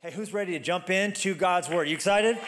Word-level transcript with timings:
Hey, 0.00 0.12
who's 0.12 0.32
ready 0.32 0.52
to 0.52 0.60
jump 0.60 0.90
into 0.90 1.34
God's 1.34 1.68
Word? 1.68 1.88
You 1.88 1.94
excited? 1.96 2.38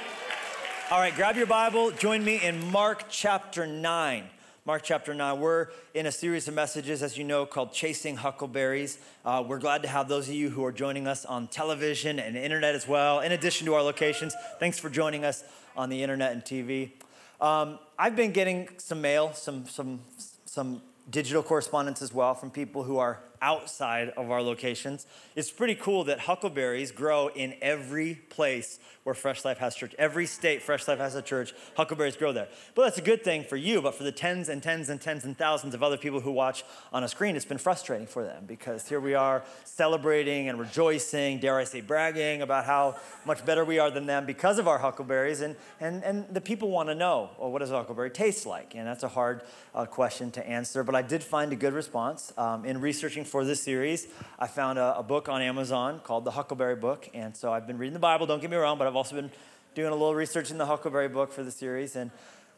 All 0.89 1.01
right, 1.01 1.13
grab 1.13 1.35
your 1.35 1.47
Bible. 1.47 1.91
Join 1.91 2.25
me 2.25 2.41
in 2.41 2.71
Mark 2.71 3.07
chapter 3.11 3.67
9. 3.67 4.25
Mark 4.65 4.83
chapter 4.85 5.15
9. 5.15 5.41
We're 5.41 5.67
in 5.93 6.07
a 6.07 6.13
series 6.13 6.47
of 6.47 6.55
messages, 6.55 7.03
as 7.03 7.19
you 7.19 7.25
know, 7.25 7.47
called 7.47 7.73
Chasing 7.73 8.15
Huckleberries. 8.15 9.01
Uh, 9.25 9.43
we're 9.45 9.59
glad 9.59 9.83
to 9.83 9.89
have 9.89 10.09
those 10.09 10.29
of 10.29 10.35
you 10.37 10.49
who 10.49 10.65
are 10.65 10.71
joining 10.71 11.09
us 11.09 11.25
on 11.25 11.49
television 11.49 12.21
and 12.21 12.37
internet 12.37 12.77
as 12.77 12.87
well, 12.87 13.19
in 13.19 13.33
addition 13.33 13.67
to 13.67 13.75
our 13.75 13.83
locations. 13.83 14.33
Thanks 14.61 14.79
for 14.79 14.89
joining 14.89 15.25
us 15.25 15.43
on 15.77 15.89
the 15.91 16.05
internet 16.05 16.31
and 16.31 16.45
TV. 16.45 16.93
Um, 17.41 17.81
I've 17.99 18.15
been 18.15 18.31
getting 18.31 18.69
some 18.77 19.01
mail, 19.01 19.33
some, 19.35 19.67
some, 19.67 19.99
some 20.45 20.83
digital 21.11 21.43
correspondence 21.43 22.01
as 22.01 22.15
well 22.15 22.37
from 22.37 22.53
people 22.53 22.85
who 22.85 22.99
are 22.99 23.19
outside 23.43 24.11
of 24.11 24.31
our 24.31 24.43
locations. 24.43 25.07
It's 25.35 25.51
pretty 25.51 25.75
cool 25.75 26.05
that 26.05 26.21
huckleberries 26.21 26.93
grow 26.93 27.29
in 27.29 27.55
every 27.61 28.15
place 28.15 28.79
where 29.03 29.15
Fresh 29.15 29.45
Life 29.45 29.59
has 29.59 29.75
church. 29.75 29.95
Every 29.99 30.27
state 30.27 30.63
Fresh 30.63 30.87
Life 30.87 30.99
has 30.99 31.15
a 31.15 31.23
church, 31.23 31.55
huckleberries 31.75 32.17
grow 32.17 32.33
there. 32.33 32.49
But 32.75 32.85
that's 32.85 32.99
a 32.99 33.03
good 33.03 33.25
thing 33.25 33.45
for 33.45 33.57
you, 33.57 33.81
but 33.81 33.95
for 33.95 34.05
the 34.05 34.13
tens 34.13 34.49
and 34.49 34.63
tens 34.63 34.91
and 34.91 35.01
tens 35.01 35.25
and 35.25 35.37
thousands 35.37 35.75
of 35.75 35.83
other 35.83 35.97
people 35.97 36.21
who 36.21 36.33
watch 36.33 36.65
on 36.93 37.03
a 37.03 37.09
screen, 37.09 37.35
it's 37.35 37.45
been 37.45 37.59
frustrating 37.59 38.07
for 38.07 38.23
them 38.23 38.45
because 38.47 38.89
here 38.89 39.01
we 39.01 39.15
are 39.15 39.43
celebrating 39.65 40.49
and 40.49 40.59
rejoicing, 40.59 41.39
dare 41.39 41.59
I 41.59 41.65
say, 41.65 41.81
bragging 41.81 42.43
about 42.43 42.67
how 42.67 42.97
much 43.25 43.45
better 43.47 43.65
we 43.65 43.79
are 43.79 43.91
than 43.91 44.07
them 44.07 44.27
because 44.27 44.59
of 44.59 44.69
our 44.69 44.79
huckleberries. 44.79 45.41
And, 45.41 45.57
and, 45.81 46.05
and 46.05 46.27
the 46.33 46.41
people 46.41 46.71
want 46.71 46.89
to 46.91 46.95
know, 46.95 47.31
well, 47.39 47.51
what 47.51 47.61
does 47.61 47.71
a 47.71 47.77
huckleberry 47.77 48.11
taste 48.11 48.45
like? 48.45 48.75
And 48.75 48.87
that's 48.87 49.03
a 49.03 49.09
hard 49.09 49.43
uh, 49.75 49.87
question 49.87 50.31
to 50.33 50.47
answer. 50.47 50.85
But 50.85 50.95
I 50.95 51.03
did 51.03 51.23
find 51.23 51.53
a 51.53 51.57
good 51.57 51.73
response. 51.73 52.33
Um, 52.37 52.65
in 52.65 52.81
researching 52.81 53.25
for 53.31 53.45
this 53.45 53.63
series, 53.63 54.09
I 54.39 54.47
found 54.49 54.79
a, 54.79 54.99
a 54.99 55.03
book 55.03 55.29
on 55.29 55.41
Amazon 55.41 56.01
called 56.03 56.25
The 56.25 56.33
Huckleberry 56.33 56.77
Book. 56.77 57.09
And 57.15 57.37
so 57.37 57.53
I've 57.53 57.67
been 57.67 57.79
reading 57.79 57.95
the 57.95 58.01
Bible, 58.01 58.27
don't 58.27 58.41
get 58.41 58.51
me 58.51 58.57
wrong, 58.57 58.77
but 58.77 58.87
I've 58.87 58.97
also 58.97 59.15
been 59.15 59.31
doing 59.75 59.89
a 59.89 59.95
little 59.95 60.15
research 60.15 60.51
in 60.51 60.59
the 60.59 60.67
Huckleberry 60.67 61.09
book 61.09 61.33
for 61.33 61.43
the 61.43 61.51
series, 61.51 61.97
and 61.97 62.11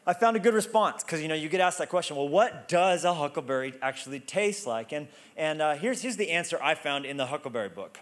I 0.05 0.13
found 0.13 0.35
a 0.35 0.39
good 0.39 0.53
response 0.53 1.03
because 1.03 1.21
you 1.21 1.27
know 1.27 1.35
you 1.35 1.47
get 1.47 1.61
asked 1.61 1.77
that 1.77 1.89
question. 1.89 2.17
Well, 2.17 2.27
what 2.27 2.67
does 2.67 3.05
a 3.05 3.13
huckleberry 3.13 3.73
actually 3.81 4.19
taste 4.19 4.67
like? 4.67 4.91
And 4.91 5.07
and 5.37 5.61
uh, 5.61 5.75
here's 5.75 6.01
here's 6.01 6.17
the 6.17 6.31
answer 6.31 6.59
I 6.61 6.75
found 6.75 7.05
in 7.05 7.15
the 7.17 7.27
Huckleberry 7.27 7.69
book. 7.69 7.99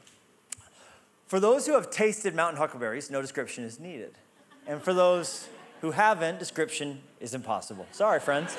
For 1.27 1.39
those 1.39 1.67
who 1.67 1.73
have 1.73 1.91
tasted 1.91 2.33
mountain 2.33 2.57
huckleberries, 2.57 3.11
no 3.11 3.21
description 3.21 3.63
is 3.63 3.79
needed, 3.79 4.15
and 4.65 4.81
for 4.81 4.93
those 4.93 5.47
who 5.81 5.91
haven't, 5.91 6.39
description 6.39 7.01
is 7.19 7.33
impossible. 7.33 7.85
Sorry, 7.91 8.19
friends. 8.19 8.55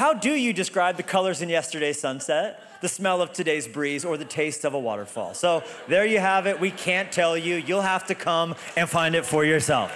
How 0.00 0.14
do 0.14 0.30
you 0.32 0.54
describe 0.54 0.96
the 0.96 1.02
colors 1.02 1.42
in 1.42 1.50
yesterday's 1.50 2.00
sunset? 2.00 2.66
the 2.80 2.88
smell 2.88 3.20
of 3.20 3.30
today's 3.34 3.68
breeze, 3.68 4.06
or 4.06 4.16
the 4.16 4.24
taste 4.24 4.64
of 4.64 4.72
a 4.72 4.78
waterfall. 4.78 5.34
So 5.34 5.62
there 5.86 6.06
you 6.06 6.18
have 6.18 6.46
it. 6.46 6.58
We 6.58 6.70
can't 6.70 7.12
tell 7.12 7.36
you. 7.36 7.56
You'll 7.56 7.82
have 7.82 8.06
to 8.06 8.14
come 8.14 8.54
and 8.74 8.88
find 8.88 9.14
it 9.14 9.26
for 9.26 9.44
yourself. 9.44 9.92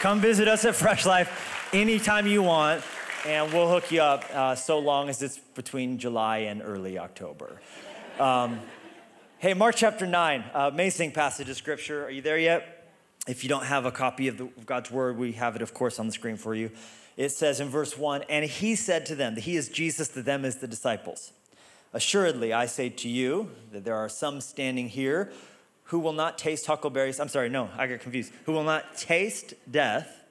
Come 0.00 0.20
visit 0.20 0.48
us 0.48 0.64
at 0.64 0.74
Fresh 0.74 1.06
Life 1.06 1.70
anytime 1.72 2.26
you 2.26 2.42
want, 2.42 2.82
and 3.24 3.52
we'll 3.52 3.68
hook 3.68 3.92
you 3.92 4.02
up 4.02 4.24
uh, 4.34 4.56
so 4.56 4.80
long 4.80 5.08
as 5.08 5.22
it's 5.22 5.38
between 5.38 5.98
July 5.98 6.38
and 6.38 6.60
early 6.60 6.98
October. 6.98 7.60
Um, 8.18 8.58
hey, 9.38 9.54
Mark 9.54 9.76
chapter 9.76 10.08
9, 10.08 10.40
uh, 10.52 10.70
amazing 10.72 11.12
passage 11.12 11.48
of 11.48 11.56
scripture. 11.56 12.04
Are 12.04 12.10
you 12.10 12.22
there 12.22 12.38
yet? 12.38 12.92
If 13.28 13.44
you 13.44 13.48
don't 13.48 13.66
have 13.66 13.86
a 13.86 13.92
copy 13.92 14.26
of, 14.26 14.38
the, 14.38 14.46
of 14.46 14.66
God's 14.66 14.90
word, 14.90 15.16
we 15.16 15.34
have 15.34 15.54
it, 15.54 15.62
of 15.62 15.72
course, 15.72 16.00
on 16.00 16.08
the 16.08 16.12
screen 16.12 16.36
for 16.36 16.52
you. 16.52 16.72
It 17.16 17.30
says 17.30 17.60
in 17.60 17.68
verse 17.68 17.96
1 17.96 18.24
And 18.28 18.44
he 18.44 18.74
said 18.74 19.06
to 19.06 19.14
them, 19.14 19.34
that 19.34 19.42
He 19.42 19.56
is 19.56 19.68
Jesus, 19.68 20.08
to 20.08 20.22
them 20.22 20.44
is 20.44 20.56
the 20.56 20.66
disciples. 20.66 21.32
Assuredly, 21.92 22.52
I 22.52 22.66
say 22.66 22.88
to 22.88 23.08
you 23.08 23.50
that 23.72 23.84
there 23.84 23.96
are 23.96 24.08
some 24.08 24.40
standing 24.40 24.88
here 24.88 25.30
who 25.84 25.98
will 25.98 26.14
not 26.14 26.38
taste 26.38 26.66
huckleberries. 26.66 27.20
I'm 27.20 27.28
sorry, 27.28 27.50
no, 27.50 27.68
I 27.76 27.86
got 27.86 28.00
confused. 28.00 28.32
Who 28.46 28.52
will 28.52 28.64
not 28.64 28.96
taste 28.96 29.52
death 29.70 30.24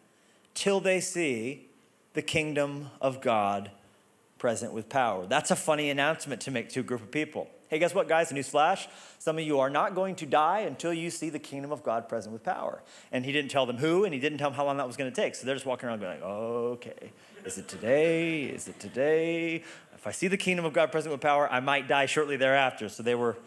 till 0.56 0.80
they 0.80 1.00
see 1.00 1.68
the 2.14 2.22
kingdom 2.22 2.90
of 3.00 3.22
God 3.22 3.72
present 4.38 4.74
with 4.74 4.90
power. 4.90 5.28
That's 5.28 5.52
a 5.52 5.56
funny 5.56 5.92
announcement 5.92 6.42
to 6.42 6.52
make 6.52 6.70
to 6.70 6.80
a 6.80 6.84
group 6.84 7.02
of 7.02 7.12
people. 7.12 7.48
Hey, 7.72 7.80
guess 7.80 7.96
what, 7.96 8.10
guys? 8.10 8.34
News 8.34 8.50
flash. 8.50 8.90
Some 9.18 9.38
of 9.38 9.46
you 9.46 9.62
are 9.62 9.70
not 9.70 9.96
going 9.96 10.16
to 10.16 10.26
die 10.26 10.60
until 10.60 10.94
you 10.94 11.10
see 11.10 11.30
the 11.30 11.40
kingdom 11.40 11.72
of 11.72 11.84
God 11.84 12.10
present 12.10 12.34
with 12.34 12.44
power. 12.44 12.84
And 13.14 13.24
he 13.24 13.32
didn't 13.32 13.50
tell 13.50 13.66
them 13.66 13.78
who, 13.78 14.04
and 14.04 14.14
he 14.14 14.20
didn't 14.20 14.40
tell 14.40 14.50
them 14.50 14.58
how 14.58 14.66
long 14.66 14.76
that 14.76 14.86
was 14.86 14.98
going 14.98 15.10
to 15.10 15.16
take. 15.16 15.36
So 15.36 15.46
they're 15.46 15.56
just 15.56 15.66
walking 15.66 15.88
around 15.88 16.02
going, 16.02 16.20
like, 16.20 16.22
okay, 16.22 17.14
is 17.46 17.58
it 17.58 17.70
today? 17.70 18.44
Is 18.44 18.68
it 18.68 18.78
today? 18.78 19.64
If 19.96 20.06
I 20.06 20.12
see 20.12 20.28
the 20.28 20.36
kingdom 20.36 20.66
of 20.66 20.74
God 20.74 20.92
present 20.92 21.14
with 21.14 21.22
power, 21.22 21.50
I 21.50 21.62
might 21.62 21.88
die 21.88 22.08
shortly 22.08 22.36
thereafter. 22.36 22.90
So 22.90 23.04
they 23.04 23.16
were, 23.16 23.38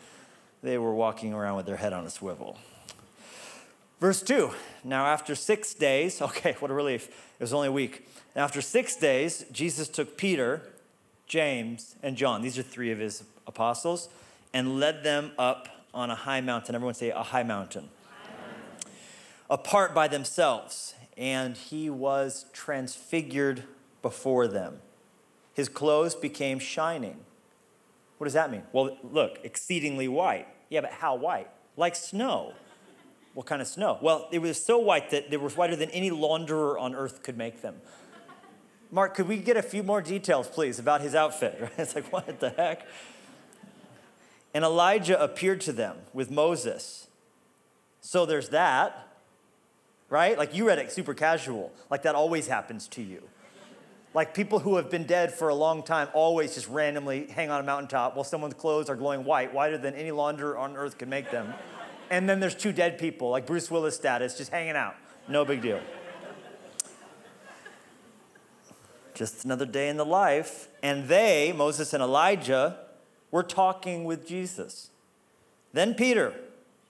they 0.63 0.79
were 0.79 0.95
walking 0.95 1.35
around 1.35 1.57
with 1.57 1.67
their 1.67 1.77
head 1.77 1.93
on 1.93 2.07
a 2.07 2.11
swivel. 2.11 2.57
Verse 4.01 4.23
2 4.23 4.53
Now, 4.85 5.05
after 5.05 5.35
six 5.35 5.75
days, 5.75 6.23
okay, 6.23 6.57
what 6.61 6.71
a 6.71 6.75
relief. 6.75 7.09
It 7.09 7.43
was 7.43 7.53
only 7.53 7.69
a 7.69 7.73
week. 7.73 8.09
after 8.35 8.63
six 8.63 8.97
days, 8.97 9.45
Jesus 9.53 9.87
took 9.87 10.17
Peter, 10.17 10.63
James, 11.27 11.97
and 12.03 12.17
John. 12.17 12.41
These 12.41 12.59
are 12.59 12.63
three 12.63 12.91
of 12.91 12.99
his 12.99 13.23
apostles, 13.47 14.09
and 14.53 14.79
led 14.79 15.03
them 15.03 15.33
up 15.39 15.69
on 15.93 16.11
a 16.11 16.15
high 16.15 16.41
mountain. 16.41 16.75
Everyone 16.75 16.95
say 16.95 17.11
a 17.11 17.23
high 17.23 17.43
mountain. 17.43 17.89
Apart 19.49 19.95
by 19.95 20.09
themselves. 20.09 20.95
And 21.17 21.57
he 21.57 21.89
was 21.89 22.47
transfigured 22.53 23.63
before 24.03 24.49
them 24.49 24.81
his 25.55 25.69
clothes 25.69 26.15
became 26.15 26.59
shining. 26.59 27.17
What 28.19 28.25
does 28.25 28.35
that 28.35 28.51
mean? 28.51 28.65
Well, 28.73 28.99
look, 29.03 29.39
exceedingly 29.43 30.09
white. 30.09 30.49
Yeah, 30.69 30.83
but 30.83 30.91
how 30.91 31.15
white? 31.15 31.49
Like 31.77 31.95
snow. 31.95 32.53
What 33.35 33.47
kind 33.47 33.63
of 33.63 33.69
snow? 33.69 33.99
Well, 34.03 34.29
it 34.31 34.41
was 34.41 34.63
so 34.63 34.79
white 34.79 35.11
that 35.11 35.33
it 35.33 35.41
was 35.41 35.57
whiter 35.57 35.77
than 35.77 35.91
any 35.91 36.11
launderer 36.11 36.79
on 36.79 36.95
earth 36.95 37.23
could 37.23 37.39
make 37.39 37.63
them. 37.63 37.77
Mark, 38.91 39.15
could 39.15 39.27
we 39.27 39.39
get 39.39 39.57
a 39.57 39.63
few 39.63 39.83
more 39.83 40.01
details, 40.01 40.47
please, 40.47 40.79
about 40.79 41.01
his 41.01 41.15
outfit? 41.15 41.73
It's 41.79 41.95
like, 41.95 42.13
what 42.13 42.39
the 42.39 42.51
heck? 42.51 42.87
And 44.55 44.65
Elijah 44.65 45.21
appeared 45.21 45.61
to 45.63 45.73
them 45.73 45.97
with 46.13 46.31
Moses. 46.31 47.09
So 48.01 48.25
there's 48.25 48.51
that, 48.51 49.09
right? 50.09 50.39
Like 50.39 50.55
you 50.55 50.69
read 50.69 50.79
it 50.79 50.93
super 50.93 51.13
casual, 51.13 51.73
like 51.91 52.03
that 52.03 52.15
always 52.15 52.47
happens 52.47 52.87
to 52.89 53.03
you. 53.03 53.23
Like 54.15 54.33
people 54.33 54.61
who 54.61 54.77
have 54.77 54.91
been 54.91 55.05
dead 55.05 55.35
for 55.35 55.49
a 55.49 55.55
long 55.55 55.83
time 55.83 56.07
always 56.15 56.55
just 56.55 56.69
randomly 56.69 57.27
hang 57.27 57.51
on 57.51 57.61
a 57.61 57.65
mountaintop 57.65 58.15
while 58.15 58.23
someone's 58.23 58.55
clothes 58.55 58.89
are 58.89 58.95
glowing 58.95 59.25
white, 59.25 59.53
whiter 59.53 59.77
than 59.77 59.95
any 59.95 60.11
launderer 60.11 60.57
on 60.57 60.77
earth 60.77 60.99
can 60.99 61.09
make 61.09 61.33
them. 61.33 61.53
And 62.11 62.29
then 62.29 62.39
there's 62.39 62.55
two 62.55 62.73
dead 62.73 62.97
people, 62.97 63.31
like 63.31 63.45
Bruce 63.45 63.73
Willis 63.73 63.97
status, 63.97 64.37
just 64.37 64.53
hanging 64.53 64.77
out. 64.77 64.95
No 65.27 65.45
big 65.45 65.63
deal. 65.63 65.81
Just 69.15 69.45
another 69.45 69.67
day 69.67 69.89
in 69.89 69.97
the 69.97 70.05
life. 70.05 70.69
And 70.83 71.09
they, 71.09 71.53
Moses 71.53 71.93
and 71.93 72.03
Elijah, 72.03 72.84
were 73.35 73.43
talking 73.43 74.05
with 74.05 74.25
Jesus. 74.25 74.91
Then 75.73 75.95
Peter. 75.95 76.33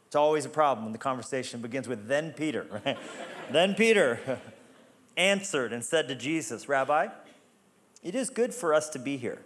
It's 0.06 0.14
always 0.14 0.44
a 0.44 0.50
problem 0.50 0.84
when 0.84 0.92
the 0.92 0.98
conversation 0.98 1.62
begins 1.62 1.88
with 1.88 2.06
then 2.06 2.34
Peter, 2.34 2.66
right? 2.84 2.98
then 3.50 3.74
Peter 3.74 4.20
answered 5.16 5.72
and 5.72 5.82
said 5.82 6.06
to 6.08 6.14
Jesus, 6.14 6.68
Rabbi, 6.68 7.08
it 8.02 8.14
is 8.14 8.28
good 8.28 8.52
for 8.52 8.74
us 8.74 8.90
to 8.90 8.98
be 8.98 9.16
here. 9.16 9.40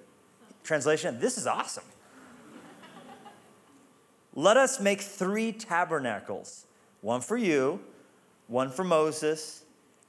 Translation, 0.64 1.20
this 1.20 1.38
is 1.38 1.46
awesome. 1.46 1.84
Let 4.34 4.56
us 4.56 4.80
make 4.80 5.00
three 5.00 5.52
tabernacles 5.52 6.66
one 7.00 7.20
for 7.20 7.36
you, 7.36 7.78
one 8.48 8.70
for 8.70 8.82
Moses, 8.82 9.62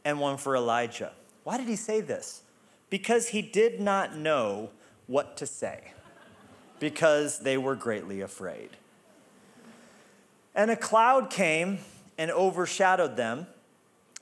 and 0.03 0.19
one 0.19 0.37
for 0.37 0.55
Elijah. 0.55 1.11
Why 1.43 1.57
did 1.57 1.67
he 1.67 1.75
say 1.75 2.01
this? 2.01 2.41
Because 2.89 3.27
he 3.27 3.43
did 3.43 3.79
not 3.79 4.17
know 4.17 4.71
what 5.05 5.37
to 5.37 5.45
say, 5.45 5.93
because 6.79 7.39
they 7.39 7.57
were 7.57 7.75
greatly 7.75 8.21
afraid. 8.21 8.69
And 10.55 10.71
a 10.71 10.75
cloud 10.75 11.29
came 11.29 11.79
and 12.17 12.31
overshadowed 12.31 13.15
them 13.15 13.47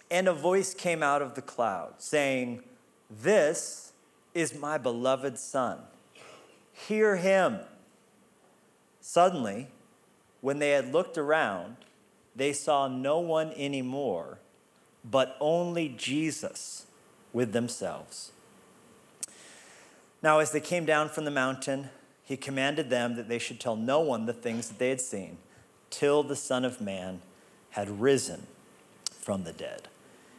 and 0.09 0.27
a 0.27 0.33
voice 0.33 0.74
came 0.74 1.04
out 1.04 1.21
of 1.21 1.36
the 1.36 1.42
cloud 1.42 1.95
saying, 1.98 2.63
This 3.09 3.92
is 4.33 4.56
my 4.56 4.77
beloved 4.77 5.38
Son. 5.38 5.80
Hear 6.71 7.18
him. 7.18 7.59
Suddenly, 9.01 9.68
when 10.42 10.60
they 10.60 10.71
had 10.71 10.92
looked 10.92 11.18
around, 11.18 11.77
they 12.36 12.53
saw 12.53 12.88
no 12.88 13.19
one 13.19 13.51
anymore, 13.53 14.38
but 15.03 15.36
only 15.39 15.89
Jesus 15.89 16.86
with 17.33 17.51
themselves. 17.51 18.31
Now, 20.21 20.39
as 20.39 20.51
they 20.51 20.60
came 20.60 20.86
down 20.86 21.10
from 21.10 21.25
the 21.25 21.31
mountain, 21.31 21.89
he 22.27 22.35
commanded 22.35 22.89
them 22.89 23.15
that 23.15 23.29
they 23.29 23.39
should 23.39 23.57
tell 23.57 23.77
no 23.77 24.01
one 24.01 24.25
the 24.25 24.33
things 24.33 24.68
that 24.68 24.77
they 24.79 24.89
had 24.89 25.00
seen 25.00 25.38
till 25.89 26.24
the 26.24 26.35
Son 26.35 26.65
of 26.65 26.81
Man 26.81 27.21
had 27.69 28.01
risen 28.01 28.47
from 29.09 29.45
the 29.45 29.53
dead. 29.53 29.88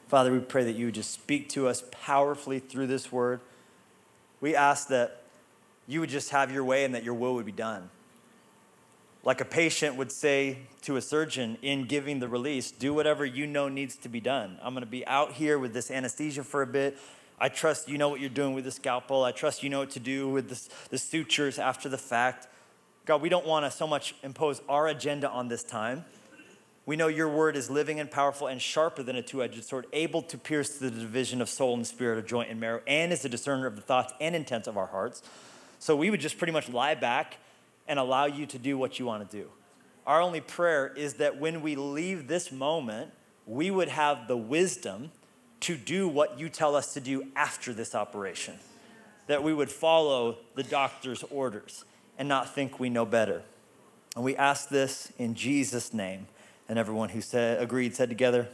Father, 0.06 0.30
we 0.30 0.38
pray 0.38 0.64
that 0.64 0.76
you 0.76 0.86
would 0.86 0.94
just 0.94 1.12
speak 1.12 1.48
to 1.50 1.66
us 1.66 1.82
powerfully 1.90 2.58
through 2.58 2.88
this 2.88 3.10
word. 3.10 3.40
We 4.42 4.54
ask 4.54 4.88
that 4.88 5.22
you 5.86 6.00
would 6.00 6.10
just 6.10 6.28
have 6.28 6.52
your 6.52 6.62
way 6.62 6.84
and 6.84 6.94
that 6.94 7.04
your 7.04 7.14
will 7.14 7.34
would 7.36 7.46
be 7.46 7.52
done. 7.52 7.88
Like 9.24 9.40
a 9.40 9.46
patient 9.46 9.96
would 9.96 10.12
say 10.12 10.58
to 10.82 10.96
a 10.96 11.00
surgeon 11.00 11.56
in 11.62 11.86
giving 11.86 12.20
the 12.20 12.28
release, 12.28 12.70
do 12.70 12.92
whatever 12.92 13.24
you 13.24 13.46
know 13.46 13.68
needs 13.68 13.96
to 13.96 14.10
be 14.10 14.20
done. 14.20 14.58
I'm 14.62 14.74
gonna 14.74 14.84
be 14.84 15.06
out 15.06 15.32
here 15.32 15.58
with 15.58 15.72
this 15.72 15.90
anesthesia 15.90 16.44
for 16.44 16.60
a 16.60 16.66
bit. 16.66 16.98
I 17.40 17.48
trust 17.48 17.88
you 17.88 17.98
know 17.98 18.08
what 18.08 18.20
you're 18.20 18.30
doing 18.30 18.54
with 18.54 18.64
the 18.64 18.70
scalpel. 18.70 19.24
I 19.24 19.32
trust 19.32 19.62
you 19.62 19.70
know 19.70 19.80
what 19.80 19.90
to 19.90 20.00
do 20.00 20.28
with 20.28 20.48
the, 20.48 20.68
the 20.90 20.98
sutures 20.98 21.58
after 21.58 21.88
the 21.88 21.98
fact. 21.98 22.48
God, 23.04 23.22
we 23.22 23.28
don't 23.28 23.46
wanna 23.46 23.70
so 23.70 23.86
much 23.86 24.14
impose 24.22 24.60
our 24.68 24.88
agenda 24.88 25.30
on 25.30 25.48
this 25.48 25.62
time. 25.62 26.04
We 26.84 26.96
know 26.96 27.08
your 27.08 27.28
word 27.28 27.54
is 27.54 27.68
living 27.68 28.00
and 28.00 28.10
powerful 28.10 28.46
and 28.46 28.62
sharper 28.62 29.02
than 29.02 29.14
a 29.14 29.22
two 29.22 29.42
edged 29.42 29.62
sword, 29.62 29.86
able 29.92 30.22
to 30.22 30.38
pierce 30.38 30.78
the 30.78 30.90
division 30.90 31.42
of 31.42 31.48
soul 31.48 31.74
and 31.74 31.86
spirit, 31.86 32.18
of 32.18 32.26
joint 32.26 32.50
and 32.50 32.58
marrow, 32.58 32.80
and 32.86 33.12
is 33.12 33.24
a 33.26 33.28
discerner 33.28 33.66
of 33.66 33.76
the 33.76 33.82
thoughts 33.82 34.14
and 34.20 34.34
intents 34.34 34.66
of 34.66 34.78
our 34.78 34.86
hearts. 34.86 35.22
So 35.78 35.94
we 35.94 36.10
would 36.10 36.20
just 36.20 36.38
pretty 36.38 36.52
much 36.52 36.68
lie 36.70 36.94
back 36.94 37.36
and 37.86 37.98
allow 37.98 38.24
you 38.24 38.46
to 38.46 38.58
do 38.58 38.78
what 38.78 38.98
you 38.98 39.04
want 39.04 39.30
to 39.30 39.36
do. 39.36 39.50
Our 40.06 40.22
only 40.22 40.40
prayer 40.40 40.86
is 40.96 41.14
that 41.14 41.38
when 41.38 41.60
we 41.60 41.76
leave 41.76 42.26
this 42.26 42.50
moment, 42.50 43.12
we 43.46 43.70
would 43.70 43.88
have 43.88 44.26
the 44.26 44.36
wisdom 44.38 45.10
to 45.60 45.76
do 45.76 46.08
what 46.08 46.38
you 46.38 46.48
tell 46.48 46.76
us 46.76 46.94
to 46.94 47.00
do 47.00 47.26
after 47.36 47.72
this 47.72 47.94
operation. 47.94 48.54
That 49.26 49.42
we 49.42 49.52
would 49.52 49.70
follow 49.70 50.38
the 50.54 50.62
doctor's 50.62 51.22
orders 51.24 51.84
and 52.18 52.28
not 52.28 52.54
think 52.54 52.80
we 52.80 52.88
know 52.88 53.04
better. 53.04 53.42
And 54.16 54.24
we 54.24 54.36
ask 54.36 54.68
this 54.68 55.12
in 55.18 55.34
Jesus' 55.34 55.92
name. 55.92 56.26
And 56.68 56.78
everyone 56.78 57.10
who 57.10 57.20
said, 57.20 57.62
agreed 57.62 57.94
said 57.94 58.08
together, 58.08 58.48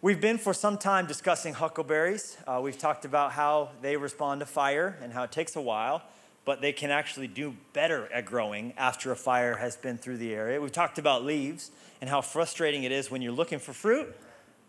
We've 0.00 0.20
been 0.20 0.38
for 0.38 0.54
some 0.54 0.78
time 0.78 1.06
discussing 1.06 1.54
huckleberries. 1.54 2.36
Uh, 2.46 2.60
we've 2.62 2.78
talked 2.78 3.04
about 3.04 3.32
how 3.32 3.70
they 3.82 3.96
respond 3.96 4.40
to 4.40 4.46
fire 4.46 4.96
and 5.02 5.12
how 5.12 5.24
it 5.24 5.32
takes 5.32 5.56
a 5.56 5.60
while 5.60 6.02
but 6.48 6.62
they 6.62 6.72
can 6.72 6.90
actually 6.90 7.26
do 7.26 7.54
better 7.74 8.10
at 8.10 8.24
growing 8.24 8.72
after 8.78 9.12
a 9.12 9.16
fire 9.16 9.56
has 9.56 9.76
been 9.76 9.98
through 9.98 10.16
the 10.16 10.34
area. 10.34 10.58
We've 10.58 10.72
talked 10.72 10.98
about 10.98 11.22
leaves 11.22 11.70
and 12.00 12.08
how 12.08 12.22
frustrating 12.22 12.84
it 12.84 12.90
is 12.90 13.10
when 13.10 13.20
you're 13.20 13.32
looking 13.32 13.58
for 13.58 13.74
fruit 13.74 14.16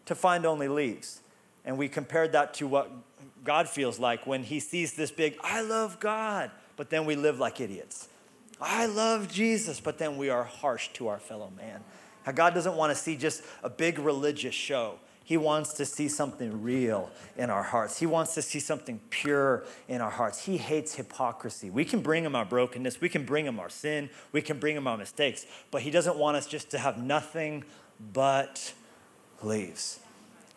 to 0.09 0.15
find 0.15 0.44
only 0.44 0.67
leaves. 0.67 1.21
And 1.63 1.77
we 1.77 1.88
compared 1.88 2.31
that 2.31 2.56
to 2.56 2.65
what 2.65 2.91
God 3.44 3.69
feels 3.69 4.00
like 4.00 4.25
when 4.25 4.41
he 4.41 4.59
sees 4.59 4.94
this 4.94 5.11
big, 5.11 5.38
I 5.44 5.61
love 5.61 6.00
God, 6.00 6.50
but 6.77 6.89
then 6.89 7.06
we 7.06 7.15
live 7.15 7.38
like 7.38 7.61
idiots. 7.61 8.09
I 8.59 8.88
love 8.88 9.31
Jesus, 9.31 9.79
but 9.79 10.00
then 10.00 10.17
we 10.17 10.29
are 10.29 10.44
harsh 10.44 10.88
to 10.94 11.09
our 11.09 11.19
fellow 11.19 11.51
man. 11.56 11.81
God 12.33 12.56
doesn't 12.56 12.75
want 12.75 12.91
to 12.91 12.95
see 12.95 13.15
just 13.15 13.44
a 13.63 13.69
big 13.69 14.00
religious 14.00 14.56
show. 14.56 14.95
He 15.23 15.38
wants 15.38 15.73
to 15.73 15.85
see 15.85 16.07
something 16.07 16.63
real 16.63 17.11
in 17.38 17.51
our 17.51 17.61
hearts. 17.61 18.00
He 18.00 18.07
wants 18.07 18.33
to 18.33 18.41
see 18.41 18.59
something 18.59 19.00
pure 19.11 19.63
in 19.88 20.01
our 20.01 20.09
hearts. 20.09 20.44
He 20.44 20.57
hates 20.57 20.95
hypocrisy. 20.95 21.69
We 21.69 21.85
can 21.85 22.01
bring 22.01 22.25
him 22.25 22.35
our 22.35 22.45
brokenness, 22.45 23.00
we 23.00 23.09
can 23.09 23.25
bring 23.25 23.45
him 23.45 23.59
our 23.59 23.69
sin, 23.69 24.09
we 24.31 24.41
can 24.41 24.57
bring 24.57 24.75
him 24.75 24.88
our 24.88 24.97
mistakes, 24.97 25.45
but 25.69 25.83
he 25.83 25.91
doesn't 25.91 26.17
want 26.17 26.35
us 26.38 26.47
just 26.47 26.71
to 26.71 26.79
have 26.79 26.97
nothing 26.97 27.63
but 28.11 28.73
leaves. 29.44 30.00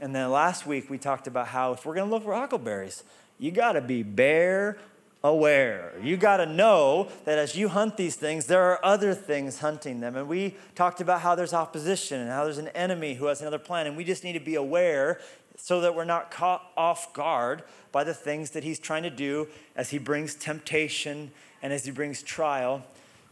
And 0.00 0.14
then 0.14 0.30
last 0.30 0.66
week 0.66 0.90
we 0.90 0.98
talked 0.98 1.26
about 1.26 1.48
how 1.48 1.72
if 1.72 1.86
we're 1.86 1.94
going 1.94 2.08
to 2.08 2.14
look 2.14 2.24
for 2.24 2.34
huckleberries, 2.34 3.04
you 3.38 3.50
got 3.50 3.72
to 3.72 3.80
be 3.80 4.02
bear 4.02 4.78
aware. 5.24 5.92
You 6.02 6.16
got 6.16 6.38
to 6.38 6.46
know 6.46 7.08
that 7.24 7.38
as 7.38 7.54
you 7.54 7.68
hunt 7.68 7.96
these 7.96 8.16
things, 8.16 8.46
there 8.46 8.62
are 8.64 8.84
other 8.84 9.14
things 9.14 9.60
hunting 9.60 10.00
them. 10.00 10.16
And 10.16 10.28
we 10.28 10.56
talked 10.74 11.00
about 11.00 11.20
how 11.20 11.34
there's 11.34 11.54
opposition 11.54 12.20
and 12.20 12.30
how 12.30 12.44
there's 12.44 12.58
an 12.58 12.68
enemy 12.68 13.14
who 13.14 13.26
has 13.26 13.40
another 13.40 13.58
plan. 13.58 13.86
And 13.86 13.96
we 13.96 14.04
just 14.04 14.24
need 14.24 14.32
to 14.32 14.40
be 14.40 14.56
aware 14.56 15.20
so 15.56 15.80
that 15.82 15.94
we're 15.94 16.04
not 16.04 16.30
caught 16.30 16.70
off 16.76 17.12
guard 17.12 17.62
by 17.92 18.04
the 18.04 18.14
things 18.14 18.50
that 18.50 18.64
he's 18.64 18.78
trying 18.78 19.04
to 19.04 19.10
do 19.10 19.46
as 19.76 19.90
he 19.90 19.98
brings 19.98 20.34
temptation 20.34 21.30
and 21.62 21.72
as 21.72 21.84
he 21.84 21.92
brings 21.92 22.22
trial 22.22 22.82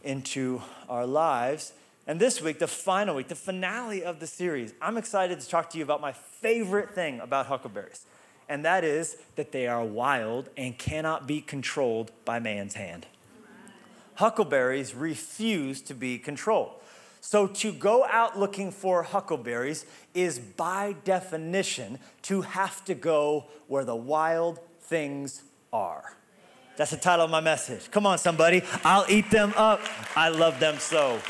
into 0.03 0.61
our 0.87 1.05
lives. 1.05 1.73
And 2.07 2.19
this 2.19 2.41
week, 2.41 2.59
the 2.59 2.67
final 2.67 3.15
week, 3.15 3.27
the 3.27 3.35
finale 3.35 4.03
of 4.03 4.19
the 4.19 4.27
series, 4.27 4.73
I'm 4.81 4.97
excited 4.97 5.39
to 5.39 5.47
talk 5.47 5.69
to 5.71 5.77
you 5.77 5.83
about 5.83 6.01
my 6.01 6.11
favorite 6.11 6.93
thing 6.93 7.19
about 7.19 7.45
huckleberries 7.45 8.05
and 8.51 8.65
that 8.65 8.83
is 8.83 9.15
that 9.37 9.53
they 9.53 9.65
are 9.65 9.81
wild 9.81 10.49
and 10.57 10.77
cannot 10.77 11.25
be 11.25 11.39
controlled 11.39 12.11
by 12.25 12.37
man's 12.37 12.73
hand. 12.73 13.07
Huckleberries 14.15 14.93
refuse 14.93 15.81
to 15.83 15.93
be 15.93 16.19
controlled. 16.19 16.73
So, 17.21 17.47
to 17.47 17.71
go 17.71 18.03
out 18.03 18.37
looking 18.37 18.71
for 18.71 19.03
huckleberries 19.03 19.85
is 20.13 20.37
by 20.37 20.97
definition 21.05 21.97
to 22.23 22.41
have 22.41 22.83
to 22.85 22.93
go 22.93 23.45
where 23.67 23.85
the 23.85 23.95
wild 23.95 24.59
things 24.81 25.43
are. 25.71 26.17
That's 26.75 26.91
the 26.91 26.97
title 26.97 27.23
of 27.23 27.31
my 27.31 27.39
message. 27.39 27.89
Come 27.89 28.05
on, 28.05 28.17
somebody. 28.17 28.63
I'll 28.83 29.05
eat 29.07 29.31
them 29.31 29.53
up. 29.55 29.79
I 30.13 30.27
love 30.27 30.59
them 30.59 30.77
so. 30.77 31.21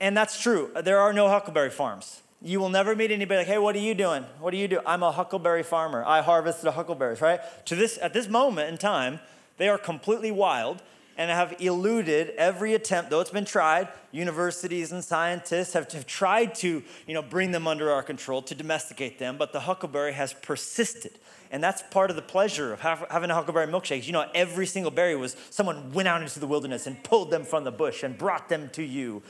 And 0.00 0.16
that's 0.16 0.40
true. 0.40 0.70
There 0.82 0.98
are 0.98 1.12
no 1.12 1.28
huckleberry 1.28 1.70
farms. 1.70 2.20
You 2.42 2.60
will 2.60 2.68
never 2.68 2.94
meet 2.94 3.10
anybody 3.10 3.38
like, 3.38 3.46
hey, 3.46 3.58
what 3.58 3.74
are 3.76 3.80
you 3.80 3.94
doing? 3.94 4.24
What 4.40 4.50
do 4.50 4.58
you 4.58 4.68
do? 4.68 4.80
I'm 4.86 5.02
a 5.02 5.10
huckleberry 5.10 5.62
farmer. 5.62 6.04
I 6.04 6.20
harvest 6.20 6.62
the 6.62 6.72
huckleberries, 6.72 7.20
right? 7.20 7.40
To 7.66 7.74
this, 7.74 7.98
at 8.02 8.12
this 8.12 8.28
moment 8.28 8.68
in 8.68 8.76
time, 8.76 9.20
they 9.56 9.68
are 9.68 9.78
completely 9.78 10.30
wild 10.30 10.82
and 11.18 11.30
have 11.30 11.54
eluded 11.60 12.30
every 12.36 12.74
attempt, 12.74 13.08
though 13.08 13.20
it's 13.20 13.30
been 13.30 13.46
tried. 13.46 13.88
Universities 14.12 14.92
and 14.92 15.02
scientists 15.02 15.72
have, 15.72 15.90
have 15.92 16.06
tried 16.06 16.54
to, 16.56 16.82
you 17.06 17.14
know, 17.14 17.22
bring 17.22 17.52
them 17.52 17.66
under 17.66 17.90
our 17.90 18.02
control, 18.02 18.42
to 18.42 18.54
domesticate 18.54 19.18
them, 19.18 19.38
but 19.38 19.54
the 19.54 19.60
huckleberry 19.60 20.12
has 20.12 20.34
persisted. 20.34 21.12
And 21.50 21.64
that's 21.64 21.82
part 21.90 22.10
of 22.10 22.16
the 22.16 22.22
pleasure 22.22 22.74
of 22.74 22.80
having 22.80 23.30
a 23.30 23.34
huckleberry 23.34 23.66
milkshake. 23.66 24.06
You 24.06 24.12
know, 24.12 24.28
every 24.34 24.66
single 24.66 24.90
berry 24.90 25.16
was 25.16 25.36
someone 25.48 25.92
went 25.92 26.06
out 26.06 26.20
into 26.20 26.38
the 26.38 26.46
wilderness 26.46 26.86
and 26.86 27.02
pulled 27.02 27.30
them 27.30 27.44
from 27.44 27.64
the 27.64 27.72
bush 27.72 28.02
and 28.02 28.18
brought 28.18 28.50
them 28.50 28.68
to 28.74 28.82
you 28.82 29.22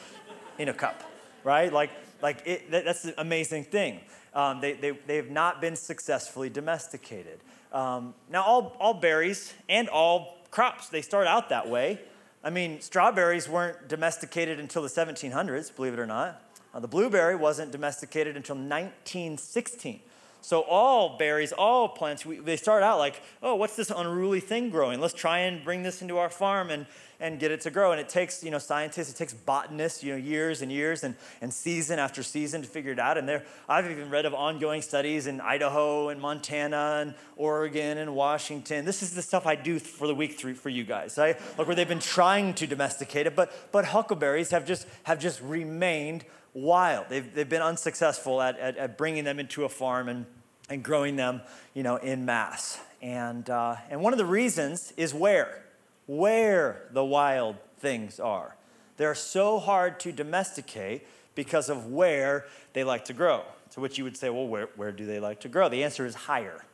in 0.58 0.68
a 0.68 0.74
cup, 0.74 1.02
right? 1.44 1.72
Like 1.72 1.90
like, 2.22 2.42
it, 2.46 2.70
that's 2.70 3.04
an 3.04 3.14
amazing 3.18 3.64
thing. 3.64 4.00
Um, 4.34 4.60
they, 4.60 4.74
they, 4.74 4.90
they 5.06 5.16
have 5.16 5.30
not 5.30 5.60
been 5.60 5.76
successfully 5.76 6.50
domesticated. 6.50 7.40
Um, 7.72 8.14
now, 8.30 8.42
all, 8.42 8.76
all 8.80 8.94
berries 8.94 9.54
and 9.68 9.88
all 9.88 10.38
crops, 10.50 10.88
they 10.88 11.02
start 11.02 11.26
out 11.26 11.48
that 11.50 11.68
way. 11.68 12.00
I 12.44 12.50
mean, 12.50 12.80
strawberries 12.80 13.48
weren't 13.48 13.88
domesticated 13.88 14.60
until 14.60 14.82
the 14.82 14.88
1700s, 14.88 15.74
believe 15.74 15.94
it 15.94 15.98
or 15.98 16.06
not. 16.06 16.42
Uh, 16.72 16.80
the 16.80 16.88
blueberry 16.88 17.34
wasn't 17.34 17.72
domesticated 17.72 18.36
until 18.36 18.56
1916. 18.56 20.00
So 20.42 20.60
all 20.60 21.16
berries, 21.18 21.52
all 21.52 21.88
plants, 21.88 22.24
we, 22.24 22.38
they 22.38 22.56
start 22.56 22.82
out 22.82 22.98
like, 22.98 23.20
oh, 23.42 23.56
what's 23.56 23.74
this 23.74 23.90
unruly 23.90 24.40
thing 24.40 24.70
growing? 24.70 25.00
Let's 25.00 25.14
try 25.14 25.40
and 25.40 25.64
bring 25.64 25.82
this 25.82 26.02
into 26.02 26.18
our 26.18 26.30
farm 26.30 26.70
and, 26.70 26.86
and 27.20 27.38
get 27.38 27.50
it 27.50 27.60
to 27.62 27.70
grow. 27.70 27.92
And 27.92 28.00
it 28.00 28.08
takes, 28.08 28.42
you 28.44 28.50
know, 28.50 28.58
scientists, 28.58 29.10
it 29.10 29.16
takes 29.16 29.32
botanists, 29.32 30.02
you 30.02 30.12
know, 30.12 30.18
years 30.18 30.62
and 30.62 30.70
years 30.70 31.04
and, 31.04 31.14
and 31.40 31.52
season 31.52 31.98
after 31.98 32.22
season 32.22 32.62
to 32.62 32.68
figure 32.68 32.92
it 32.92 32.98
out. 32.98 33.18
And 33.18 33.28
there, 33.28 33.44
I've 33.68 33.90
even 33.90 34.10
read 34.10 34.26
of 34.26 34.34
ongoing 34.34 34.82
studies 34.82 35.26
in 35.26 35.40
Idaho 35.40 36.08
and 36.08 36.20
Montana 36.20 36.98
and 37.00 37.14
Oregon 37.36 37.98
and 37.98 38.14
Washington. 38.14 38.84
This 38.84 39.02
is 39.02 39.14
the 39.14 39.22
stuff 39.22 39.46
I 39.46 39.54
do 39.54 39.78
for 39.78 40.06
the 40.06 40.14
week 40.14 40.38
three 40.38 40.54
for 40.54 40.68
you 40.68 40.84
guys, 40.84 41.16
right? 41.18 41.36
Like 41.58 41.66
where 41.66 41.76
they've 41.76 41.88
been 41.88 41.98
trying 41.98 42.54
to 42.54 42.66
domesticate 42.66 43.26
it, 43.26 43.34
but, 43.34 43.72
but 43.72 43.86
huckleberries 43.86 44.50
have 44.50 44.66
just, 44.66 44.86
have 45.04 45.18
just 45.18 45.40
remained 45.42 46.24
wild. 46.54 47.06
They've, 47.08 47.34
they've 47.34 47.48
been 47.48 47.62
unsuccessful 47.62 48.40
at, 48.40 48.58
at, 48.58 48.76
at 48.76 48.98
bringing 48.98 49.24
them 49.24 49.38
into 49.38 49.64
a 49.64 49.68
farm 49.68 50.08
and 50.08 50.26
and 50.68 50.82
growing 50.82 51.14
them, 51.14 51.42
you 51.74 51.84
know, 51.84 51.94
in 51.94 52.24
mass. 52.24 52.80
And, 53.00 53.48
uh, 53.48 53.76
and 53.88 54.00
one 54.00 54.12
of 54.12 54.18
the 54.18 54.24
reasons 54.26 54.92
is 54.96 55.14
where, 55.14 55.62
where 56.06 56.88
the 56.92 57.04
wild 57.04 57.56
things 57.78 58.18
are. 58.18 58.56
They're 58.96 59.14
so 59.14 59.58
hard 59.58 60.00
to 60.00 60.12
domesticate 60.12 61.06
because 61.34 61.68
of 61.68 61.86
where 61.86 62.46
they 62.72 62.84
like 62.84 63.04
to 63.06 63.12
grow. 63.12 63.42
To 63.72 63.80
which 63.80 63.98
you 63.98 64.04
would 64.04 64.16
say, 64.16 64.30
well, 64.30 64.46
where, 64.46 64.68
where 64.76 64.92
do 64.92 65.04
they 65.04 65.20
like 65.20 65.40
to 65.40 65.48
grow? 65.48 65.68
The 65.68 65.84
answer 65.84 66.06
is 66.06 66.14
higher, 66.14 66.64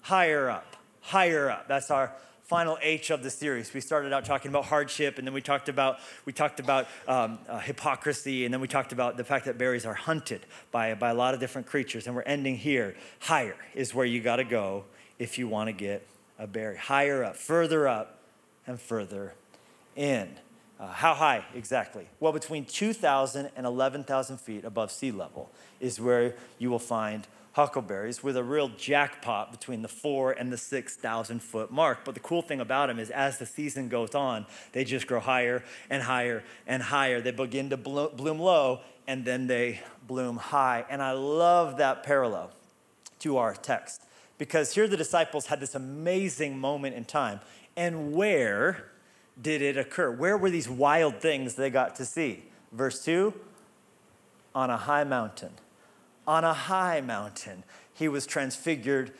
higher 0.00 0.50
up, 0.50 0.76
higher 1.00 1.50
up. 1.50 1.68
That's 1.68 1.90
our 1.90 2.12
final 2.42 2.76
H 2.82 3.10
of 3.10 3.22
the 3.22 3.30
series. 3.30 3.72
We 3.72 3.80
started 3.80 4.12
out 4.12 4.24
talking 4.24 4.48
about 4.48 4.64
hardship, 4.64 5.18
and 5.18 5.26
then 5.26 5.32
we 5.34 5.40
talked 5.40 5.68
about 5.68 5.98
we 6.24 6.32
talked 6.32 6.58
about 6.58 6.88
um, 7.06 7.38
uh, 7.48 7.60
hypocrisy, 7.60 8.44
and 8.44 8.52
then 8.52 8.60
we 8.60 8.68
talked 8.68 8.92
about 8.92 9.16
the 9.16 9.24
fact 9.24 9.44
that 9.44 9.56
berries 9.56 9.86
are 9.86 9.94
hunted 9.94 10.44
by 10.70 10.94
by 10.94 11.10
a 11.10 11.14
lot 11.14 11.34
of 11.34 11.40
different 11.40 11.66
creatures. 11.66 12.06
And 12.06 12.16
we're 12.16 12.22
ending 12.22 12.56
here. 12.56 12.96
Higher 13.20 13.56
is 13.74 13.94
where 13.94 14.06
you 14.06 14.20
got 14.20 14.36
to 14.36 14.44
go 14.44 14.84
if 15.18 15.38
you 15.38 15.48
want 15.48 15.68
to 15.68 15.72
get 15.72 16.06
a 16.38 16.46
berry. 16.46 16.76
Higher 16.76 17.22
up, 17.24 17.36
further 17.36 17.86
up, 17.86 18.21
and 18.66 18.80
further 18.80 19.34
in. 19.96 20.28
Uh, 20.78 20.88
how 20.88 21.14
high 21.14 21.44
exactly? 21.54 22.08
Well, 22.18 22.32
between 22.32 22.64
2,000 22.64 23.50
and 23.56 23.66
11,000 23.66 24.38
feet 24.38 24.64
above 24.64 24.90
sea 24.90 25.12
level 25.12 25.50
is 25.80 26.00
where 26.00 26.34
you 26.58 26.70
will 26.70 26.80
find 26.80 27.26
huckleberries 27.52 28.22
with 28.22 28.36
a 28.36 28.42
real 28.42 28.68
jackpot 28.68 29.52
between 29.52 29.82
the 29.82 29.88
four 29.88 30.32
and 30.32 30.50
the 30.50 30.56
6,000 30.56 31.42
foot 31.42 31.70
mark. 31.70 31.98
But 32.04 32.14
the 32.14 32.20
cool 32.20 32.42
thing 32.42 32.60
about 32.60 32.88
them 32.88 32.98
is 32.98 33.10
as 33.10 33.38
the 33.38 33.46
season 33.46 33.88
goes 33.88 34.14
on, 34.14 34.46
they 34.72 34.84
just 34.84 35.06
grow 35.06 35.20
higher 35.20 35.62
and 35.90 36.02
higher 36.02 36.42
and 36.66 36.82
higher. 36.82 37.20
They 37.20 37.30
begin 37.30 37.70
to 37.70 37.76
bloom 37.76 38.38
low 38.38 38.80
and 39.06 39.24
then 39.24 39.46
they 39.46 39.80
bloom 40.06 40.36
high. 40.36 40.84
And 40.88 41.02
I 41.02 41.12
love 41.12 41.76
that 41.76 42.02
parallel 42.02 42.50
to 43.20 43.36
our 43.36 43.54
text 43.54 44.02
because 44.38 44.74
here 44.74 44.88
the 44.88 44.96
disciples 44.96 45.46
had 45.46 45.60
this 45.60 45.74
amazing 45.74 46.58
moment 46.58 46.96
in 46.96 47.04
time 47.04 47.40
And 47.76 48.12
where 48.12 48.90
did 49.40 49.62
it 49.62 49.76
occur? 49.76 50.10
Where 50.10 50.36
were 50.36 50.50
these 50.50 50.68
wild 50.68 51.16
things 51.16 51.54
they 51.54 51.70
got 51.70 51.96
to 51.96 52.04
see? 52.04 52.44
Verse 52.72 53.04
2 53.04 53.34
on 54.54 54.70
a 54.70 54.76
high 54.76 55.04
mountain. 55.04 55.52
On 56.26 56.44
a 56.44 56.54
high 56.54 57.00
mountain, 57.00 57.64
he 57.94 58.08
was 58.08 58.26
transfigured 58.26 59.12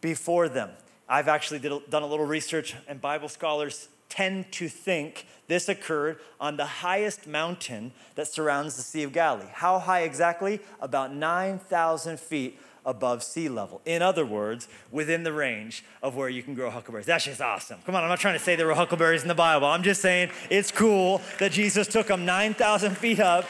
before 0.00 0.48
them. 0.48 0.70
I've 1.08 1.28
actually 1.28 1.60
did, 1.60 1.72
done 1.90 2.02
a 2.02 2.06
little 2.06 2.26
research, 2.26 2.74
and 2.86 3.00
Bible 3.00 3.28
scholars 3.28 3.88
tend 4.08 4.50
to 4.52 4.68
think 4.68 5.26
this 5.46 5.68
occurred 5.68 6.18
on 6.40 6.56
the 6.56 6.64
highest 6.64 7.26
mountain 7.26 7.92
that 8.14 8.26
surrounds 8.26 8.76
the 8.76 8.82
Sea 8.82 9.02
of 9.02 9.12
Galilee. 9.12 9.48
How 9.52 9.78
high 9.78 10.00
exactly? 10.02 10.60
About 10.80 11.14
9,000 11.14 12.18
feet 12.18 12.58
above 12.88 13.22
sea 13.22 13.50
level. 13.50 13.82
In 13.84 14.00
other 14.00 14.24
words, 14.24 14.66
within 14.90 15.22
the 15.22 15.32
range 15.32 15.84
of 16.02 16.16
where 16.16 16.30
you 16.30 16.42
can 16.42 16.54
grow 16.54 16.70
huckleberries. 16.70 17.06
That's 17.06 17.26
just 17.26 17.40
awesome. 17.40 17.78
Come 17.84 17.94
on, 17.94 18.02
I'm 18.02 18.08
not 18.08 18.18
trying 18.18 18.38
to 18.38 18.42
say 18.42 18.56
there 18.56 18.66
were 18.66 18.74
huckleberries 18.74 19.22
in 19.22 19.28
the 19.28 19.34
Bible. 19.34 19.66
I'm 19.66 19.82
just 19.82 20.00
saying 20.00 20.30
it's 20.50 20.72
cool 20.72 21.20
that 21.38 21.52
Jesus 21.52 21.86
took 21.86 22.06
them 22.06 22.24
9,000 22.24 22.96
feet 22.96 23.20
up. 23.20 23.44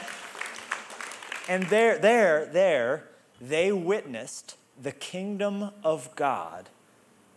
And 1.48 1.62
there, 1.64 1.98
there, 1.98 2.46
there, 2.46 3.04
they 3.40 3.70
witnessed 3.70 4.56
the 4.82 4.92
kingdom 4.92 5.70
of 5.84 6.14
God 6.16 6.68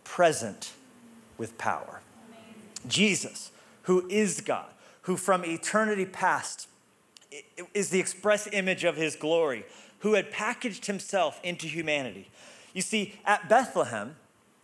present 0.02 0.72
with 1.38 1.56
power. 1.56 2.00
Jesus, 2.88 3.52
who 3.82 4.08
is 4.08 4.40
God, 4.40 4.66
who 5.02 5.16
from 5.16 5.44
eternity 5.44 6.04
past 6.04 6.66
is 7.72 7.90
the 7.90 8.00
express 8.00 8.48
image 8.52 8.84
of 8.84 8.96
his 8.96 9.16
glory, 9.16 9.64
who 10.02 10.14
had 10.14 10.30
packaged 10.30 10.86
himself 10.86 11.40
into 11.42 11.66
humanity. 11.66 12.28
You 12.74 12.82
see, 12.82 13.14
at 13.24 13.48
Bethlehem, 13.48 14.16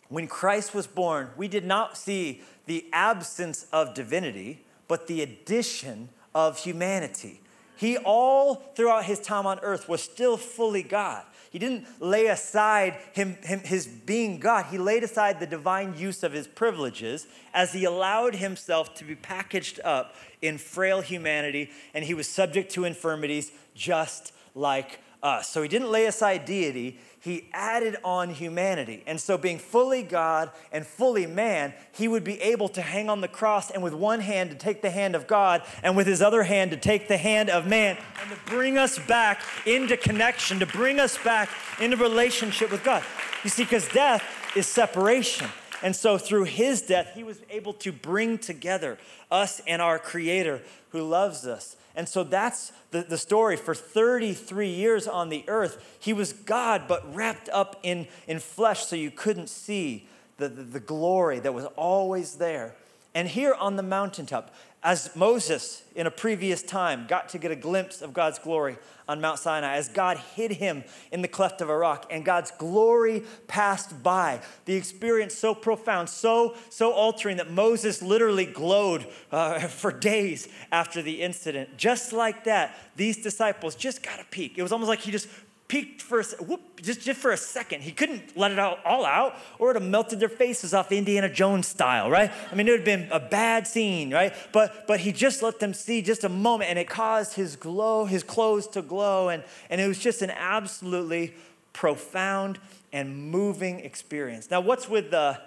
when 0.09 0.27
Christ 0.27 0.75
was 0.75 0.87
born, 0.87 1.31
we 1.37 1.47
did 1.47 1.65
not 1.65 1.97
see 1.97 2.43
the 2.67 2.87
absence 2.93 3.67
of 3.73 3.95
divinity, 3.95 4.65
but 4.89 5.07
the 5.07 5.23
addition 5.23 6.09
of 6.35 6.59
humanity. 6.59 7.41
He, 7.77 7.97
all 7.97 8.57
throughout 8.75 9.05
his 9.05 9.21
time 9.21 9.47
on 9.47 9.61
earth, 9.61 9.89
was 9.89 10.03
still 10.03 10.37
fully 10.37 10.83
God. 10.83 11.25
He 11.51 11.61
didn't 11.61 11.87
lay 12.01 12.27
aside 12.27 12.97
him, 13.13 13.39
him, 13.43 13.61
his 13.61 13.87
being 13.87 14.39
God. 14.41 14.67
He 14.67 14.77
laid 14.77 15.05
aside 15.05 15.39
the 15.39 15.47
divine 15.47 15.97
use 15.97 16.25
of 16.25 16.33
his 16.33 16.49
privileges 16.49 17.29
as 17.55 17.73
he 17.73 17.85
allowed 17.85 18.35
himself 18.35 18.95
to 18.97 19.05
be 19.05 19.15
packaged 19.15 19.79
up 19.85 20.17
in 20.43 20.59
frail 20.59 21.01
humanity, 21.01 21.71
and 21.95 22.05
he 22.05 22.13
was 22.13 22.27
subject 22.27 22.73
to 22.73 22.85
infirmities 22.85 23.53
just 23.75 24.33
like 24.57 24.99
us. 25.23 25.49
So 25.49 25.63
he 25.63 25.69
didn't 25.69 25.91
lay 25.91 26.07
aside 26.07 26.45
deity, 26.45 26.99
he 27.21 27.49
added 27.53 27.97
on 28.05 28.31
humanity. 28.31 29.03
And 29.07 29.21
so, 29.21 29.37
being 29.37 29.59
fully 29.59 30.03
God 30.03 30.51
and 30.73 30.87
fully 30.87 31.27
man, 31.27 31.75
he 31.93 32.07
would 32.07 32.25
be 32.25 32.41
able 32.41 32.69
to 32.71 32.83
hang 32.83 33.11
on 33.11 33.21
the 33.21 33.29
cross 33.29 33.71
and 33.71 33.83
with 33.83 33.95
one 33.95 34.21
hand 34.21 34.51
to 34.51 34.57
take 34.57 34.83
the 34.83 34.91
hand 34.91 35.15
of 35.15 35.27
God 35.27 35.63
and 35.83 35.97
with 35.97 36.07
his 36.07 36.23
other 36.23 36.45
hand 36.45 36.71
to 36.71 36.77
take 36.77 37.09
the 37.09 37.17
hand 37.17 37.51
of 37.51 37.67
man 37.67 37.97
and 38.21 38.31
to 38.31 38.37
bring 38.47 38.79
us 38.79 38.99
back 39.01 39.43
into 39.67 39.97
connection, 39.97 40.61
to 40.61 40.67
bring 40.67 41.01
us 41.01 41.19
back 41.19 41.51
into 41.81 41.97
relationship 41.97 42.71
with 42.71 42.85
God. 42.85 43.03
You 43.43 43.51
see, 43.51 43.65
because 43.65 43.89
death 43.89 44.23
is 44.57 44.67
separation. 44.67 45.49
And 45.83 45.95
so, 45.95 46.19
through 46.19 46.45
his 46.45 46.83
death, 46.83 47.13
he 47.15 47.23
was 47.23 47.41
able 47.51 47.73
to 47.75 47.93
bring 47.93 48.39
together 48.39 48.99
us 49.31 49.61
and 49.67 49.81
our 49.81 49.99
Creator 49.99 50.63
who 50.91 51.03
loves 51.03 51.47
us. 51.47 51.77
And 51.95 52.09
so 52.09 52.23
that's 52.23 52.73
the, 52.93 53.03
the 53.03 53.19
story. 53.19 53.57
For 53.57 53.75
33 53.75 54.69
years 54.69 55.09
on 55.09 55.31
the 55.31 55.45
earth, 55.49 55.97
he 55.99 56.13
was 56.13 56.33
God, 56.33 56.85
but 56.87 57.15
wrapped 57.15 57.49
up 57.49 57.79
in, 57.83 58.07
in 58.29 58.39
flesh 58.39 58.87
so 58.87 58.95
you 58.95 59.11
couldn't 59.11 59.49
see 59.49 60.07
the, 60.37 60.49
the, 60.49 60.63
the 60.63 60.81
glory 60.81 61.41
that 61.41 61.53
was 61.53 61.65
always 61.77 62.37
there. 62.37 62.75
And 63.15 63.27
here 63.27 63.53
on 63.55 63.75
the 63.75 63.83
mountaintop, 63.83 64.55
as 64.83 65.15
Moses 65.17 65.83
in 65.97 66.07
a 66.07 66.11
previous 66.11 66.63
time 66.63 67.07
got 67.09 67.29
to 67.31 67.39
get 67.39 67.51
a 67.51 67.57
glimpse 67.57 68.01
of 68.01 68.13
God's 68.13 68.39
glory 68.39 68.79
on 69.09 69.21
Mount 69.21 69.39
Sinai, 69.41 69.75
as 69.75 69.89
God 69.89 70.19
hid 70.37 70.53
him 70.53 70.85
in 71.11 71.23
the 71.23 71.29
cleft 71.29 71.61
of 71.61 71.69
a 71.69 71.77
rock 71.77 72.07
and 72.11 72.25
God's 72.25 72.53
glory 72.53 73.25
passed 73.49 74.03
by, 74.03 74.41
the 74.67 74.75
experience 74.75 75.35
so 75.35 75.55
profound, 75.55 76.09
so, 76.09 76.55
so 76.71 76.93
altering 76.93 77.39
that 77.39 77.51
Moses 77.51 78.03
literally 78.03 78.47
glowed 78.47 79.07
uh, 79.33 79.59
for 79.69 79.91
days 79.91 80.47
after 80.71 81.03
the 81.03 81.23
incident. 81.23 81.77
Just 81.77 82.13
like 82.13 82.45
that, 82.45 82.77
these 82.95 83.17
disciples 83.21 83.75
just 83.75 84.03
got 84.03 84.21
a 84.21 84.25
peek. 84.25 84.59
It 84.59 84.63
was 84.63 84.73
almost 84.73 84.89
like 84.89 85.01
he 85.01 85.11
just 85.11 85.29
peeked 85.69 86.01
for 86.01 86.21
a, 86.21 86.25
whoop, 86.43 86.81
just, 86.83 87.03
just 87.03 87.21
for 87.21 87.31
a 87.31 87.37
second. 87.37 87.83
He 87.83 87.93
couldn't 87.93 88.37
let 88.37 88.51
it 88.51 88.59
all, 88.59 88.79
all 88.87 89.05
out, 89.05 89.37
or 89.59 89.69
it 89.69 89.75
would 89.75 89.83
have 89.83 89.91
melted 89.91 90.19
their 90.19 90.31
faces 90.31 90.73
off 90.73 90.91
Indiana 90.91 91.29
Jones 91.29 91.69
style, 91.69 92.11
right? 92.11 92.33
I 92.51 92.55
mean, 92.55 92.67
it 92.67 92.71
would 92.71 92.81
have 92.81 92.87
been 92.87 93.09
a 93.13 93.21
bad 93.21 93.67
scene, 93.67 94.13
right? 94.13 94.35
But 94.53 94.87
but 94.87 95.01
he 95.01 95.13
just 95.13 95.43
let 95.43 95.61
them 95.61 95.75
see 95.75 96.01
just 96.01 96.25
a 96.25 96.29
moment, 96.29 96.71
and 96.71 96.79
it 96.79 96.89
caused 96.89 97.35
his 97.35 97.55
glow, 97.55 98.07
his 98.07 98.23
clothes 98.23 98.67
to 98.69 98.83
glow, 98.83 99.29
and, 99.29 99.45
and 99.69 99.81
it 99.81 99.87
was 99.87 99.99
just 99.99 100.23
an 100.23 100.31
absolutely 100.31 101.35
profound 101.75 102.59
and 102.93 103.31
moving 103.31 103.81
experience. 103.81 104.51
Now, 104.51 104.61
what's 104.61 104.89
with 104.89 105.11
the, 105.11 105.39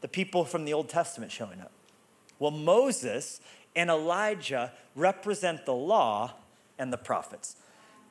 the 0.00 0.08
people 0.08 0.44
from 0.44 0.64
the 0.64 0.72
Old 0.72 0.88
Testament 0.88 1.30
showing 1.30 1.60
up? 1.60 1.70
Well, 2.40 2.50
Moses 2.50 3.40
and 3.76 3.88
Elijah 3.88 4.72
represent 4.96 5.64
the 5.64 5.74
law 5.74 6.32
and 6.78 6.92
the 6.92 6.96
prophets. 6.96 7.56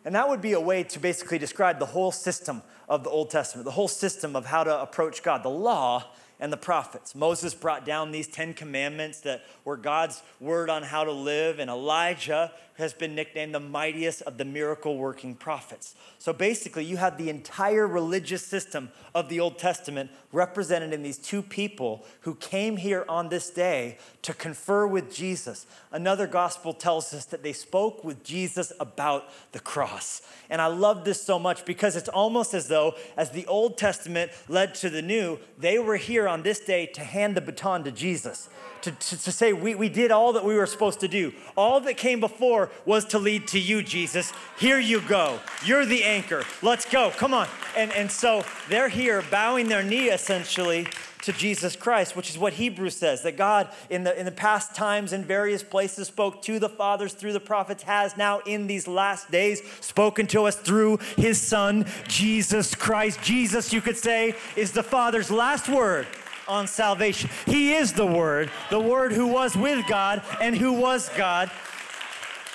And 0.05 0.15
that 0.15 0.27
would 0.29 0.41
be 0.41 0.53
a 0.53 0.59
way 0.59 0.83
to 0.83 0.99
basically 0.99 1.37
describe 1.37 1.79
the 1.79 1.85
whole 1.85 2.11
system 2.11 2.61
of 2.89 3.03
the 3.03 3.09
Old 3.09 3.29
Testament, 3.29 3.65
the 3.65 3.71
whole 3.71 3.87
system 3.87 4.35
of 4.35 4.47
how 4.47 4.63
to 4.63 4.81
approach 4.81 5.23
God. 5.23 5.43
The 5.43 5.49
law 5.49 6.05
and 6.39 6.53
the 6.53 6.57
prophets. 6.57 7.13
Moses 7.13 7.53
brought 7.53 7.85
down 7.85 8.11
these 8.11 8.27
10 8.27 8.53
commandments 8.53 9.19
that 9.21 9.43
were 9.65 9.75
God's 9.75 10.23
word 10.39 10.69
on 10.69 10.83
how 10.83 11.03
to 11.03 11.11
live, 11.11 11.59
and 11.59 11.69
Elijah 11.69 12.51
has 12.79 12.93
been 12.93 13.13
nicknamed 13.13 13.53
the 13.53 13.59
mightiest 13.59 14.21
of 14.21 14.37
the 14.37 14.45
miracle 14.45 14.97
working 14.97 15.35
prophets. 15.35 15.95
So 16.17 16.31
basically, 16.31 16.85
you 16.85 16.95
have 16.95 17.17
the 17.17 17.29
entire 17.29 17.85
religious 17.85 18.45
system 18.45 18.89
of 19.13 19.27
the 19.27 19.41
Old 19.41 19.59
Testament 19.59 20.11
represented 20.31 20.93
in 20.93 21.03
these 21.03 21.17
two 21.17 21.41
people 21.41 22.05
who 22.21 22.35
came 22.35 22.77
here 22.77 23.03
on 23.09 23.27
this 23.27 23.49
day 23.49 23.97
to 24.21 24.33
confer 24.33 24.87
with 24.87 25.13
Jesus. 25.13 25.65
Another 25.91 26.25
gospel 26.25 26.71
tells 26.71 27.13
us 27.13 27.25
that 27.25 27.43
they 27.43 27.51
spoke 27.51 28.05
with 28.05 28.23
Jesus 28.23 28.71
about 28.79 29.29
the 29.51 29.59
cross. 29.59 30.21
And 30.49 30.61
I 30.61 30.67
love 30.67 31.03
this 31.03 31.21
so 31.21 31.37
much 31.37 31.65
because 31.65 31.97
it's 31.97 32.07
almost 32.07 32.53
as 32.53 32.69
though, 32.69 32.78
as 33.17 33.31
the 33.31 33.45
Old 33.47 33.77
Testament 33.77 34.31
led 34.47 34.75
to 34.75 34.89
the 34.89 35.01
New, 35.01 35.39
they 35.57 35.79
were 35.79 35.97
here 35.97 36.27
on 36.27 36.43
this 36.43 36.59
day 36.59 36.85
to 36.87 37.01
hand 37.01 37.35
the 37.35 37.41
baton 37.41 37.83
to 37.83 37.91
Jesus, 37.91 38.49
to, 38.81 38.91
to, 38.91 39.23
to, 39.23 39.31
say, 39.31 39.53
we, 39.53 39.75
we 39.75 39.89
did 39.89 40.11
all 40.11 40.33
that 40.33 40.45
we 40.45 40.55
were 40.55 40.65
supposed 40.65 40.99
to 41.01 41.07
do. 41.07 41.33
All 41.57 41.79
that 41.81 41.97
came 41.97 42.19
before 42.19 42.69
was 42.85 43.05
to 43.05 43.19
lead 43.19 43.47
to 43.49 43.59
you, 43.59 43.83
Jesus. 43.83 44.31
Here 44.57 44.79
you 44.79 45.01
go. 45.01 45.39
You're 45.65 45.85
the 45.85 46.03
anchor. 46.03 46.43
Let's 46.61 46.85
go. 46.85 47.11
Come 47.11 47.33
on. 47.33 47.47
And, 47.75 47.91
and 47.93 48.11
so 48.11 48.43
they're 48.69 48.89
here 48.89 49.23
bowing 49.29 49.67
their 49.67 49.83
knee 49.83 50.09
essentially 50.09 50.87
to 51.23 51.33
Jesus 51.33 51.75
Christ, 51.75 52.15
which 52.15 52.29
is 52.29 52.37
what 52.37 52.53
Hebrews 52.53 52.95
says 52.95 53.23
that 53.23 53.37
God, 53.37 53.67
in 53.89 54.03
the, 54.03 54.17
in 54.17 54.25
the 54.25 54.31
past 54.31 54.75
times 54.75 55.13
in 55.13 55.23
various 55.23 55.63
places, 55.63 56.07
spoke 56.07 56.41
to 56.43 56.59
the 56.59 56.69
fathers 56.69 57.13
through 57.13 57.33
the 57.33 57.39
prophets, 57.39 57.83
has 57.83 58.15
now 58.15 58.39
in 58.39 58.67
these 58.67 58.87
last 58.87 59.29
days 59.29 59.61
spoken 59.81 60.27
to 60.27 60.43
us 60.43 60.55
through 60.55 60.97
his 61.17 61.41
Son, 61.41 61.85
Jesus 62.07 62.73
Christ. 62.73 63.21
Jesus, 63.21 63.73
you 63.73 63.81
could 63.81 63.97
say, 63.97 64.35
is 64.55 64.71
the 64.71 64.83
Father's 64.83 65.29
last 65.29 65.67
word 65.67 66.07
on 66.47 66.67
salvation. 66.67 67.29
He 67.45 67.73
is 67.73 67.93
the 67.93 68.05
Word, 68.05 68.49
the 68.69 68.79
Word 68.79 69.13
who 69.13 69.27
was 69.27 69.55
with 69.55 69.87
God 69.87 70.23
and 70.41 70.57
who 70.57 70.73
was 70.73 71.09
God. 71.09 71.51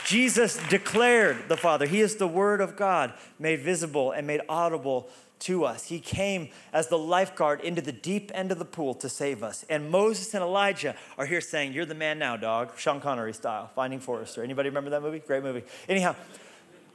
Jesus 0.05 0.59
declared 0.69 1.49
the 1.49 1.57
Father. 1.57 1.87
He 1.87 2.01
is 2.01 2.17
the 2.17 2.29
Word 2.29 2.61
of 2.61 2.77
God 2.77 3.15
made 3.39 3.61
visible 3.61 4.11
and 4.11 4.27
made 4.27 4.43
audible 4.49 5.09
to 5.45 5.65
us. 5.65 5.87
He 5.87 6.01
came 6.01 6.49
as 6.73 6.89
the 6.89 6.99
lifeguard 6.99 7.61
into 7.61 7.81
the 7.81 7.93
deep 7.93 8.31
end 8.35 8.53
of 8.53 8.59
the 8.59 8.65
pool 8.65 8.95
to 8.97 9.09
save 9.09 9.43
us. 9.43 9.65
And 9.69 9.91
Moses 9.91 10.35
and 10.35 10.43
Elijah 10.43 10.95
are 11.17 11.27
here 11.27 11.41
saying, 11.41 11.73
You're 11.73 11.87
the 11.87 11.95
man 11.95 12.19
now, 12.19 12.37
dog. 12.37 12.79
Sean 12.79 13.01
Connery 13.01 13.35
style, 13.35 13.71
Finding 13.75 14.01
Forrester. 14.01 14.43
Anybody 14.43 14.69
remember 14.69 14.91
that 14.91 15.03
movie? 15.03 15.21
Great 15.21 15.43
movie. 15.43 15.63
Anyhow, 15.89 16.17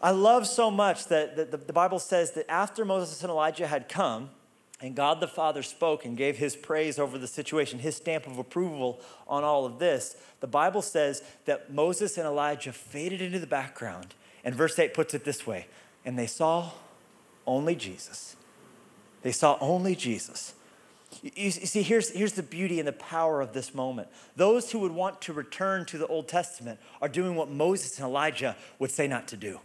I 0.02 0.12
love 0.12 0.48
so 0.48 0.72
much 0.72 1.06
that 1.08 1.52
the 1.52 1.74
Bible 1.74 2.00
says 2.00 2.32
that 2.32 2.50
after 2.50 2.86
Moses 2.86 3.22
and 3.22 3.30
Elijah 3.30 3.68
had 3.68 3.90
come, 3.90 4.30
and 4.82 4.96
God 4.96 5.20
the 5.20 5.28
Father 5.28 5.62
spoke 5.62 6.06
and 6.06 6.16
gave 6.16 6.38
his 6.38 6.56
praise 6.56 7.00
over 7.00 7.18
the 7.18 7.28
situation, 7.28 7.80
his 7.80 7.98
stamp 7.98 8.26
of 8.28 8.38
approval 8.38 9.02
on 9.28 9.44
all 9.44 9.66
of 9.66 9.78
this. 9.78 10.16
The 10.40 10.48
Bible 10.48 10.82
says 10.82 11.22
that 11.46 11.74
Moses 11.74 12.18
and 12.18 12.26
Elijah 12.26 12.72
faded 12.72 13.22
into 13.22 13.40
the 13.40 13.48
background. 13.48 14.16
And 14.44 14.56
verse 14.56 14.80
8 14.80 14.94
puts 14.94 15.14
it 15.14 15.26
this 15.26 15.46
way 15.46 15.68
and 16.06 16.18
they 16.18 16.28
saw 16.28 16.72
only 17.46 17.76
Jesus. 17.76 18.36
They 19.22 19.32
saw 19.32 19.58
only 19.60 19.96
Jesus. 19.96 20.54
You, 21.22 21.52
see, 21.52 21.82
here's, 21.82 22.12
here's 22.12 22.34
the 22.34 22.44
beauty 22.44 22.80
and 22.80 22.88
the 22.88 22.94
power 22.94 23.42
of 23.42 23.54
this 23.54 23.74
moment. 23.74 24.08
Those 24.36 24.72
who 24.72 24.80
would 24.80 24.92
want 24.92 25.22
to 25.24 25.34
return 25.34 25.86
to 25.88 25.98
the 25.98 26.08
Old 26.08 26.28
Testament 26.28 26.80
are 27.02 27.10
doing 27.10 27.36
what 27.36 27.50
Moses 27.50 27.98
and 27.98 28.08
Elijah 28.08 28.56
would 28.78 28.92
say 28.92 29.08
not 29.08 29.28
to 29.30 29.38
do. 29.38 29.60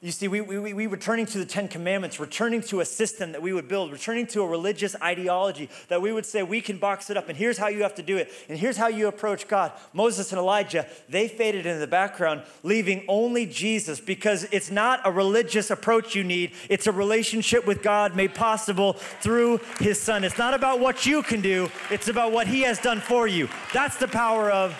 You 0.00 0.12
see, 0.12 0.28
we, 0.28 0.40
we, 0.40 0.72
we 0.72 0.86
returning 0.86 1.26
to 1.26 1.38
the 1.38 1.44
Ten 1.44 1.66
Commandments, 1.66 2.20
returning 2.20 2.60
to 2.62 2.78
a 2.78 2.84
system 2.84 3.32
that 3.32 3.42
we 3.42 3.52
would 3.52 3.66
build, 3.66 3.90
returning 3.90 4.28
to 4.28 4.42
a 4.42 4.46
religious 4.46 4.94
ideology 5.02 5.68
that 5.88 6.00
we 6.00 6.12
would 6.12 6.24
say 6.24 6.44
we 6.44 6.60
can 6.60 6.78
box 6.78 7.10
it 7.10 7.16
up, 7.16 7.28
and 7.28 7.36
here's 7.36 7.58
how 7.58 7.66
you 7.66 7.82
have 7.82 7.96
to 7.96 8.02
do 8.02 8.16
it, 8.16 8.30
and 8.48 8.56
here's 8.56 8.76
how 8.76 8.86
you 8.86 9.08
approach 9.08 9.48
God. 9.48 9.72
Moses 9.92 10.30
and 10.30 10.38
Elijah, 10.38 10.86
they 11.08 11.26
faded 11.26 11.66
into 11.66 11.80
the 11.80 11.88
background, 11.88 12.42
leaving 12.62 13.04
only 13.08 13.44
Jesus 13.44 13.98
because 13.98 14.44
it's 14.52 14.70
not 14.70 15.00
a 15.04 15.10
religious 15.10 15.68
approach 15.68 16.14
you 16.14 16.22
need, 16.22 16.52
it's 16.68 16.86
a 16.86 16.92
relationship 16.92 17.66
with 17.66 17.82
God 17.82 18.14
made 18.14 18.36
possible 18.36 18.92
through 18.92 19.58
His 19.80 20.00
Son. 20.00 20.22
It's 20.22 20.38
not 20.38 20.54
about 20.54 20.78
what 20.78 21.06
you 21.06 21.24
can 21.24 21.40
do, 21.40 21.70
it's 21.90 22.06
about 22.06 22.30
what 22.30 22.46
He 22.46 22.60
has 22.60 22.78
done 22.78 23.00
for 23.00 23.26
you. 23.26 23.48
That's 23.74 23.96
the 23.96 24.06
power 24.06 24.48
of 24.48 24.76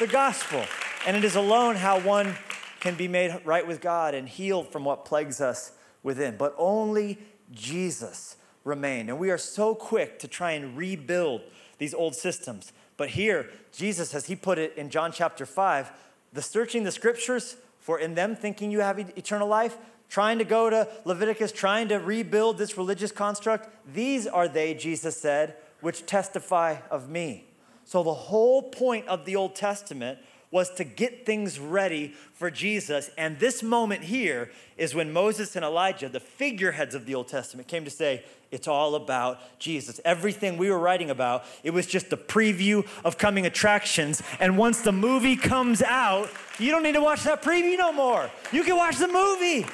the 0.00 0.08
gospel. 0.08 0.64
And 1.06 1.16
it 1.16 1.22
is 1.22 1.36
alone 1.36 1.76
how 1.76 2.00
one 2.00 2.34
can 2.80 2.94
be 2.94 3.08
made 3.08 3.40
right 3.44 3.66
with 3.66 3.80
God 3.80 4.14
and 4.14 4.28
healed 4.28 4.68
from 4.68 4.84
what 4.84 5.04
plagues 5.04 5.40
us 5.40 5.72
within. 6.02 6.36
But 6.36 6.54
only 6.58 7.18
Jesus 7.52 8.36
remained. 8.64 9.08
And 9.08 9.18
we 9.18 9.30
are 9.30 9.38
so 9.38 9.74
quick 9.74 10.18
to 10.20 10.28
try 10.28 10.52
and 10.52 10.76
rebuild 10.76 11.42
these 11.78 11.94
old 11.94 12.14
systems. 12.14 12.72
But 12.96 13.10
here, 13.10 13.50
Jesus, 13.72 14.14
as 14.14 14.26
he 14.26 14.36
put 14.36 14.58
it 14.58 14.76
in 14.76 14.90
John 14.90 15.12
chapter 15.12 15.46
5, 15.46 15.90
the 16.32 16.42
searching 16.42 16.84
the 16.84 16.92
scriptures 16.92 17.56
for 17.78 17.98
in 17.98 18.14
them 18.14 18.36
thinking 18.36 18.70
you 18.70 18.80
have 18.80 18.98
eternal 18.98 19.48
life, 19.48 19.76
trying 20.08 20.38
to 20.38 20.44
go 20.44 20.68
to 20.68 20.88
Leviticus, 21.04 21.52
trying 21.52 21.88
to 21.88 21.96
rebuild 21.96 22.58
this 22.58 22.76
religious 22.76 23.12
construct, 23.12 23.68
these 23.94 24.26
are 24.26 24.48
they, 24.48 24.74
Jesus 24.74 25.16
said, 25.16 25.56
which 25.80 26.06
testify 26.06 26.76
of 26.90 27.08
me. 27.08 27.46
So 27.84 28.02
the 28.02 28.12
whole 28.12 28.62
point 28.62 29.06
of 29.08 29.24
the 29.24 29.36
Old 29.36 29.54
Testament 29.54 30.18
was 30.50 30.70
to 30.70 30.84
get 30.84 31.26
things 31.26 31.58
ready 31.58 32.14
for 32.32 32.50
Jesus. 32.50 33.10
And 33.18 33.38
this 33.38 33.62
moment 33.62 34.04
here 34.04 34.50
is 34.76 34.94
when 34.94 35.12
Moses 35.12 35.56
and 35.56 35.64
Elijah, 35.64 36.08
the 36.08 36.20
figureheads 36.20 36.94
of 36.94 37.04
the 37.04 37.14
Old 37.14 37.28
Testament, 37.28 37.68
came 37.68 37.84
to 37.84 37.90
say, 37.90 38.24
it's 38.50 38.66
all 38.66 38.94
about 38.94 39.40
Jesus. 39.58 40.00
Everything 40.06 40.56
we 40.56 40.70
were 40.70 40.78
writing 40.78 41.10
about, 41.10 41.44
it 41.62 41.70
was 41.72 41.86
just 41.86 42.12
a 42.12 42.16
preview 42.16 42.86
of 43.04 43.18
coming 43.18 43.44
attractions. 43.44 44.22
And 44.40 44.56
once 44.56 44.80
the 44.80 44.92
movie 44.92 45.36
comes 45.36 45.82
out, 45.82 46.30
you 46.58 46.70
don't 46.70 46.82
need 46.82 46.94
to 46.94 47.02
watch 47.02 47.24
that 47.24 47.42
preview 47.42 47.76
no 47.76 47.92
more. 47.92 48.30
You 48.50 48.64
can 48.64 48.76
watch 48.76 48.96
the 48.96 49.08
movie. 49.08 49.64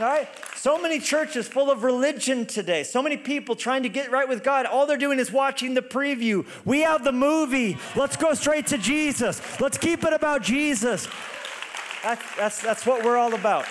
All 0.00 0.06
right? 0.06 0.28
So 0.64 0.78
many 0.78 0.98
churches 0.98 1.46
full 1.46 1.70
of 1.70 1.82
religion 1.82 2.46
today, 2.46 2.84
so 2.84 3.02
many 3.02 3.18
people 3.18 3.54
trying 3.54 3.82
to 3.82 3.90
get 3.90 4.10
right 4.10 4.26
with 4.26 4.42
God. 4.42 4.64
All 4.64 4.86
they're 4.86 4.96
doing 4.96 5.18
is 5.18 5.30
watching 5.30 5.74
the 5.74 5.82
preview. 5.82 6.46
We 6.64 6.80
have 6.80 7.04
the 7.04 7.12
movie. 7.12 7.76
Let's 7.94 8.16
go 8.16 8.32
straight 8.32 8.68
to 8.68 8.78
Jesus. 8.78 9.42
Let's 9.60 9.76
keep 9.76 10.04
it 10.04 10.14
about 10.14 10.40
Jesus. 10.40 11.06
That's, 12.02 12.36
that's, 12.36 12.62
that's 12.62 12.86
what 12.86 13.04
we're 13.04 13.18
all 13.18 13.34
about. 13.34 13.66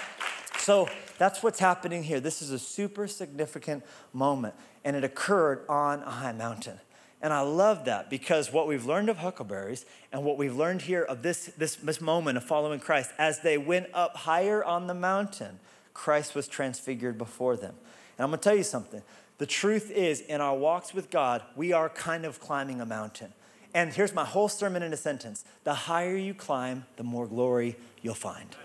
So 0.60 0.88
that's 1.18 1.42
what's 1.42 1.58
happening 1.58 2.04
here. 2.04 2.20
This 2.20 2.44
is 2.44 2.52
a 2.52 2.60
super 2.60 3.08
significant 3.08 3.84
moment, 4.14 4.54
and 4.86 4.96
it 4.96 5.04
occurred 5.04 5.66
on 5.68 6.04
a 6.04 6.12
high 6.12 6.34
mountain. 6.34 6.80
And 7.24 7.34
I 7.34 7.42
love 7.42 7.86
that 7.86 8.12
because 8.12 8.54
what 8.54 8.68
we've 8.68 8.86
learned 8.86 9.10
of 9.10 9.18
huckleberries 9.18 9.88
and 10.12 10.24
what 10.24 10.38
we've 10.38 10.56
learned 10.56 10.84
here 10.84 11.02
of 11.02 11.24
this, 11.24 11.46
this, 11.58 11.76
this 11.76 12.00
moment 12.00 12.38
of 12.38 12.44
following 12.44 12.80
Christ, 12.80 13.10
as 13.18 13.40
they 13.40 13.58
went 13.58 13.88
up 13.96 14.16
higher 14.16 14.64
on 14.64 14.86
the 14.86 14.94
mountain, 14.94 15.60
Christ 15.94 16.36
was 16.36 16.48
transfigured 16.48 17.18
before 17.18 17.56
them. 17.56 17.76
And 18.18 18.24
I'm 18.24 18.30
gonna 18.30 18.42
tell 18.42 18.56
you 18.56 18.64
something. 18.64 19.02
The 19.38 19.46
truth 19.46 19.92
is, 19.92 20.22
in 20.22 20.42
our 20.42 20.56
walks 20.56 20.94
with 20.94 21.10
God, 21.10 21.42
we 21.56 21.74
are 21.74 21.90
kind 21.90 22.26
of 22.26 22.40
climbing 22.40 22.82
a 22.82 22.86
mountain. 22.86 23.34
And 23.74 23.92
here's 23.92 24.14
my 24.14 24.26
whole 24.26 24.50
sermon 24.50 24.84
in 24.84 24.94
a 24.94 24.98
sentence 24.98 25.44
the 25.64 25.74
higher 25.74 26.16
you 26.16 26.34
climb, 26.34 26.86
the 26.98 27.04
more 27.04 27.28
glory 27.28 27.76
you'll 28.02 28.14
find. 28.14 28.56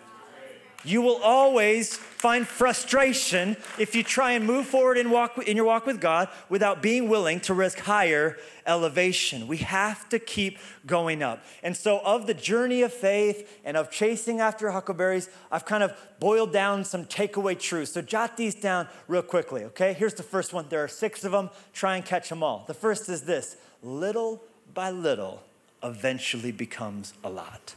You 0.85 1.03
will 1.03 1.17
always 1.17 1.97
find 1.97 2.47
frustration 2.47 3.57
if 3.79 3.97
you 3.97 4.05
try 4.05 4.33
and 4.33 4.47
move 4.47 4.67
forward 4.67 4.97
in, 4.97 5.11
walk, 5.11 5.37
in 5.39 5.57
your 5.57 5.67
walk 5.67 5.87
with 5.87 6.01
God 6.01 6.29
without 6.49 6.81
being 6.81 7.09
willing 7.09 7.41
to 7.41 7.55
risk 7.55 7.81
higher 7.81 8.37
elevation. 8.65 9.49
We 9.49 9.57
have 9.59 10.09
to 10.11 10.21
keep 10.21 10.59
going 10.87 11.21
up. 11.23 11.45
And 11.65 11.77
so, 11.77 11.99
of 12.05 12.29
the 12.29 12.35
journey 12.35 12.83
of 12.83 12.93
faith 12.93 13.61
and 13.65 13.77
of 13.77 13.91
chasing 13.91 14.41
after 14.41 14.71
huckleberries, 14.71 15.29
I've 15.51 15.65
kind 15.65 15.83
of 15.83 15.97
boiled 16.21 16.53
down 16.53 16.85
some 16.85 17.05
takeaway 17.07 17.59
truths. 17.59 17.93
So, 17.93 18.01
jot 18.01 18.37
these 18.37 18.55
down 18.55 18.87
real 19.09 19.23
quickly, 19.23 19.65
okay? 19.65 19.95
Here's 19.95 20.15
the 20.15 20.23
first 20.23 20.53
one. 20.53 20.67
There 20.69 20.85
are 20.85 20.89
six 20.89 21.25
of 21.25 21.33
them. 21.33 21.51
Try 21.73 21.97
and 21.97 22.05
catch 22.05 22.29
them 22.29 22.45
all. 22.45 22.65
The 22.69 22.75
first 22.75 23.09
is 23.09 23.23
this 23.23 23.57
little 23.83 24.45
by 24.75 24.91
little 24.91 25.43
eventually 25.83 26.53
becomes 26.53 27.15
a 27.25 27.31
lot. 27.31 27.75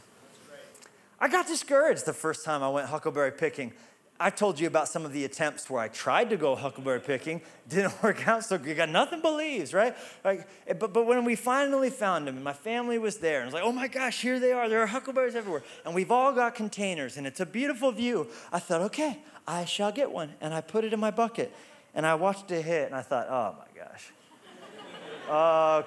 I 1.22 1.28
got 1.28 1.46
discouraged 1.46 2.04
the 2.04 2.12
first 2.12 2.44
time 2.44 2.64
I 2.64 2.68
went 2.68 2.88
huckleberry 2.88 3.30
picking. 3.30 3.72
I 4.18 4.28
told 4.28 4.58
you 4.58 4.66
about 4.66 4.88
some 4.88 5.04
of 5.04 5.12
the 5.12 5.24
attempts 5.24 5.70
where 5.70 5.80
I 5.80 5.86
tried 5.86 6.30
to 6.30 6.36
go 6.36 6.56
huckleberry 6.56 6.98
picking, 6.98 7.42
didn't 7.68 8.02
work 8.02 8.26
out, 8.26 8.44
so 8.44 8.56
you 8.56 8.74
got 8.74 8.88
nothing 8.88 9.20
but 9.22 9.34
leaves, 9.34 9.72
right? 9.72 9.94
Like, 10.24 10.48
eh, 10.66 10.72
but, 10.72 10.92
but 10.92 11.06
when 11.06 11.24
we 11.24 11.36
finally 11.36 11.90
found 11.90 12.26
them, 12.26 12.34
and 12.34 12.42
my 12.42 12.52
family 12.52 12.98
was 12.98 13.18
there, 13.18 13.38
and 13.38 13.46
it's 13.46 13.54
like, 13.54 13.62
oh 13.62 13.70
my 13.70 13.86
gosh, 13.86 14.20
here 14.20 14.40
they 14.40 14.50
are. 14.50 14.68
There 14.68 14.82
are 14.82 14.86
huckleberries 14.86 15.36
everywhere. 15.36 15.62
And 15.84 15.94
we've 15.94 16.10
all 16.10 16.32
got 16.32 16.56
containers, 16.56 17.16
and 17.16 17.24
it's 17.24 17.38
a 17.38 17.46
beautiful 17.46 17.92
view. 17.92 18.26
I 18.50 18.58
thought, 18.58 18.80
okay, 18.80 19.20
I 19.46 19.64
shall 19.64 19.92
get 19.92 20.10
one. 20.10 20.32
And 20.40 20.52
I 20.52 20.60
put 20.60 20.84
it 20.84 20.92
in 20.92 20.98
my 20.98 21.12
bucket, 21.12 21.54
and 21.94 22.04
I 22.04 22.16
watched 22.16 22.50
it 22.50 22.62
hit, 22.62 22.86
and 22.86 22.96
I 22.96 23.02
thought, 23.02 23.28
oh 23.30 23.54
my 23.60 23.68
gosh. 23.80 24.10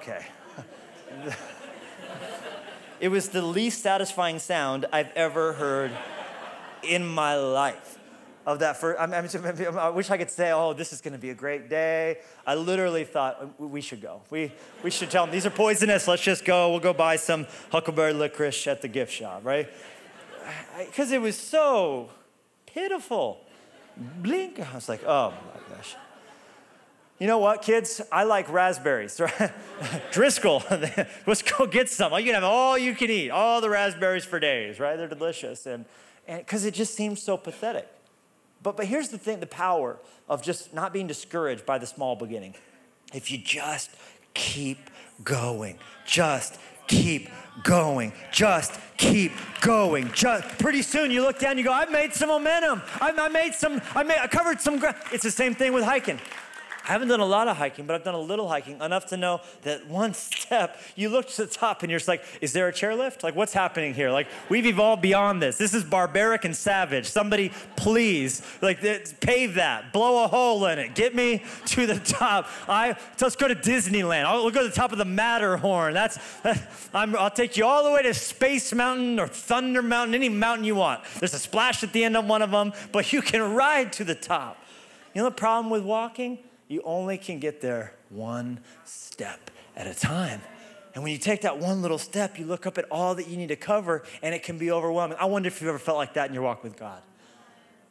okay. 0.00 0.26
It 2.98 3.08
was 3.08 3.28
the 3.28 3.42
least 3.42 3.82
satisfying 3.82 4.38
sound 4.38 4.86
I've 4.92 5.12
ever 5.14 5.52
heard 5.52 5.92
in 6.82 7.06
my 7.06 7.36
life. 7.36 7.98
Of 8.46 8.60
that 8.60 8.76
first, 8.76 9.00
I, 9.00 9.06
mean, 9.06 9.76
I 9.76 9.88
wish 9.88 10.08
I 10.08 10.16
could 10.16 10.30
say, 10.30 10.52
oh, 10.52 10.72
this 10.72 10.92
is 10.92 11.00
to 11.00 11.18
be 11.18 11.30
a 11.30 11.34
great 11.34 11.68
day. 11.68 12.18
I 12.46 12.54
literally 12.54 13.02
thought 13.02 13.60
we 13.60 13.80
should 13.80 14.00
go. 14.00 14.22
We, 14.30 14.52
we 14.84 14.90
should 14.92 15.10
tell 15.10 15.26
them 15.26 15.32
these 15.32 15.46
are 15.46 15.50
poisonous. 15.50 16.06
Let's 16.06 16.22
just 16.22 16.44
go. 16.44 16.70
We'll 16.70 16.78
go 16.78 16.92
buy 16.92 17.16
some 17.16 17.48
huckleberry 17.72 18.12
licorice 18.12 18.68
at 18.68 18.82
the 18.82 18.88
gift 18.88 19.12
shop, 19.12 19.40
right? 19.44 19.68
Because 20.78 21.10
it 21.10 21.20
was 21.20 21.36
so 21.36 22.10
pitiful. 22.66 23.40
Blink. 23.96 24.60
I 24.60 24.76
was 24.76 24.88
like, 24.88 25.02
oh 25.04 25.30
my 25.30 25.76
gosh. 25.76 25.96
You 27.18 27.26
know 27.26 27.38
what, 27.38 27.62
kids? 27.62 28.02
I 28.12 28.24
like 28.24 28.50
raspberries. 28.50 29.20
Driscoll, 30.12 30.62
let's 31.26 31.42
go 31.42 31.66
get 31.66 31.88
some. 31.88 32.12
You 32.12 32.24
can 32.24 32.34
have 32.34 32.44
all 32.44 32.76
you 32.76 32.94
can 32.94 33.10
eat, 33.10 33.30
all 33.30 33.60
the 33.60 33.70
raspberries 33.70 34.24
for 34.24 34.38
days, 34.38 34.78
right? 34.78 34.96
They're 34.96 35.08
delicious. 35.08 35.66
And 35.66 35.86
because 36.26 36.64
it 36.64 36.74
just 36.74 36.94
seems 36.94 37.22
so 37.22 37.36
pathetic. 37.36 37.88
But, 38.62 38.76
but 38.76 38.86
here's 38.86 39.08
the 39.08 39.18
thing 39.18 39.40
the 39.40 39.46
power 39.46 39.98
of 40.28 40.42
just 40.42 40.74
not 40.74 40.92
being 40.92 41.06
discouraged 41.06 41.64
by 41.64 41.78
the 41.78 41.86
small 41.86 42.16
beginning. 42.16 42.54
If 43.14 43.30
you 43.30 43.38
just 43.38 43.90
keep 44.34 44.90
going, 45.24 45.78
just 46.04 46.58
keep 46.86 47.30
going. 47.62 48.12
Just 48.32 48.78
keep 48.96 49.32
going. 49.60 50.12
Just 50.12 50.58
pretty 50.58 50.82
soon 50.82 51.10
you 51.10 51.22
look 51.22 51.38
down, 51.38 51.56
you 51.56 51.64
go, 51.64 51.72
I've 51.72 51.90
made 51.90 52.12
some 52.12 52.28
momentum. 52.28 52.82
I've, 53.00 53.18
I 53.18 53.28
made 53.28 53.54
some, 53.54 53.80
I 53.94 54.02
made, 54.02 54.18
I 54.18 54.26
covered 54.26 54.60
some 54.60 54.78
ground. 54.78 54.96
It's 55.12 55.24
the 55.24 55.30
same 55.30 55.54
thing 55.54 55.72
with 55.72 55.84
hiking. 55.84 56.20
I 56.88 56.92
haven't 56.92 57.08
done 57.08 57.18
a 57.18 57.26
lot 57.26 57.48
of 57.48 57.56
hiking, 57.56 57.84
but 57.84 57.96
I've 57.96 58.04
done 58.04 58.14
a 58.14 58.20
little 58.20 58.48
hiking, 58.48 58.80
enough 58.80 59.06
to 59.06 59.16
know 59.16 59.40
that 59.62 59.88
one 59.88 60.14
step, 60.14 60.78
you 60.94 61.08
look 61.08 61.26
to 61.30 61.44
the 61.44 61.52
top 61.52 61.82
and 61.82 61.90
you're 61.90 61.98
just 61.98 62.06
like, 62.06 62.22
is 62.40 62.52
there 62.52 62.68
a 62.68 62.72
chairlift? 62.72 63.24
Like, 63.24 63.34
what's 63.34 63.52
happening 63.52 63.92
here? 63.92 64.10
Like, 64.10 64.28
we've 64.48 64.66
evolved 64.66 65.02
beyond 65.02 65.42
this. 65.42 65.58
This 65.58 65.74
is 65.74 65.82
barbaric 65.82 66.44
and 66.44 66.54
savage. 66.54 67.06
Somebody, 67.06 67.50
please, 67.74 68.42
like, 68.62 68.80
pave 69.20 69.54
that, 69.54 69.92
blow 69.92 70.24
a 70.24 70.28
hole 70.28 70.64
in 70.66 70.78
it, 70.78 70.94
get 70.94 71.14
me 71.14 71.42
to 71.66 71.86
the 71.86 71.98
top. 72.04 72.48
I 72.68 72.96
let's 73.20 73.34
go 73.34 73.48
to 73.48 73.56
Disneyland. 73.56 74.24
I'll 74.24 74.44
we'll 74.44 74.52
go 74.52 74.62
to 74.62 74.68
the 74.68 74.74
top 74.74 74.92
of 74.92 74.98
the 74.98 75.04
Matterhorn. 75.04 75.92
That's, 75.92 76.18
i 76.94 77.04
will 77.04 77.30
take 77.30 77.56
you 77.56 77.64
all 77.64 77.82
the 77.82 77.90
way 77.90 78.02
to 78.02 78.14
Space 78.14 78.72
Mountain 78.72 79.18
or 79.18 79.26
Thunder 79.26 79.82
Mountain, 79.82 80.14
any 80.14 80.28
mountain 80.28 80.64
you 80.64 80.76
want. 80.76 81.02
There's 81.18 81.34
a 81.34 81.38
splash 81.38 81.82
at 81.82 81.92
the 81.92 82.04
end 82.04 82.16
of 82.16 82.26
one 82.26 82.42
of 82.42 82.52
them, 82.52 82.72
but 82.92 83.12
you 83.12 83.22
can 83.22 83.54
ride 83.54 83.92
to 83.94 84.04
the 84.04 84.14
top. 84.14 84.62
You 85.14 85.22
know 85.22 85.30
the 85.30 85.34
problem 85.34 85.70
with 85.70 85.82
walking? 85.82 86.38
You 86.68 86.82
only 86.84 87.18
can 87.18 87.38
get 87.38 87.60
there 87.60 87.92
one 88.08 88.60
step 88.84 89.50
at 89.76 89.86
a 89.86 89.94
time. 89.94 90.40
And 90.94 91.02
when 91.02 91.12
you 91.12 91.18
take 91.18 91.42
that 91.42 91.58
one 91.58 91.82
little 91.82 91.98
step, 91.98 92.38
you 92.38 92.46
look 92.46 92.66
up 92.66 92.78
at 92.78 92.86
all 92.90 93.14
that 93.16 93.28
you 93.28 93.36
need 93.36 93.48
to 93.48 93.56
cover, 93.56 94.02
and 94.22 94.34
it 94.34 94.42
can 94.42 94.56
be 94.56 94.70
overwhelming. 94.70 95.18
I 95.20 95.26
wonder 95.26 95.46
if 95.48 95.60
you've 95.60 95.68
ever 95.68 95.78
felt 95.78 95.98
like 95.98 96.14
that 96.14 96.28
in 96.28 96.34
your 96.34 96.42
walk 96.42 96.64
with 96.64 96.76
God. 96.76 97.02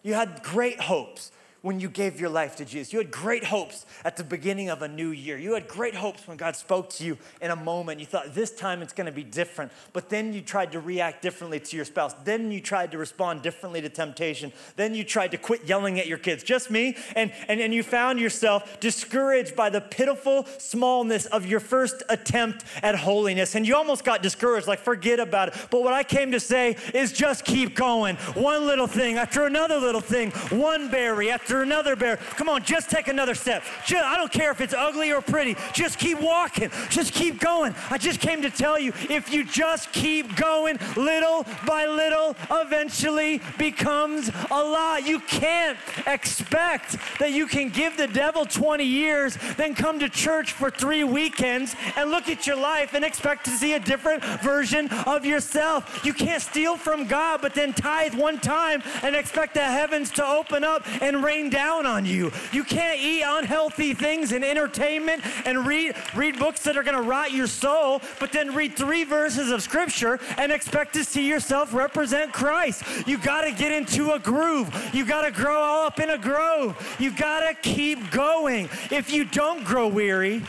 You 0.01 0.15
had 0.15 0.41
great 0.43 0.79
hopes 0.79 1.31
when 1.65 1.79
you 1.79 1.89
gave 1.89 2.19
your 2.21 2.29
life 2.29 2.55
to 2.55 2.63
Jesus. 2.63 2.93
You 2.93 2.99
had 2.99 3.09
great 3.09 3.43
hopes 3.43 3.87
at 4.03 4.17
the 4.17 4.23
beginning 4.23 4.69
of 4.69 4.83
a 4.83 4.87
new 4.87 5.09
year. 5.09 5.35
You 5.35 5.55
had 5.55 5.67
great 5.67 5.95
hopes 5.95 6.27
when 6.27 6.37
God 6.37 6.55
spoke 6.55 6.91
to 6.91 7.03
you 7.03 7.17
in 7.41 7.49
a 7.49 7.55
moment. 7.55 7.99
You 7.99 8.05
thought, 8.05 8.35
this 8.35 8.51
time 8.51 8.83
it's 8.83 8.93
going 8.93 9.07
to 9.07 9.11
be 9.11 9.23
different. 9.23 9.71
But 9.91 10.09
then 10.09 10.31
you 10.31 10.41
tried 10.41 10.73
to 10.73 10.79
react 10.79 11.23
differently 11.23 11.59
to 11.59 11.75
your 11.75 11.83
spouse. 11.83 12.13
Then 12.23 12.51
you 12.51 12.61
tried 12.61 12.91
to 12.91 12.99
respond 12.99 13.41
differently 13.41 13.81
to 13.81 13.89
temptation. 13.89 14.53
Then 14.75 14.93
you 14.93 15.03
tried 15.03 15.31
to 15.31 15.39
quit 15.39 15.65
yelling 15.65 15.99
at 15.99 16.05
your 16.05 16.19
kids. 16.19 16.43
Just 16.43 16.69
me. 16.69 16.97
And, 17.15 17.33
and, 17.47 17.59
and 17.59 17.73
you 17.73 17.81
found 17.81 18.19
yourself 18.19 18.79
discouraged 18.79 19.55
by 19.55 19.71
the 19.71 19.81
pitiful 19.81 20.45
smallness 20.59 21.25
of 21.25 21.47
your 21.47 21.59
first 21.59 22.03
attempt 22.09 22.63
at 22.83 22.93
holiness. 22.93 23.55
And 23.55 23.67
you 23.67 23.75
almost 23.75 24.05
got 24.05 24.21
discouraged, 24.21 24.67
like, 24.67 24.81
forget 24.81 25.19
about 25.19 25.47
it. 25.47 25.67
But 25.71 25.81
what 25.81 25.93
I 25.93 26.03
came 26.03 26.31
to 26.33 26.39
say 26.39 26.77
is 26.93 27.11
just 27.11 27.43
keep 27.43 27.75
going. 27.75 28.17
One 28.35 28.67
little 28.67 28.85
thing 28.85 29.15
after 29.15 29.47
another 29.47 29.79
little 29.79 29.99
thing, 29.99 30.29
one 30.51 30.91
berry 30.91 31.31
after 31.31 31.54
after 31.55 31.63
another 31.63 31.95
bear. 31.95 32.17
Come 32.17 32.49
on, 32.49 32.63
just 32.63 32.89
take 32.89 33.07
another 33.07 33.33
step. 33.33 33.63
Just, 33.85 34.03
I 34.03 34.17
don't 34.17 34.31
care 34.31 34.51
if 34.51 34.59
it's 34.59 34.73
ugly 34.73 35.13
or 35.13 35.21
pretty. 35.21 35.55
Just 35.73 35.97
keep 35.97 36.19
walking. 36.19 36.69
Just 36.89 37.13
keep 37.13 37.39
going. 37.39 37.73
I 37.89 37.97
just 37.97 38.19
came 38.19 38.41
to 38.41 38.49
tell 38.49 38.77
you 38.77 38.91
if 39.09 39.31
you 39.31 39.45
just 39.45 39.91
keep 39.93 40.35
going, 40.35 40.77
little 40.97 41.45
by 41.65 41.85
little, 41.85 42.35
eventually 42.51 43.41
becomes 43.57 44.29
a 44.51 44.53
lot. 44.53 45.07
You 45.07 45.19
can't 45.21 45.77
expect 46.07 46.97
that 47.19 47.31
you 47.31 47.47
can 47.47 47.69
give 47.69 47.95
the 47.95 48.07
devil 48.07 48.45
20 48.45 48.83
years, 48.83 49.37
then 49.55 49.75
come 49.75 49.99
to 49.99 50.09
church 50.09 50.51
for 50.51 50.69
three 50.69 51.05
weekends 51.05 51.75
and 51.95 52.11
look 52.11 52.27
at 52.27 52.45
your 52.45 52.57
life 52.57 52.93
and 52.93 53.05
expect 53.05 53.45
to 53.45 53.51
see 53.51 53.73
a 53.73 53.79
different 53.79 54.23
version 54.43 54.89
of 55.07 55.25
yourself. 55.25 56.01
You 56.03 56.13
can't 56.13 56.41
steal 56.41 56.75
from 56.75 57.07
God, 57.07 57.41
but 57.41 57.53
then 57.53 57.71
tithe 57.71 58.13
one 58.13 58.39
time 58.39 58.83
and 59.03 59.15
expect 59.15 59.53
the 59.53 59.63
heavens 59.63 60.11
to 60.11 60.25
open 60.25 60.63
up 60.65 60.83
and 61.01 61.23
rain 61.23 61.44
down 61.49 61.85
on 61.85 62.05
you. 62.05 62.31
You 62.51 62.63
can't 62.63 62.99
eat 62.99 63.23
unhealthy 63.25 63.93
things 63.93 64.31
and 64.31 64.43
entertainment 64.43 65.21
and 65.45 65.65
read, 65.65 65.95
read 66.15 66.39
books 66.39 66.63
that 66.63 66.77
are 66.77 66.83
going 66.83 66.95
to 66.95 67.01
rot 67.01 67.31
your 67.31 67.47
soul, 67.47 68.01
but 68.19 68.31
then 68.31 68.53
read 68.53 68.75
three 68.75 69.03
verses 69.03 69.51
of 69.51 69.61
scripture 69.61 70.19
and 70.37 70.51
expect 70.51 70.93
to 70.93 71.03
see 71.03 71.27
yourself 71.27 71.73
represent 71.73 72.33
Christ. 72.33 72.83
You 73.07 73.17
got 73.17 73.41
to 73.41 73.51
get 73.51 73.71
into 73.71 74.11
a 74.11 74.19
groove. 74.19 74.69
You 74.93 75.05
got 75.05 75.23
to 75.23 75.31
grow 75.31 75.59
all 75.59 75.87
up 75.87 75.99
in 75.99 76.09
a 76.09 76.17
grove. 76.17 76.75
You 76.99 77.11
got 77.11 77.41
to 77.41 77.53
keep 77.53 78.11
going. 78.11 78.69
If 78.91 79.11
you 79.11 79.25
don't 79.25 79.63
grow 79.63 79.87
weary, 79.87 80.43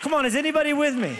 come 0.00 0.14
on, 0.14 0.26
is 0.26 0.34
anybody 0.34 0.72
with 0.72 0.94
me? 0.94 1.16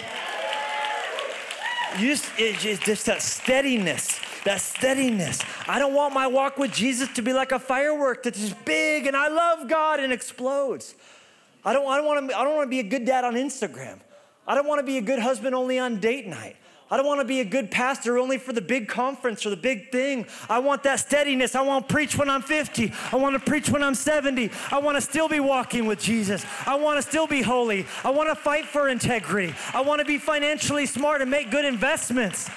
You 1.98 2.08
just, 2.08 2.30
it's 2.36 2.84
just 2.84 3.06
that 3.06 3.22
steadiness 3.22 4.20
that 4.46 4.60
steadiness. 4.60 5.42
I 5.68 5.78
don't 5.78 5.94
want 5.94 6.14
my 6.14 6.26
walk 6.26 6.56
with 6.56 6.72
Jesus 6.72 7.12
to 7.14 7.22
be 7.22 7.32
like 7.32 7.52
a 7.52 7.58
firework 7.58 8.22
that's 8.22 8.40
just 8.40 8.64
big 8.64 9.06
and 9.06 9.16
I 9.16 9.28
love 9.28 9.68
God 9.68 10.00
and 10.00 10.12
explodes. 10.12 10.94
I 11.64 11.72
don't, 11.72 11.86
I 11.86 11.96
don't 11.96 12.06
want 12.06 12.30
to 12.30 12.38
I 12.38 12.44
don't 12.44 12.54
want 12.54 12.66
to 12.66 12.70
be 12.70 12.80
a 12.80 12.84
good 12.84 13.04
dad 13.04 13.24
on 13.24 13.34
Instagram. 13.34 13.98
I 14.46 14.54
don't 14.54 14.66
want 14.66 14.78
to 14.78 14.86
be 14.86 14.98
a 14.98 15.02
good 15.02 15.18
husband 15.18 15.54
only 15.54 15.78
on 15.78 15.98
date 15.98 16.26
night. 16.26 16.56
I 16.88 16.96
don't 16.96 17.06
want 17.06 17.20
to 17.20 17.26
be 17.26 17.40
a 17.40 17.44
good 17.44 17.72
pastor 17.72 18.16
only 18.16 18.38
for 18.38 18.52
the 18.52 18.60
big 18.60 18.86
conference 18.86 19.44
or 19.44 19.50
the 19.50 19.56
big 19.56 19.90
thing. 19.90 20.24
I 20.48 20.60
want 20.60 20.84
that 20.84 21.00
steadiness. 21.00 21.56
I 21.56 21.62
want 21.62 21.88
to 21.88 21.92
preach 21.92 22.16
when 22.16 22.30
I'm 22.30 22.42
50. 22.42 22.92
I 23.10 23.16
want 23.16 23.34
to 23.34 23.40
preach 23.40 23.68
when 23.68 23.82
I'm 23.82 23.96
70. 23.96 24.52
I 24.70 24.78
want 24.78 24.96
to 24.96 25.00
still 25.00 25.28
be 25.28 25.40
walking 25.40 25.86
with 25.86 26.00
Jesus. 26.00 26.46
I 26.64 26.76
want 26.76 27.02
to 27.02 27.02
still 27.02 27.26
be 27.26 27.42
holy. 27.42 27.86
I 28.04 28.10
want 28.10 28.28
to 28.28 28.36
fight 28.36 28.66
for 28.66 28.88
integrity. 28.88 29.52
I 29.74 29.80
want 29.80 29.98
to 29.98 30.04
be 30.04 30.18
financially 30.18 30.86
smart 30.86 31.22
and 31.22 31.28
make 31.28 31.50
good 31.50 31.64
investments. 31.64 32.48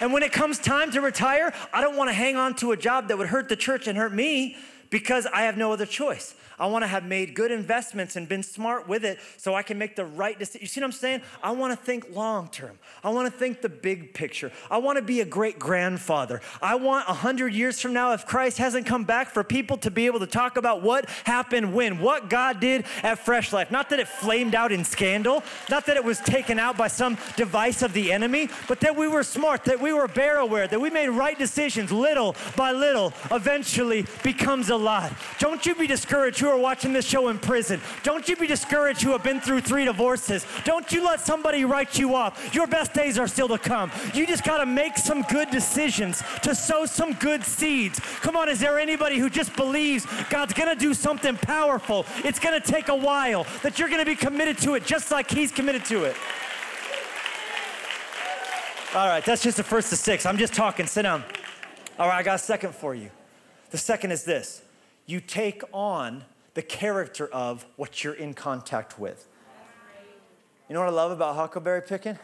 And 0.00 0.12
when 0.12 0.22
it 0.22 0.32
comes 0.32 0.58
time 0.58 0.90
to 0.92 1.00
retire, 1.00 1.52
I 1.72 1.80
don't 1.80 1.96
want 1.96 2.10
to 2.10 2.14
hang 2.14 2.36
on 2.36 2.54
to 2.56 2.72
a 2.72 2.76
job 2.76 3.08
that 3.08 3.18
would 3.18 3.28
hurt 3.28 3.48
the 3.48 3.56
church 3.56 3.86
and 3.86 3.96
hurt 3.96 4.12
me 4.12 4.56
because 4.90 5.26
I 5.26 5.42
have 5.42 5.56
no 5.56 5.72
other 5.72 5.86
choice. 5.86 6.34
I 6.58 6.66
want 6.66 6.82
to 6.82 6.86
have 6.86 7.04
made 7.04 7.34
good 7.34 7.50
investments 7.50 8.16
and 8.16 8.28
been 8.28 8.42
smart 8.42 8.88
with 8.88 9.04
it 9.04 9.18
so 9.36 9.54
I 9.54 9.62
can 9.62 9.78
make 9.78 9.96
the 9.96 10.04
right 10.04 10.38
decision. 10.38 10.62
You 10.62 10.68
see 10.68 10.80
what 10.80 10.86
I'm 10.86 10.92
saying? 10.92 11.22
I 11.42 11.52
want 11.52 11.78
to 11.78 11.84
think 11.84 12.14
long 12.14 12.48
term. 12.48 12.78
I 13.02 13.10
want 13.10 13.32
to 13.32 13.38
think 13.38 13.62
the 13.62 13.68
big 13.68 14.14
picture. 14.14 14.52
I 14.70 14.78
want 14.78 14.96
to 14.96 15.02
be 15.02 15.20
a 15.20 15.24
great 15.24 15.58
grandfather. 15.58 16.40
I 16.60 16.74
want 16.76 17.08
100 17.08 17.54
years 17.54 17.80
from 17.80 17.92
now, 17.92 18.12
if 18.12 18.26
Christ 18.26 18.58
hasn't 18.58 18.86
come 18.86 19.04
back, 19.04 19.30
for 19.30 19.44
people 19.44 19.76
to 19.78 19.90
be 19.90 20.06
able 20.06 20.20
to 20.20 20.26
talk 20.26 20.56
about 20.56 20.82
what 20.82 21.08
happened 21.24 21.74
when, 21.74 22.00
what 22.00 22.28
God 22.28 22.60
did 22.60 22.84
at 23.02 23.18
Fresh 23.18 23.52
Life. 23.52 23.70
Not 23.70 23.90
that 23.90 23.98
it 23.98 24.08
flamed 24.08 24.54
out 24.54 24.72
in 24.72 24.84
scandal, 24.84 25.42
not 25.70 25.86
that 25.86 25.96
it 25.96 26.04
was 26.04 26.18
taken 26.20 26.58
out 26.58 26.76
by 26.76 26.88
some 26.88 27.16
device 27.36 27.82
of 27.82 27.92
the 27.92 28.12
enemy, 28.12 28.48
but 28.68 28.80
that 28.80 28.96
we 28.96 29.08
were 29.08 29.22
smart, 29.22 29.64
that 29.64 29.80
we 29.80 29.92
were 29.92 30.08
bear 30.08 30.38
aware, 30.38 30.66
that 30.68 30.80
we 30.80 30.90
made 30.90 31.08
right 31.08 31.38
decisions 31.38 31.90
little 31.90 32.36
by 32.56 32.72
little, 32.72 33.12
eventually 33.30 34.04
becomes 34.22 34.70
a 34.70 34.76
lot. 34.76 35.12
Don't 35.38 35.64
you 35.64 35.74
be 35.74 35.86
discouraged 35.86 36.40
who 36.42 36.48
are 36.48 36.58
watching 36.58 36.92
this 36.92 37.06
show 37.06 37.28
in 37.28 37.38
prison. 37.38 37.80
Don't 38.02 38.28
you 38.28 38.36
be 38.36 38.46
discouraged 38.46 39.00
who 39.00 39.12
have 39.12 39.22
been 39.22 39.40
through 39.40 39.62
three 39.62 39.84
divorces. 39.84 40.44
Don't 40.64 40.90
you 40.92 41.04
let 41.04 41.20
somebody 41.20 41.64
write 41.64 41.98
you 41.98 42.14
off. 42.14 42.54
Your 42.54 42.66
best 42.66 42.92
days 42.92 43.16
are 43.18 43.28
still 43.28 43.48
to 43.48 43.58
come. 43.58 43.90
You 44.12 44.26
just 44.26 44.44
got 44.44 44.58
to 44.58 44.66
make 44.66 44.98
some 44.98 45.22
good 45.22 45.50
decisions 45.50 46.22
to 46.42 46.54
sow 46.54 46.84
some 46.84 47.14
good 47.14 47.44
seeds. 47.44 48.00
Come 48.20 48.36
on, 48.36 48.48
is 48.48 48.60
there 48.60 48.78
anybody 48.78 49.18
who 49.18 49.30
just 49.30 49.54
believes 49.56 50.04
God's 50.28 50.52
going 50.52 50.68
to 50.68 50.74
do 50.74 50.92
something 50.92 51.36
powerful? 51.36 52.04
It's 52.24 52.38
going 52.38 52.60
to 52.60 52.72
take 52.72 52.88
a 52.88 52.96
while, 52.96 53.46
that 53.62 53.78
you're 53.78 53.88
going 53.88 54.00
to 54.00 54.06
be 54.06 54.16
committed 54.16 54.58
to 54.58 54.74
it 54.74 54.84
just 54.84 55.10
like 55.10 55.30
He's 55.30 55.52
committed 55.52 55.84
to 55.86 56.04
it. 56.04 56.16
All 58.94 59.06
right, 59.06 59.24
that's 59.24 59.42
just 59.42 59.56
the 59.56 59.62
first 59.62 59.90
of 59.92 59.98
six. 59.98 60.26
I'm 60.26 60.36
just 60.36 60.52
talking. 60.52 60.86
Sit 60.86 61.02
down. 61.02 61.24
All 61.98 62.08
right, 62.08 62.18
I 62.18 62.22
got 62.22 62.34
a 62.34 62.38
second 62.38 62.74
for 62.74 62.94
you. 62.94 63.10
The 63.70 63.78
second 63.78 64.10
is 64.10 64.24
this 64.24 64.60
you 65.06 65.20
take 65.20 65.62
on 65.72 66.24
the 66.54 66.62
character 66.62 67.26
of 67.28 67.64
what 67.76 68.04
you're 68.04 68.14
in 68.14 68.34
contact 68.34 68.98
with. 68.98 69.26
You 70.68 70.74
know 70.74 70.80
what 70.80 70.88
I 70.88 70.92
love 70.92 71.12
about 71.12 71.36
huckleberry 71.36 71.82
picking? 71.82 72.18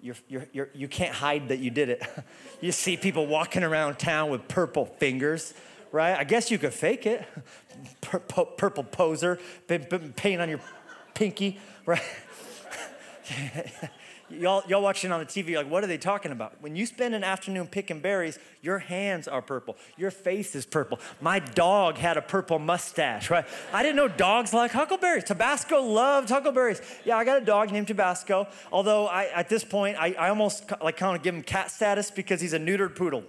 You're, 0.00 0.16
you're, 0.28 0.46
you're, 0.52 0.68
you 0.74 0.86
can't 0.86 1.14
hide 1.14 1.48
that 1.48 1.58
you 1.58 1.70
did 1.70 1.88
it. 1.88 2.02
you 2.60 2.70
see 2.70 2.96
people 2.96 3.26
walking 3.26 3.64
around 3.64 3.98
town 3.98 4.30
with 4.30 4.46
purple 4.46 4.86
fingers, 4.86 5.54
right? 5.90 6.16
I 6.16 6.24
guess 6.24 6.50
you 6.50 6.58
could 6.58 6.72
fake 6.72 7.06
it. 7.06 7.26
purple 8.00 8.84
poser, 8.84 9.38
paint 9.66 10.40
on 10.40 10.48
your 10.48 10.60
pinky, 11.14 11.58
right? 11.86 12.02
Y'all, 14.30 14.62
y'all 14.68 14.82
watching 14.82 15.12
on 15.12 15.20
the 15.20 15.26
TV, 15.26 15.56
like, 15.56 15.70
what 15.70 15.84
are 15.84 15.86
they 15.86 15.98
talking 15.98 16.32
about? 16.32 16.54
When 16.60 16.76
you 16.76 16.86
spend 16.86 17.14
an 17.14 17.24
afternoon 17.24 17.66
picking 17.66 18.00
berries, 18.00 18.38
your 18.62 18.78
hands 18.78 19.28
are 19.28 19.42
purple. 19.42 19.76
Your 19.96 20.10
face 20.10 20.54
is 20.54 20.66
purple. 20.66 21.00
My 21.20 21.38
dog 21.38 21.96
had 21.96 22.16
a 22.16 22.22
purple 22.22 22.58
mustache, 22.58 23.30
right? 23.30 23.44
I 23.72 23.82
didn't 23.82 23.96
know 23.96 24.08
dogs 24.08 24.52
like 24.52 24.72
huckleberries. 24.72 25.24
Tabasco 25.24 25.82
loved 25.82 26.28
huckleberries. 26.28 26.80
Yeah, 27.04 27.16
I 27.16 27.24
got 27.24 27.40
a 27.40 27.44
dog 27.44 27.72
named 27.72 27.88
Tabasco, 27.88 28.48
although 28.72 29.06
I, 29.06 29.24
at 29.26 29.48
this 29.48 29.64
point, 29.64 29.96
I, 29.98 30.14
I 30.18 30.28
almost 30.28 30.70
like 30.82 30.96
kind 30.96 31.16
of 31.16 31.22
give 31.22 31.34
him 31.34 31.42
cat 31.42 31.70
status 31.70 32.10
because 32.10 32.40
he's 32.40 32.52
a 32.52 32.58
neutered 32.58 32.96
poodle. 32.96 33.24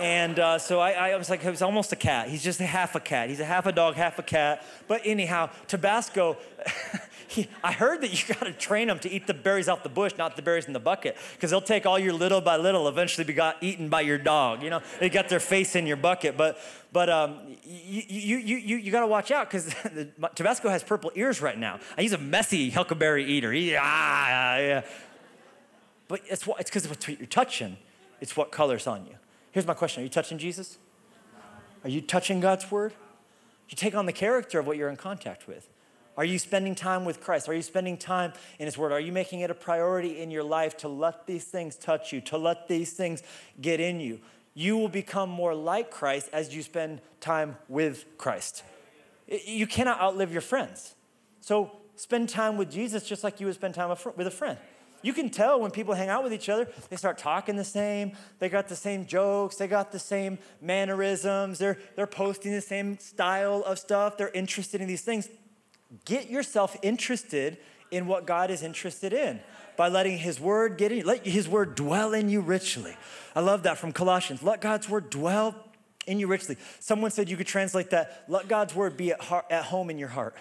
And 0.00 0.38
uh, 0.38 0.58
so 0.58 0.80
I, 0.80 1.10
I, 1.10 1.16
was 1.16 1.28
like, 1.28 1.42
he 1.42 1.50
was 1.50 1.60
almost 1.60 1.92
a 1.92 1.96
cat. 1.96 2.28
He's 2.28 2.42
just 2.42 2.58
a 2.58 2.64
half 2.64 2.94
a 2.94 3.00
cat. 3.00 3.28
He's 3.28 3.40
a 3.40 3.44
half 3.44 3.66
a 3.66 3.72
dog, 3.72 3.96
half 3.96 4.18
a 4.18 4.22
cat. 4.22 4.64
But 4.88 5.02
anyhow, 5.04 5.50
Tabasco, 5.68 6.38
he, 7.30 7.48
I 7.62 7.70
heard 7.70 8.00
that 8.00 8.10
you 8.10 8.34
got 8.34 8.44
to 8.44 8.52
train 8.52 8.88
them 8.88 8.98
to 9.00 9.08
eat 9.08 9.28
the 9.28 9.34
berries 9.34 9.68
off 9.68 9.84
the 9.84 9.88
bush, 9.88 10.12
not 10.18 10.34
the 10.34 10.42
berries 10.42 10.66
in 10.66 10.72
the 10.72 10.80
bucket, 10.80 11.16
because 11.34 11.50
they'll 11.50 11.60
take 11.60 11.86
all 11.86 11.98
your 11.98 12.12
little 12.12 12.40
by 12.40 12.56
little, 12.56 12.88
eventually 12.88 13.24
be 13.24 13.32
got 13.32 13.56
eaten 13.60 13.88
by 13.88 14.00
your 14.00 14.18
dog. 14.18 14.62
You 14.62 14.70
know, 14.70 14.82
they 14.98 15.08
got 15.08 15.28
their 15.28 15.38
face 15.38 15.76
in 15.76 15.86
your 15.86 15.96
bucket. 15.96 16.36
But 16.36 16.58
but 16.92 17.08
um, 17.08 17.38
you, 17.62 18.02
you, 18.08 18.38
you, 18.38 18.76
you, 18.78 18.90
got 18.90 19.00
to 19.00 19.06
watch 19.06 19.30
out 19.30 19.48
because 19.48 19.72
Tabasco 20.34 20.68
has 20.68 20.82
purple 20.82 21.12
ears 21.14 21.40
right 21.40 21.56
now. 21.56 21.78
He's 21.96 22.12
a 22.12 22.18
messy 22.18 22.70
huckleberry 22.70 23.24
eater. 23.24 23.52
He, 23.52 23.76
ah, 23.76 24.56
yeah. 24.56 24.82
But 26.08 26.22
it's 26.26 26.44
it's 26.58 26.68
because 26.68 26.84
of 26.84 26.90
what 26.90 27.08
you're 27.08 27.26
touching. 27.26 27.76
It's 28.20 28.36
what 28.36 28.50
colors 28.50 28.88
on 28.88 29.06
you. 29.06 29.14
Here's 29.52 29.66
my 29.68 29.74
question: 29.74 30.02
Are 30.02 30.04
you 30.04 30.10
touching 30.10 30.38
Jesus? 30.38 30.78
Are 31.84 31.88
you 31.88 32.00
touching 32.00 32.40
God's 32.40 32.68
word? 32.70 32.92
You 33.68 33.76
take 33.76 33.94
on 33.94 34.06
the 34.06 34.12
character 34.12 34.58
of 34.58 34.66
what 34.66 34.76
you're 34.76 34.90
in 34.90 34.96
contact 34.96 35.46
with. 35.46 35.68
Are 36.16 36.24
you 36.24 36.38
spending 36.38 36.74
time 36.74 37.04
with 37.04 37.20
Christ? 37.20 37.48
Are 37.48 37.54
you 37.54 37.62
spending 37.62 37.96
time 37.96 38.32
in 38.58 38.66
His 38.66 38.76
Word? 38.76 38.92
Are 38.92 39.00
you 39.00 39.12
making 39.12 39.40
it 39.40 39.50
a 39.50 39.54
priority 39.54 40.20
in 40.20 40.30
your 40.30 40.42
life 40.42 40.76
to 40.78 40.88
let 40.88 41.26
these 41.26 41.44
things 41.44 41.76
touch 41.76 42.12
you, 42.12 42.20
to 42.22 42.36
let 42.36 42.68
these 42.68 42.92
things 42.92 43.22
get 43.60 43.80
in 43.80 44.00
you? 44.00 44.20
You 44.54 44.76
will 44.76 44.88
become 44.88 45.30
more 45.30 45.54
like 45.54 45.90
Christ 45.90 46.28
as 46.32 46.54
you 46.54 46.62
spend 46.62 47.00
time 47.20 47.56
with 47.68 48.04
Christ. 48.18 48.64
You 49.28 49.66
cannot 49.66 50.00
outlive 50.00 50.32
your 50.32 50.40
friends. 50.40 50.94
So 51.40 51.70
spend 51.96 52.28
time 52.28 52.56
with 52.56 52.70
Jesus 52.70 53.06
just 53.06 53.22
like 53.22 53.40
you 53.40 53.46
would 53.46 53.54
spend 53.54 53.74
time 53.74 53.94
with 54.16 54.26
a 54.26 54.30
friend. 54.30 54.58
You 55.02 55.12
can 55.12 55.30
tell 55.30 55.60
when 55.60 55.70
people 55.70 55.94
hang 55.94 56.10
out 56.10 56.22
with 56.22 56.32
each 56.34 56.48
other, 56.48 56.68
they 56.90 56.96
start 56.96 57.16
talking 57.16 57.56
the 57.56 57.64
same, 57.64 58.12
they 58.38 58.50
got 58.50 58.68
the 58.68 58.76
same 58.76 59.06
jokes, 59.06 59.56
they 59.56 59.66
got 59.66 59.92
the 59.92 59.98
same 59.98 60.38
mannerisms, 60.60 61.58
they're, 61.58 61.78
they're 61.96 62.06
posting 62.06 62.52
the 62.52 62.60
same 62.60 62.98
style 62.98 63.62
of 63.64 63.78
stuff, 63.78 64.18
they're 64.18 64.28
interested 64.30 64.82
in 64.82 64.88
these 64.88 65.00
things 65.00 65.28
get 66.04 66.30
yourself 66.30 66.76
interested 66.82 67.58
in 67.90 68.06
what 68.06 68.26
God 68.26 68.50
is 68.50 68.62
interested 68.62 69.12
in 69.12 69.40
by 69.76 69.88
letting 69.88 70.18
His 70.18 70.38
Word 70.38 70.78
get 70.78 70.92
in, 70.92 70.98
you. 70.98 71.04
let 71.04 71.26
His 71.26 71.48
Word 71.48 71.74
dwell 71.74 72.12
in 72.12 72.28
you 72.28 72.40
richly. 72.40 72.96
I 73.34 73.40
love 73.40 73.64
that 73.64 73.78
from 73.78 73.92
Colossians. 73.92 74.42
Let 74.42 74.60
God's 74.60 74.88
Word 74.88 75.10
dwell 75.10 75.70
in 76.06 76.18
you 76.18 76.26
richly. 76.26 76.56
Someone 76.78 77.10
said 77.10 77.28
you 77.28 77.36
could 77.36 77.46
translate 77.46 77.90
that, 77.90 78.24
let 78.28 78.48
God's 78.48 78.74
word 78.74 78.96
be 78.96 79.12
at, 79.12 79.20
heart, 79.20 79.46
at 79.50 79.64
home 79.64 79.90
in 79.90 79.98
your 79.98 80.08
heart. 80.08 80.36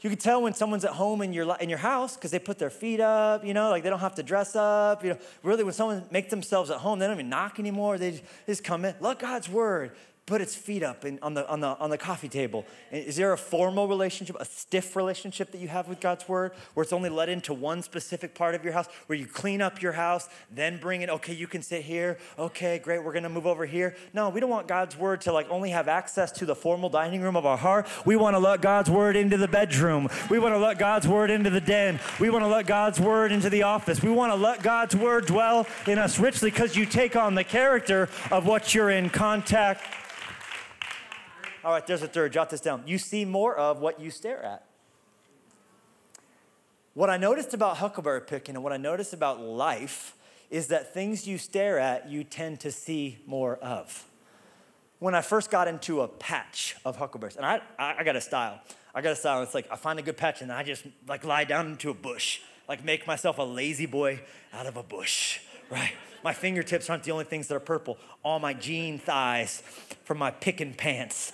You 0.00 0.10
can 0.10 0.18
tell 0.18 0.42
when 0.42 0.52
someone's 0.52 0.84
at 0.84 0.90
home 0.90 1.22
in 1.22 1.32
your, 1.32 1.56
in 1.60 1.70
your 1.70 1.78
house 1.78 2.14
because 2.14 2.30
they 2.30 2.38
put 2.38 2.58
their 2.58 2.68
feet 2.68 3.00
up, 3.00 3.42
you 3.42 3.54
know, 3.54 3.70
like 3.70 3.82
they 3.82 3.88
don't 3.88 4.00
have 4.00 4.16
to 4.16 4.22
dress 4.22 4.54
up. 4.54 5.02
You 5.02 5.10
know, 5.10 5.18
really, 5.42 5.64
when 5.64 5.72
someone 5.72 6.04
makes 6.10 6.28
themselves 6.28 6.70
at 6.70 6.78
home, 6.78 6.98
they 6.98 7.06
don't 7.06 7.16
even 7.16 7.30
knock 7.30 7.58
anymore. 7.58 7.96
They 7.96 8.20
just 8.44 8.64
come 8.64 8.84
in. 8.84 8.94
Let 9.00 9.18
God's 9.18 9.48
word 9.48 9.92
put 10.26 10.40
its 10.40 10.54
feet 10.54 10.82
up 10.82 11.04
in, 11.04 11.18
on, 11.20 11.34
the, 11.34 11.46
on, 11.48 11.60
the, 11.60 11.78
on 11.78 11.90
the 11.90 11.98
coffee 11.98 12.28
table. 12.28 12.64
Is 12.90 13.16
there 13.16 13.34
a 13.34 13.38
formal 13.38 13.86
relationship, 13.88 14.36
a 14.40 14.44
stiff 14.46 14.96
relationship 14.96 15.52
that 15.52 15.58
you 15.58 15.68
have 15.68 15.86
with 15.86 16.00
God's 16.00 16.26
word 16.26 16.52
where 16.72 16.82
it's 16.82 16.94
only 16.94 17.10
let 17.10 17.28
into 17.28 17.52
one 17.52 17.82
specific 17.82 18.34
part 18.34 18.54
of 18.54 18.64
your 18.64 18.72
house, 18.72 18.86
where 19.06 19.18
you 19.18 19.26
clean 19.26 19.60
up 19.60 19.82
your 19.82 19.92
house, 19.92 20.30
then 20.50 20.78
bring 20.78 21.02
it, 21.02 21.10
okay, 21.10 21.34
you 21.34 21.46
can 21.46 21.60
sit 21.60 21.82
here. 21.82 22.16
Okay, 22.38 22.78
great, 22.78 23.04
we're 23.04 23.12
gonna 23.12 23.28
move 23.28 23.46
over 23.46 23.66
here. 23.66 23.96
No, 24.14 24.30
we 24.30 24.40
don't 24.40 24.48
want 24.48 24.66
God's 24.66 24.96
word 24.96 25.20
to 25.22 25.32
like 25.32 25.48
only 25.50 25.70
have 25.70 25.88
access 25.88 26.32
to 26.32 26.46
the 26.46 26.54
formal 26.54 26.88
dining 26.88 27.20
room 27.20 27.36
of 27.36 27.44
our 27.44 27.58
heart. 27.58 27.86
We 28.06 28.16
wanna 28.16 28.38
let 28.38 28.62
God's 28.62 28.88
word 28.88 29.16
into 29.16 29.36
the 29.36 29.48
bedroom. 29.48 30.08
We 30.30 30.38
wanna 30.38 30.58
let 30.58 30.78
God's 30.78 31.06
word 31.06 31.30
into 31.30 31.50
the 31.50 31.60
den. 31.60 32.00
We 32.18 32.30
wanna 32.30 32.48
let 32.48 32.66
God's 32.66 32.98
word 32.98 33.30
into 33.30 33.50
the 33.50 33.64
office. 33.64 34.02
We 34.02 34.10
wanna 34.10 34.36
let 34.36 34.62
God's 34.62 34.96
word 34.96 35.26
dwell 35.26 35.66
in 35.86 35.98
us 35.98 36.18
richly 36.18 36.50
because 36.50 36.76
you 36.76 36.86
take 36.86 37.14
on 37.14 37.34
the 37.34 37.44
character 37.44 38.08
of 38.30 38.46
what 38.46 38.74
you're 38.74 38.90
in 38.90 39.10
contact 39.10 39.82
all 41.64 41.72
right, 41.72 41.86
there's 41.86 42.02
a 42.02 42.08
third. 42.08 42.32
Jot 42.32 42.50
this 42.50 42.60
down. 42.60 42.82
You 42.86 42.98
see 42.98 43.24
more 43.24 43.56
of 43.56 43.80
what 43.80 44.00
you 44.00 44.10
stare 44.10 44.42
at. 44.42 44.64
What 46.94 47.10
I 47.10 47.16
noticed 47.16 47.54
about 47.54 47.78
huckleberry 47.78 48.20
picking 48.20 48.54
and 48.54 48.62
what 48.62 48.72
I 48.72 48.76
noticed 48.76 49.12
about 49.12 49.40
life 49.40 50.14
is 50.50 50.68
that 50.68 50.94
things 50.94 51.26
you 51.26 51.38
stare 51.38 51.78
at, 51.78 52.08
you 52.08 52.22
tend 52.22 52.60
to 52.60 52.70
see 52.70 53.18
more 53.26 53.56
of. 53.56 54.06
When 55.00 55.14
I 55.14 55.20
first 55.20 55.50
got 55.50 55.66
into 55.66 56.02
a 56.02 56.08
patch 56.08 56.76
of 56.84 56.96
huckleberries, 56.96 57.36
and 57.36 57.44
I, 57.44 57.60
I 57.78 58.04
got 58.04 58.14
a 58.14 58.20
style. 58.20 58.60
I 58.94 59.02
got 59.02 59.12
a 59.12 59.16
style. 59.16 59.42
It's 59.42 59.54
like 59.54 59.66
I 59.72 59.76
find 59.76 59.98
a 59.98 60.02
good 60.02 60.16
patch 60.16 60.40
and 60.40 60.52
I 60.52 60.62
just 60.62 60.84
like 61.08 61.24
lie 61.24 61.44
down 61.44 61.66
into 61.66 61.90
a 61.90 61.94
bush, 61.94 62.40
like 62.68 62.84
make 62.84 63.06
myself 63.06 63.38
a 63.38 63.42
La-Z-Boy 63.42 64.20
out 64.52 64.66
of 64.66 64.76
a 64.76 64.84
bush, 64.84 65.40
right? 65.70 65.92
My 66.22 66.32
fingertips 66.32 66.88
aren't 66.88 67.02
the 67.02 67.10
only 67.10 67.24
things 67.24 67.48
that 67.48 67.56
are 67.56 67.60
purple. 67.60 67.98
All 68.22 68.38
my 68.38 68.54
jean 68.54 68.98
thighs 68.98 69.62
from 70.04 70.18
my 70.18 70.30
picking 70.30 70.72
pants 70.72 71.32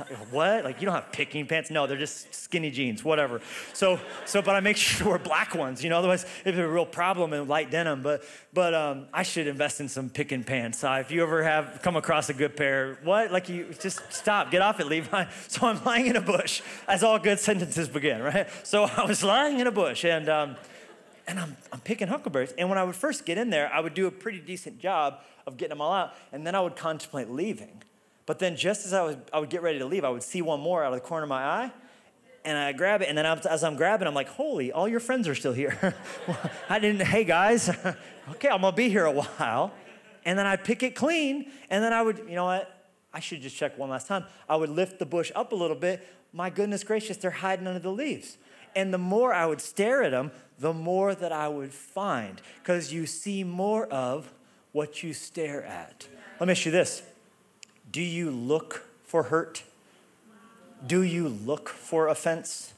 what? 0.30 0.64
Like 0.64 0.80
you 0.80 0.86
don't 0.86 0.94
have 0.94 1.12
picking 1.12 1.46
pants? 1.46 1.70
No, 1.70 1.86
they're 1.86 1.98
just 1.98 2.34
skinny 2.34 2.70
jeans, 2.70 3.04
whatever. 3.04 3.40
So, 3.72 4.00
so, 4.24 4.42
but 4.42 4.54
I 4.54 4.60
make 4.60 4.76
sure 4.78 5.04
to 5.04 5.08
wear 5.10 5.18
black 5.18 5.54
ones. 5.54 5.82
You 5.82 5.90
know, 5.90 5.98
otherwise 5.98 6.26
it'd 6.44 6.56
be 6.56 6.62
a 6.62 6.68
real 6.68 6.86
problem 6.86 7.32
in 7.32 7.48
light 7.48 7.70
denim. 7.70 8.02
But, 8.02 8.24
but 8.52 8.74
um, 8.74 9.06
I 9.12 9.22
should 9.22 9.46
invest 9.46 9.80
in 9.80 9.88
some 9.88 10.10
picking 10.10 10.44
pants. 10.44 10.82
Uh, 10.82 10.98
if 11.00 11.10
you 11.10 11.22
ever 11.22 11.42
have 11.42 11.80
come 11.82 11.96
across 11.96 12.28
a 12.28 12.34
good 12.34 12.56
pair, 12.56 12.98
what? 13.02 13.32
Like 13.32 13.48
you 13.48 13.74
just 13.80 14.00
stop, 14.12 14.50
get 14.50 14.62
off 14.62 14.80
it, 14.80 14.86
Levi. 14.86 15.24
So 15.48 15.66
I'm 15.66 15.82
lying 15.84 16.06
in 16.06 16.16
a 16.16 16.20
bush, 16.20 16.62
as 16.88 17.02
all 17.02 17.18
good 17.18 17.38
sentences 17.38 17.88
begin, 17.88 18.22
right? 18.22 18.48
So 18.62 18.84
I 18.84 19.04
was 19.04 19.22
lying 19.22 19.60
in 19.60 19.66
a 19.66 19.72
bush, 19.72 20.04
and. 20.04 20.28
Um, 20.28 20.56
and 21.26 21.38
I'm, 21.38 21.56
I'm 21.72 21.78
picking 21.80 22.08
huckleberries. 22.08 22.52
And 22.58 22.68
when 22.68 22.78
I 22.78 22.84
would 22.84 22.96
first 22.96 23.24
get 23.24 23.38
in 23.38 23.48
there, 23.48 23.72
I 23.72 23.78
would 23.78 23.94
do 23.94 24.08
a 24.08 24.10
pretty 24.10 24.40
decent 24.40 24.80
job 24.80 25.20
of 25.46 25.56
getting 25.56 25.70
them 25.70 25.80
all 25.80 25.92
out. 25.92 26.14
And 26.32 26.44
then 26.44 26.56
I 26.56 26.60
would 26.60 26.74
contemplate 26.74 27.30
leaving. 27.30 27.82
But 28.26 28.38
then 28.38 28.56
just 28.56 28.86
as 28.86 28.92
I, 28.92 29.02
was, 29.02 29.16
I 29.32 29.40
would 29.40 29.50
get 29.50 29.62
ready 29.62 29.78
to 29.78 29.86
leave, 29.86 30.04
I 30.04 30.10
would 30.10 30.22
see 30.22 30.42
one 30.42 30.60
more 30.60 30.84
out 30.84 30.92
of 30.92 31.00
the 31.00 31.06
corner 31.06 31.24
of 31.24 31.28
my 31.28 31.44
eye, 31.44 31.72
and 32.44 32.58
I 32.58 32.72
grab 32.72 33.02
it, 33.02 33.08
and 33.08 33.16
then 33.16 33.26
as 33.26 33.62
I'm 33.62 33.76
grabbing, 33.76 34.08
I'm 34.08 34.14
like, 34.14 34.28
holy, 34.28 34.72
all 34.72 34.88
your 34.88 35.00
friends 35.00 35.28
are 35.28 35.34
still 35.34 35.52
here. 35.52 35.94
I 36.68 36.78
didn't, 36.78 37.06
hey 37.06 37.24
guys, 37.24 37.68
okay, 38.30 38.48
I'm 38.48 38.60
gonna 38.60 38.72
be 38.72 38.88
here 38.88 39.04
a 39.04 39.12
while. 39.12 39.72
And 40.24 40.38
then 40.38 40.46
I'd 40.46 40.62
pick 40.62 40.82
it 40.82 40.94
clean, 40.94 41.50
and 41.68 41.82
then 41.82 41.92
I 41.92 42.02
would, 42.02 42.18
you 42.28 42.36
know 42.36 42.44
what, 42.44 42.82
I 43.12 43.20
should 43.20 43.42
just 43.42 43.56
check 43.56 43.76
one 43.76 43.90
last 43.90 44.06
time. 44.06 44.24
I 44.48 44.56
would 44.56 44.70
lift 44.70 44.98
the 44.98 45.06
bush 45.06 45.30
up 45.34 45.52
a 45.52 45.54
little 45.54 45.76
bit. 45.76 46.06
My 46.32 46.48
goodness 46.48 46.84
gracious, 46.84 47.16
they're 47.16 47.30
hiding 47.30 47.66
under 47.66 47.80
the 47.80 47.92
leaves. 47.92 48.38
And 48.74 48.94
the 48.94 48.98
more 48.98 49.34
I 49.34 49.46
would 49.46 49.60
stare 49.60 50.02
at 50.02 50.12
them, 50.12 50.30
the 50.58 50.72
more 50.72 51.14
that 51.14 51.32
I 51.32 51.48
would 51.48 51.74
find, 51.74 52.40
because 52.62 52.92
you 52.92 53.04
see 53.06 53.44
more 53.44 53.86
of 53.86 54.32
what 54.72 55.02
you 55.02 55.12
stare 55.12 55.62
at. 55.64 56.08
Let 56.40 56.46
me 56.46 56.52
ask 56.52 56.64
you 56.64 56.72
this 56.72 57.02
do 57.92 58.02
you 58.02 58.30
look 58.30 58.86
for 59.04 59.24
hurt? 59.24 59.62
Do 60.84 61.02
you 61.02 61.28
look 61.28 61.68
for 61.68 62.08
offense? 62.08 62.72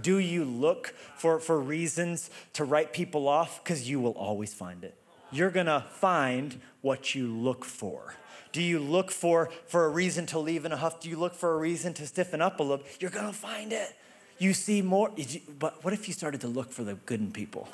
Do 0.00 0.18
you 0.18 0.44
look 0.44 0.94
for, 1.16 1.40
for 1.40 1.58
reasons 1.58 2.30
to 2.52 2.64
write 2.64 2.92
people 2.92 3.26
off? 3.26 3.64
Because 3.64 3.88
you 3.88 4.00
will 4.00 4.12
always 4.12 4.52
find 4.52 4.84
it. 4.84 4.94
You're 5.32 5.50
gonna 5.50 5.86
find 5.90 6.60
what 6.82 7.14
you 7.14 7.26
look 7.26 7.64
for. 7.64 8.14
Do 8.52 8.62
you 8.62 8.78
look 8.78 9.10
for, 9.10 9.50
for 9.66 9.86
a 9.86 9.88
reason 9.88 10.26
to 10.26 10.38
leave 10.38 10.64
in 10.64 10.72
a 10.72 10.76
huff? 10.76 11.00
Do 11.00 11.08
you 11.08 11.16
look 11.16 11.34
for 11.34 11.54
a 11.54 11.58
reason 11.58 11.94
to 11.94 12.06
stiffen 12.06 12.40
up 12.40 12.60
a 12.60 12.62
little? 12.62 12.84
You're 13.00 13.10
gonna 13.10 13.32
find 13.32 13.72
it. 13.72 13.96
You 14.38 14.52
see 14.52 14.82
more, 14.82 15.10
but 15.58 15.82
what 15.82 15.94
if 15.94 16.06
you 16.06 16.14
started 16.14 16.40
to 16.42 16.48
look 16.48 16.70
for 16.70 16.84
the 16.84 16.94
good 16.94 17.20
in 17.20 17.32
people? 17.32 17.68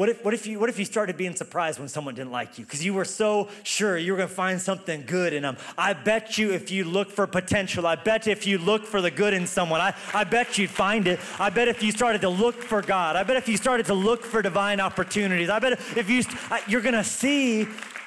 What 0.00 0.08
if, 0.08 0.24
what 0.24 0.32
if, 0.32 0.46
you, 0.46 0.58
what 0.58 0.70
if 0.70 0.78
you 0.78 0.86
started 0.86 1.18
being 1.18 1.36
surprised 1.36 1.78
when 1.78 1.86
someone 1.88 2.14
didn't 2.14 2.32
like 2.32 2.58
you? 2.58 2.64
Because 2.64 2.82
you 2.82 2.94
were 2.94 3.04
so 3.04 3.50
sure 3.64 3.98
you 3.98 4.12
were 4.12 4.16
going 4.16 4.30
to 4.30 4.34
find 4.34 4.58
something 4.58 5.04
good 5.06 5.34
in 5.34 5.42
them. 5.42 5.58
I 5.76 5.92
bet 5.92 6.38
you 6.38 6.52
if 6.52 6.70
you 6.70 6.84
look 6.84 7.10
for 7.10 7.26
potential, 7.26 7.86
I 7.86 7.96
bet 7.96 8.26
if 8.26 8.46
you 8.46 8.56
look 8.56 8.86
for 8.86 9.02
the 9.02 9.10
good 9.10 9.34
in 9.34 9.46
someone, 9.46 9.82
I, 9.82 9.94
I 10.14 10.24
bet 10.24 10.56
you'd 10.56 10.70
find 10.70 11.06
it. 11.06 11.20
I 11.38 11.50
bet 11.50 11.68
if 11.68 11.82
you 11.82 11.92
started 11.92 12.22
to 12.22 12.30
look 12.30 12.54
for 12.54 12.80
God, 12.80 13.14
I 13.14 13.24
bet 13.24 13.36
if 13.36 13.46
you 13.46 13.58
started 13.58 13.84
to 13.86 13.94
look 13.94 14.24
for 14.24 14.40
divine 14.40 14.80
opportunities, 14.80 15.50
I 15.50 15.58
bet 15.58 15.72
if 15.72 16.08
you, 16.08 16.22
you're 16.66 16.80
going 16.80 16.94
to 16.94 17.04
see 17.04 17.64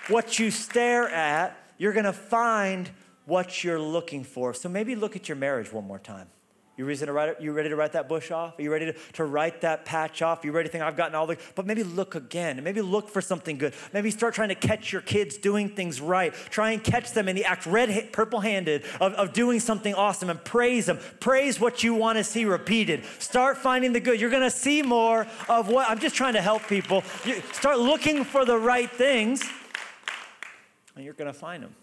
what 0.08 0.40
you 0.40 0.50
stare 0.50 1.08
at, 1.10 1.56
you're 1.78 1.94
going 1.94 2.06
to 2.06 2.12
find 2.12 2.90
what 3.26 3.64
you're 3.64 3.80
looking 3.80 4.24
for. 4.24 4.56
So 4.56 4.68
maybe 4.68 4.96
look 4.96 5.16
at 5.16 5.30
your 5.30 5.36
marriage 5.36 5.72
one 5.72 5.86
more 5.86 6.00
time. 6.00 6.28
You 6.76 6.86
ready 6.86 7.06
to 7.06 7.14
write, 7.14 7.40
you 7.40 7.52
ready 7.52 7.70
to 7.70 7.76
write 7.76 7.92
that 7.92 8.10
bush 8.10 8.32
off? 8.32 8.58
Are 8.58 8.62
you 8.64 8.72
ready 8.72 8.88
to, 8.88 8.94
to 9.14 9.26
write 9.26 9.62
that 9.62 9.86
patch 9.86 10.24
off? 10.24 10.44
Are 10.44 10.48
you 10.48 10.54
ready 10.54 10.70
to 10.70 10.72
think 10.72 10.84
I've 10.84 10.98
gotten 10.98 11.14
all 11.14 11.28
the, 11.28 11.38
but 11.54 11.68
maybe 11.68 11.84
look 11.84 12.16
again 12.16 12.64
maybe 12.64 12.82
look 12.82 13.10
for 13.10 13.22
something 13.22 13.60
good. 13.60 13.76
Maybe 13.94 14.10
start 14.10 14.34
trying 14.34 14.50
to 14.50 14.56
catch 14.56 14.92
your 14.92 15.02
kids 15.02 15.38
doing 15.38 15.70
things 15.70 16.02
right. 16.02 16.34
Try 16.34 16.72
and 16.72 16.84
catch 16.84 17.12
them 17.12 17.30
in 17.30 17.36
the 17.36 17.46
act, 17.46 17.68
red, 17.68 18.12
purple 18.12 18.40
handed, 18.40 18.86
of, 19.00 19.14
of 19.14 19.34
doing 19.34 19.60
something 19.60 19.94
awesome 19.94 20.32
and 20.32 20.44
praise 20.44 20.88
them. 20.88 20.98
Praise 21.20 21.60
what 21.60 21.84
you 21.84 21.94
want 21.94 22.18
to 22.18 22.24
see 22.24 22.46
repeated. 22.46 23.04
Start 23.20 23.58
finding 23.58 23.94
the 23.94 24.00
good. 24.00 24.20
You're 24.20 24.32
going 24.32 24.42
to 24.42 24.50
see 24.50 24.82
more 24.82 25.28
of 25.48 25.68
what, 25.68 25.88
I'm 25.90 26.00
just 26.00 26.16
trying 26.16 26.34
to 26.34 26.42
help 26.42 26.68
people. 26.68 27.04
You 27.24 27.42
start 27.52 27.78
looking 27.78 28.24
for 28.24 28.46
the 28.46 28.58
right 28.58 28.90
things 28.90 29.44
and 30.96 31.06
you're 31.06 31.14
going 31.14 31.32
to 31.32 31.38
find 31.38 31.62
them. 31.62 31.76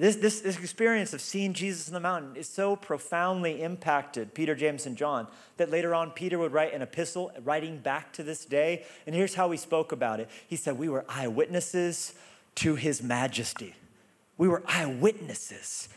This, 0.00 0.16
this, 0.16 0.40
this 0.40 0.58
experience 0.58 1.12
of 1.12 1.20
seeing 1.20 1.52
Jesus 1.52 1.86
in 1.86 1.92
the 1.92 2.00
mountain 2.00 2.34
is 2.34 2.48
so 2.48 2.74
profoundly 2.74 3.60
impacted 3.60 4.32
Peter, 4.32 4.54
James, 4.54 4.86
and 4.86 4.96
John 4.96 5.26
that 5.58 5.70
later 5.70 5.94
on 5.94 6.10
Peter 6.12 6.38
would 6.38 6.54
write 6.54 6.72
an 6.72 6.80
epistle 6.80 7.30
writing 7.44 7.76
back 7.76 8.10
to 8.14 8.22
this 8.22 8.46
day. 8.46 8.86
And 9.06 9.14
here's 9.14 9.34
how 9.34 9.50
he 9.50 9.58
spoke 9.58 9.92
about 9.92 10.18
it 10.18 10.30
He 10.48 10.56
said, 10.56 10.78
We 10.78 10.88
were 10.88 11.04
eyewitnesses 11.06 12.14
to 12.54 12.76
his 12.76 13.02
majesty. 13.02 13.74
We 14.38 14.48
were 14.48 14.62
eyewitnesses 14.66 15.90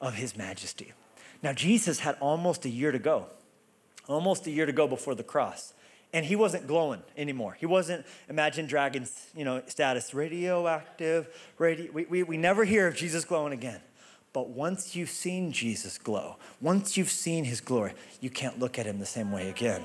of 0.00 0.14
his 0.14 0.38
majesty. 0.38 0.94
Now, 1.42 1.52
Jesus 1.52 2.00
had 2.00 2.16
almost 2.18 2.64
a 2.64 2.70
year 2.70 2.92
to 2.92 2.98
go, 2.98 3.26
almost 4.08 4.46
a 4.46 4.50
year 4.50 4.64
to 4.64 4.72
go 4.72 4.88
before 4.88 5.14
the 5.14 5.22
cross 5.22 5.74
and 6.12 6.26
he 6.26 6.36
wasn't 6.36 6.66
glowing 6.66 7.02
anymore. 7.16 7.56
He 7.58 7.66
wasn't 7.66 8.04
Imagine 8.28 8.66
Dragons, 8.66 9.28
you 9.34 9.44
know, 9.44 9.62
status, 9.66 10.12
radioactive, 10.12 11.28
radio. 11.58 11.92
We, 11.92 12.04
we, 12.04 12.22
we 12.22 12.36
never 12.36 12.64
hear 12.64 12.86
of 12.86 12.96
Jesus 12.96 13.24
glowing 13.24 13.52
again. 13.52 13.80
But 14.32 14.48
once 14.48 14.94
you've 14.94 15.10
seen 15.10 15.50
Jesus 15.52 15.98
glow, 15.98 16.36
once 16.60 16.96
you've 16.96 17.10
seen 17.10 17.44
his 17.44 17.60
glory, 17.60 17.94
you 18.20 18.30
can't 18.30 18.58
look 18.58 18.78
at 18.78 18.86
him 18.86 18.98
the 18.98 19.06
same 19.06 19.32
way 19.32 19.48
again. 19.48 19.84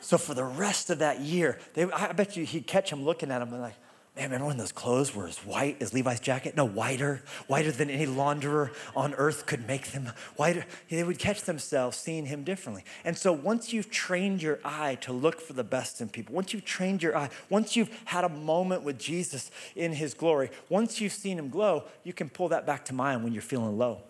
So 0.00 0.18
for 0.18 0.34
the 0.34 0.44
rest 0.44 0.90
of 0.90 0.98
that 0.98 1.20
year, 1.20 1.58
they, 1.74 1.84
I 1.84 2.12
bet 2.12 2.36
you 2.36 2.44
he'd 2.44 2.66
catch 2.66 2.90
him 2.90 3.04
looking 3.04 3.30
at 3.30 3.42
him 3.42 3.52
and 3.52 3.62
like, 3.62 3.76
Man, 4.18 4.30
remember 4.30 4.46
when 4.48 4.56
those 4.56 4.72
clothes 4.72 5.14
were 5.14 5.28
as 5.28 5.38
white 5.38 5.80
as 5.80 5.94
Levi's 5.94 6.18
jacket? 6.18 6.56
No, 6.56 6.64
whiter, 6.64 7.22
whiter 7.46 7.70
than 7.70 7.88
any 7.88 8.04
launderer 8.04 8.72
on 8.96 9.14
earth 9.14 9.46
could 9.46 9.68
make 9.68 9.92
them 9.92 10.10
whiter. 10.34 10.66
They 10.90 11.04
would 11.04 11.20
catch 11.20 11.42
themselves 11.42 11.96
seeing 11.96 12.26
him 12.26 12.42
differently. 12.42 12.82
And 13.04 13.16
so 13.16 13.32
once 13.32 13.72
you've 13.72 13.92
trained 13.92 14.42
your 14.42 14.58
eye 14.64 14.96
to 15.02 15.12
look 15.12 15.40
for 15.40 15.52
the 15.52 15.62
best 15.62 16.00
in 16.00 16.08
people, 16.08 16.34
once 16.34 16.52
you've 16.52 16.64
trained 16.64 17.00
your 17.00 17.16
eye, 17.16 17.30
once 17.48 17.76
you've 17.76 17.96
had 18.06 18.24
a 18.24 18.28
moment 18.28 18.82
with 18.82 18.98
Jesus 18.98 19.52
in 19.76 19.92
his 19.92 20.14
glory, 20.14 20.50
once 20.68 21.00
you've 21.00 21.12
seen 21.12 21.38
him 21.38 21.48
glow, 21.48 21.84
you 22.02 22.12
can 22.12 22.28
pull 22.28 22.48
that 22.48 22.66
back 22.66 22.84
to 22.86 22.94
mind 22.94 23.22
when 23.22 23.32
you're 23.32 23.40
feeling 23.40 23.78
low. 23.78 24.00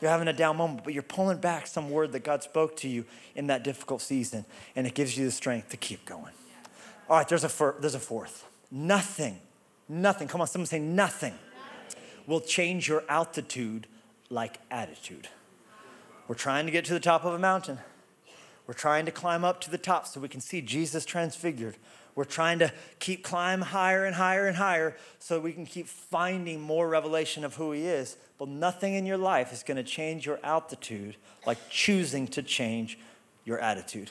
You're 0.00 0.10
having 0.10 0.26
a 0.26 0.32
down 0.32 0.56
moment, 0.56 0.82
but 0.82 0.94
you're 0.94 1.04
pulling 1.04 1.38
back 1.38 1.68
some 1.68 1.90
word 1.90 2.10
that 2.10 2.24
God 2.24 2.42
spoke 2.42 2.74
to 2.78 2.88
you 2.88 3.04
in 3.36 3.46
that 3.46 3.62
difficult 3.62 4.02
season, 4.02 4.44
and 4.74 4.84
it 4.84 4.94
gives 4.94 5.16
you 5.16 5.26
the 5.26 5.30
strength 5.30 5.68
to 5.68 5.76
keep 5.76 6.04
going. 6.04 6.32
All 7.08 7.18
right, 7.18 7.28
there's 7.28 7.44
a, 7.44 7.48
fir- 7.48 7.76
there's 7.78 7.94
a 7.94 8.00
fourth. 8.00 8.44
Nothing, 8.70 9.38
nothing, 9.88 10.28
come 10.28 10.40
on, 10.40 10.46
someone 10.46 10.66
say 10.66 10.78
nothing, 10.78 11.34
will 12.26 12.40
change 12.40 12.88
your 12.88 13.04
altitude 13.08 13.86
like 14.30 14.58
attitude. 14.70 15.28
We're 16.28 16.34
trying 16.34 16.66
to 16.66 16.72
get 16.72 16.84
to 16.86 16.92
the 16.92 17.00
top 17.00 17.24
of 17.24 17.34
a 17.34 17.38
mountain. 17.38 17.78
We're 18.66 18.74
trying 18.74 19.06
to 19.06 19.12
climb 19.12 19.44
up 19.44 19.60
to 19.62 19.70
the 19.70 19.78
top 19.78 20.06
so 20.06 20.20
we 20.20 20.28
can 20.28 20.40
see 20.40 20.60
Jesus 20.60 21.04
transfigured. 21.04 21.76
We're 22.16 22.24
trying 22.24 22.58
to 22.60 22.72
keep 22.98 23.22
climb 23.22 23.60
higher 23.60 24.04
and 24.04 24.16
higher 24.16 24.46
and 24.46 24.56
higher 24.56 24.96
so 25.18 25.38
we 25.38 25.52
can 25.52 25.66
keep 25.66 25.86
finding 25.86 26.60
more 26.60 26.88
revelation 26.88 27.44
of 27.44 27.54
who 27.54 27.72
He 27.72 27.86
is. 27.86 28.16
But 28.38 28.48
nothing 28.48 28.94
in 28.94 29.06
your 29.06 29.18
life 29.18 29.52
is 29.52 29.62
going 29.62 29.76
to 29.76 29.84
change 29.84 30.26
your 30.26 30.40
altitude 30.42 31.16
like 31.46 31.58
choosing 31.70 32.26
to 32.28 32.42
change 32.42 32.98
your 33.44 33.60
attitude. 33.60 34.10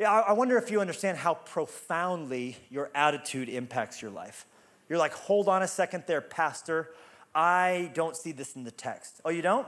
Yeah, 0.00 0.10
I 0.10 0.32
wonder 0.32 0.56
if 0.56 0.70
you 0.70 0.80
understand 0.80 1.18
how 1.18 1.34
profoundly 1.34 2.56
your 2.70 2.90
attitude 2.94 3.50
impacts 3.50 4.00
your 4.00 4.10
life. 4.10 4.46
You're 4.88 4.98
like, 4.98 5.12
hold 5.12 5.46
on 5.46 5.62
a 5.62 5.68
second 5.68 6.04
there, 6.06 6.22
Pastor. 6.22 6.88
I 7.34 7.90
don't 7.92 8.16
see 8.16 8.32
this 8.32 8.56
in 8.56 8.64
the 8.64 8.70
text. 8.70 9.20
Oh, 9.26 9.30
you 9.30 9.42
don't? 9.42 9.66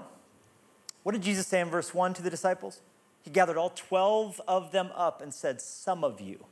What 1.03 1.13
did 1.13 1.21
Jesus 1.21 1.47
say 1.47 1.61
in 1.61 1.69
verse 1.69 1.93
1 1.93 2.15
to 2.15 2.23
the 2.23 2.31
disciples? 2.31 2.81
He 3.21 3.31
gathered 3.31 3.59
all 3.59 3.75
12 3.77 4.41
of 4.49 4.73
them 4.73 4.89
up 4.95 5.21
and 5.21 5.35
said, 5.35 5.61
Some 5.61 6.03
of 6.03 6.19
you 6.19 6.47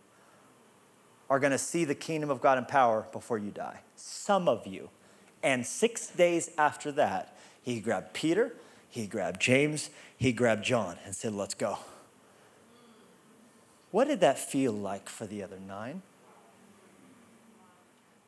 are 1.30 1.40
going 1.40 1.52
to 1.52 1.58
see 1.58 1.86
the 1.86 1.94
kingdom 1.94 2.28
of 2.28 2.42
God 2.42 2.58
in 2.58 2.66
power 2.66 3.06
before 3.12 3.38
you 3.38 3.50
die. 3.50 3.80
Some 3.96 4.46
of 4.46 4.66
you. 4.66 4.90
And 5.42 5.64
six 5.64 6.08
days 6.08 6.50
after 6.58 6.92
that, 6.92 7.34
he 7.62 7.80
grabbed 7.80 8.12
Peter, 8.12 8.52
he 8.90 9.06
grabbed 9.06 9.40
James, 9.40 9.88
he 10.18 10.34
grabbed 10.34 10.66
John 10.66 10.98
and 11.06 11.16
said, 11.16 11.32
Let's 11.32 11.54
go. 11.54 11.78
What 13.90 14.06
did 14.06 14.20
that 14.20 14.38
feel 14.38 14.72
like 14.72 15.08
for 15.08 15.26
the 15.26 15.42
other 15.42 15.58
nine? 15.58 16.02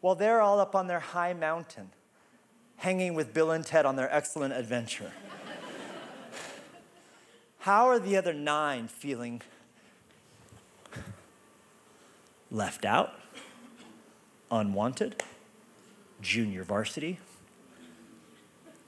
Well, 0.01 0.17
they're 0.17 0.41
all 0.41 0.59
up 0.59 0.75
on 0.75 0.89
their 0.89 1.01
high 1.01 1.33
mountain, 1.33 1.91
hanging 2.79 3.15
with 3.15 3.33
Bill 3.33 3.53
and 3.53 3.65
Ted 3.65 3.87
on 3.87 3.95
their 3.95 4.13
excellent 4.13 4.55
adventure. 4.55 5.13
How 7.61 7.87
are 7.87 8.01
the 8.01 8.17
other 8.17 8.33
nine 8.33 8.89
feeling? 8.89 9.43
Left 12.51 12.85
out, 12.85 13.13
unwanted, 14.51 15.23
junior 16.21 16.65
varsity. 16.65 17.21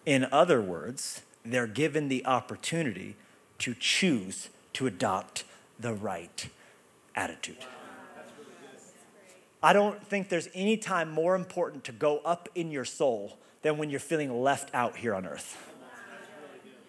In 0.05 0.27
other 0.33 0.61
words, 0.61 1.23
they're 1.45 1.69
given 1.69 2.09
the 2.09 2.27
opportunity 2.27 3.15
to 3.59 3.75
choose 3.75 4.49
to 4.73 4.89
adopt 4.89 5.45
the 5.79 5.93
right 5.93 6.49
attitude. 7.15 7.59
I 9.63 9.73
don't 9.73 10.07
think 10.07 10.29
there's 10.29 10.49
any 10.55 10.77
time 10.77 11.11
more 11.11 11.35
important 11.35 11.85
to 11.85 11.93
go 11.93 12.19
up 12.19 12.49
in 12.55 12.71
your 12.71 12.85
soul 12.85 13.39
than 13.63 13.79
when 13.79 13.89
you're 13.89 14.01
feeling 14.01 14.43
left 14.43 14.75
out 14.75 14.97
here 14.97 15.15
on 15.15 15.27
earth. 15.27 15.71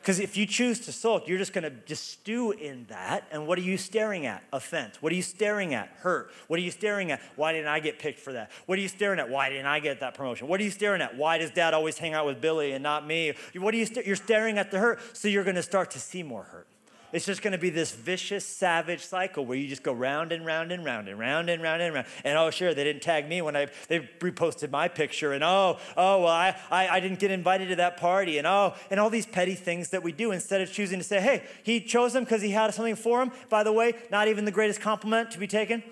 Because 0.06 0.20
if 0.20 0.38
you 0.38 0.46
choose 0.46 0.82
to 0.82 0.92
sulk, 0.92 1.28
you're 1.28 1.40
just 1.40 1.52
going 1.52 1.64
to 1.64 1.72
just 1.72 2.12
stew 2.12 2.52
in 2.52 2.86
that. 2.90 3.28
And 3.32 3.48
what 3.48 3.58
are 3.58 3.64
you 3.64 3.76
staring 3.76 4.28
at? 4.28 4.44
Offense. 4.54 5.02
What 5.02 5.12
are 5.12 5.16
you 5.16 5.24
staring 5.24 5.74
at? 5.74 5.88
Hurt. 5.98 6.32
What 6.46 6.60
are 6.60 6.62
you 6.62 6.70
staring 6.70 7.12
at? 7.12 7.22
Why 7.38 7.54
didn't 7.54 7.70
I 7.70 7.80
get 7.80 7.98
picked 7.98 8.20
for 8.20 8.34
that? 8.34 8.52
What 8.68 8.78
are 8.78 8.84
you 8.84 8.88
staring 8.88 9.20
at? 9.20 9.32
Why 9.32 9.50
didn't 9.50 9.66
I 9.66 9.80
get 9.80 10.02
that 10.02 10.14
promotion? 10.14 10.48
What 10.48 10.60
are 10.60 10.64
you 10.64 10.70
staring 10.70 11.02
at? 11.02 11.18
Why 11.18 11.40
does 11.40 11.50
dad 11.50 11.74
always 11.74 11.98
hang 11.98 12.14
out 12.14 12.28
with 12.28 12.40
Billy 12.40 12.74
and 12.74 12.84
not 12.84 13.08
me? 13.08 13.34
What 13.56 13.74
are 13.74 13.78
you 13.78 13.88
st- 13.88 14.06
you're 14.06 14.16
staring 14.16 14.60
at 14.60 14.70
the 14.70 14.78
hurt, 14.78 15.00
so 15.18 15.28
you're 15.28 15.44
going 15.44 15.56
to 15.56 15.64
start 15.64 15.90
to 15.92 16.00
see 16.00 16.22
more 16.22 16.44
hurt. 16.44 16.68
It's 17.16 17.26
just 17.26 17.42
going 17.42 17.54
to 17.54 17.58
be 17.58 17.70
this 17.70 17.94
vicious, 17.94 18.46
savage 18.46 19.00
cycle 19.00 19.46
where 19.46 19.58
you 19.58 19.70
just 19.70 19.84
go 19.84 19.94
round 19.94 20.34
and 20.34 20.46
round 20.46 20.74
and 20.74 20.84
round 20.84 21.08
and 21.08 21.18
round 21.18 21.50
and 21.50 21.64
round 21.64 21.82
and 21.82 21.94
round. 21.94 22.08
And 22.26 22.38
oh, 22.38 22.50
sure, 22.50 22.74
they 22.74 22.84
didn't 22.84 23.04
tag 23.04 23.30
me 23.30 23.42
when 23.42 23.56
I 23.56 23.68
they 23.88 24.02
reposted 24.20 24.70
my 24.70 24.90
picture. 24.90 25.32
And 25.32 25.42
oh, 25.42 25.80
oh, 25.96 26.24
well, 26.24 26.28
I, 26.28 26.58
I, 26.70 26.90
I 26.90 27.00
didn't 27.00 27.20
get 27.20 27.32
invited 27.32 27.70
to 27.70 27.78
that 27.78 27.96
party. 27.96 28.38
And 28.38 28.46
oh, 28.46 28.74
and 28.92 29.00
all 29.00 29.10
these 29.10 29.26
petty 29.26 29.56
things 29.56 29.92
that 29.92 30.04
we 30.04 30.12
do 30.12 30.32
instead 30.32 30.60
of 30.60 30.70
choosing 30.70 31.00
to 31.00 31.06
say, 31.06 31.22
hey, 31.22 31.44
he 31.64 31.80
chose 31.80 32.14
him 32.14 32.26
because 32.26 32.42
he 32.42 32.50
had 32.50 32.74
something 32.74 32.98
for 32.98 33.24
him. 33.24 33.32
By 33.50 33.64
the 33.64 33.72
way, 33.72 33.94
not 34.12 34.28
even 34.28 34.44
the 34.44 34.52
greatest 34.52 34.82
compliment 34.82 35.32
to 35.32 35.40
be 35.40 35.48
taken. 35.48 35.84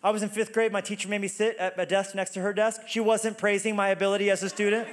I 0.00 0.10
was 0.10 0.22
in 0.22 0.28
fifth 0.28 0.52
grade. 0.52 0.70
My 0.70 0.80
teacher 0.80 1.08
made 1.08 1.20
me 1.20 1.26
sit 1.26 1.56
at 1.56 1.76
a 1.76 1.86
desk 1.86 2.14
next 2.14 2.34
to 2.34 2.40
her 2.40 2.52
desk. 2.52 2.82
She 2.86 3.00
wasn't 3.00 3.36
praising 3.36 3.74
my 3.74 3.88
ability 3.88 4.30
as 4.30 4.44
a 4.44 4.48
student 4.48 4.86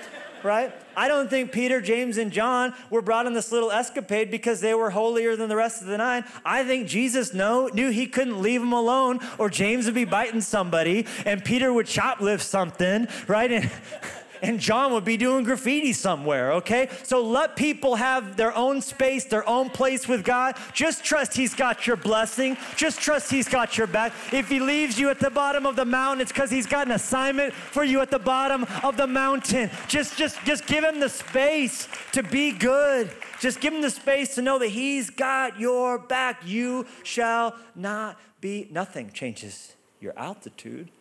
right? 0.46 0.74
I 0.96 1.08
don't 1.08 1.30
think 1.30 1.52
Peter, 1.52 1.82
James, 1.82 2.18
and 2.18 2.32
John 2.32 2.74
were 2.90 3.02
brought 3.02 3.26
on 3.26 3.34
this 3.34 3.52
little 3.52 3.72
escapade 3.72 4.32
because 4.32 4.62
they 4.62 4.74
were 4.74 4.92
holier 4.92 5.36
than 5.36 5.50
the 5.50 5.56
rest 5.56 5.82
of 5.82 5.88
the 5.88 5.98
nine. 5.98 6.24
I 6.46 6.64
think 6.64 6.88
Jesus 6.88 7.34
know, 7.34 7.68
knew 7.74 7.90
he 7.90 8.06
couldn't 8.08 8.42
leave 8.42 8.62
them 8.62 8.72
alone 8.72 9.20
or 9.38 9.50
James 9.50 9.86
would 9.86 9.96
be 9.96 10.06
biting 10.06 10.42
somebody 10.42 11.08
and 11.26 11.44
Peter 11.44 11.74
would 11.74 11.88
shoplift 11.88 12.42
something, 12.42 13.08
right? 13.28 13.52
And 13.52 13.72
and 14.46 14.60
John 14.60 14.94
would 14.94 15.04
be 15.04 15.18
doing 15.18 15.44
graffiti 15.44 15.92
somewhere, 15.92 16.54
okay? 16.54 16.88
So 17.02 17.24
let 17.24 17.56
people 17.56 17.96
have 17.96 18.38
their 18.38 18.56
own 18.56 18.80
space, 18.80 19.26
their 19.26 19.48
own 19.50 19.72
place 19.72 20.08
with 20.08 20.24
God. 20.24 20.56
Just 20.72 21.04
trust 21.04 21.34
He's 21.34 21.56
got 21.56 21.88
your 21.88 21.96
blessing. 21.96 22.56
Just 22.76 23.00
trust 23.00 23.32
He's 23.32 23.50
got 23.50 23.76
your 23.76 23.88
back. 23.88 24.14
If 24.32 24.48
He 24.48 24.60
leaves 24.60 25.00
you 25.00 25.10
at 25.10 25.20
the 25.20 25.32
bottom 25.32 25.66
of 25.66 25.76
the 25.76 25.84
mountain, 25.84 26.22
it's 26.22 26.32
because 26.32 26.52
He's 26.52 26.68
got 26.68 26.86
an 26.86 26.94
assignment 26.94 27.56
for 27.56 27.84
you 27.84 28.02
at 28.02 28.12
the 28.12 28.20
bottom 28.20 28.68
of 28.84 28.98
the 28.98 29.08
mountain. 29.08 29.72
Just, 29.88 30.16
just, 30.16 30.38
just 30.46 30.68
give 30.68 30.84
Him 30.84 31.00
the 31.00 31.10
space 31.10 31.88
to 32.12 32.22
be 32.22 32.52
good. 32.52 33.10
Just 33.40 33.60
give 33.60 33.74
Him 33.74 33.82
the 33.82 33.90
space 33.90 34.36
to 34.36 34.44
know 34.44 34.60
that 34.60 34.70
He's 34.70 35.10
got 35.10 35.60
your 35.60 35.98
back. 35.98 36.44
You 36.46 36.86
shall 37.02 37.56
not 37.74 38.20
be, 38.42 38.68
nothing 38.72 39.10
changes 39.10 39.74
your 40.00 40.14
altitude 40.16 40.92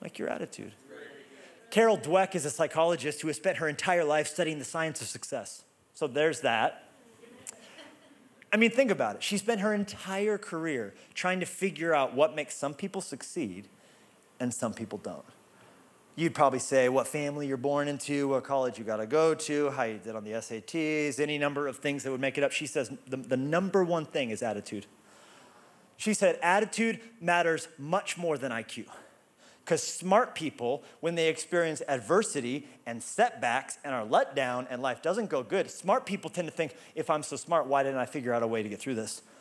like 0.00 0.18
your 0.18 0.28
attitude. 0.28 0.72
Carol 1.72 1.96
Dweck 1.96 2.34
is 2.34 2.44
a 2.44 2.50
psychologist 2.50 3.22
who 3.22 3.28
has 3.28 3.38
spent 3.38 3.56
her 3.56 3.66
entire 3.66 4.04
life 4.04 4.28
studying 4.28 4.58
the 4.58 4.64
science 4.64 5.00
of 5.00 5.06
success. 5.08 5.64
So 5.94 6.06
there's 6.06 6.42
that. 6.42 6.90
I 8.52 8.58
mean, 8.58 8.70
think 8.70 8.90
about 8.90 9.16
it. 9.16 9.22
She 9.22 9.38
spent 9.38 9.62
her 9.62 9.72
entire 9.72 10.36
career 10.36 10.92
trying 11.14 11.40
to 11.40 11.46
figure 11.46 11.94
out 11.94 12.14
what 12.14 12.36
makes 12.36 12.54
some 12.54 12.74
people 12.74 13.00
succeed 13.00 13.68
and 14.38 14.52
some 14.52 14.74
people 14.74 14.98
don't. 14.98 15.24
You'd 16.14 16.34
probably 16.34 16.58
say 16.58 16.90
what 16.90 17.08
family 17.08 17.46
you're 17.46 17.56
born 17.56 17.88
into, 17.88 18.28
what 18.28 18.44
college 18.44 18.78
you 18.78 18.84
got 18.84 18.98
to 18.98 19.06
go 19.06 19.34
to, 19.34 19.70
how 19.70 19.84
you 19.84 19.96
did 19.96 20.14
on 20.14 20.24
the 20.24 20.32
SATs, 20.32 21.18
any 21.18 21.38
number 21.38 21.66
of 21.68 21.78
things 21.78 22.02
that 22.02 22.10
would 22.10 22.20
make 22.20 22.36
it 22.36 22.44
up. 22.44 22.52
She 22.52 22.66
says 22.66 22.92
the, 23.06 23.16
the 23.16 23.38
number 23.38 23.82
one 23.82 24.04
thing 24.04 24.28
is 24.28 24.42
attitude. 24.42 24.84
She 25.96 26.12
said 26.12 26.38
attitude 26.42 27.00
matters 27.18 27.68
much 27.78 28.18
more 28.18 28.36
than 28.36 28.52
IQ. 28.52 28.88
Because 29.64 29.82
smart 29.82 30.34
people, 30.34 30.82
when 31.00 31.14
they 31.14 31.28
experience 31.28 31.82
adversity 31.86 32.66
and 32.84 33.02
setbacks 33.02 33.78
and 33.84 33.94
are 33.94 34.04
let 34.04 34.34
down 34.34 34.66
and 34.70 34.82
life 34.82 35.02
doesn't 35.02 35.30
go 35.30 35.42
good, 35.42 35.70
smart 35.70 36.04
people 36.04 36.30
tend 36.30 36.48
to 36.48 36.54
think, 36.54 36.74
if 36.96 37.08
I'm 37.08 37.22
so 37.22 37.36
smart, 37.36 37.66
why 37.66 37.84
didn't 37.84 37.98
I 37.98 38.06
figure 38.06 38.34
out 38.34 38.42
a 38.42 38.46
way 38.46 38.62
to 38.62 38.68
get 38.68 38.80
through 38.80 38.96
this? 38.96 39.22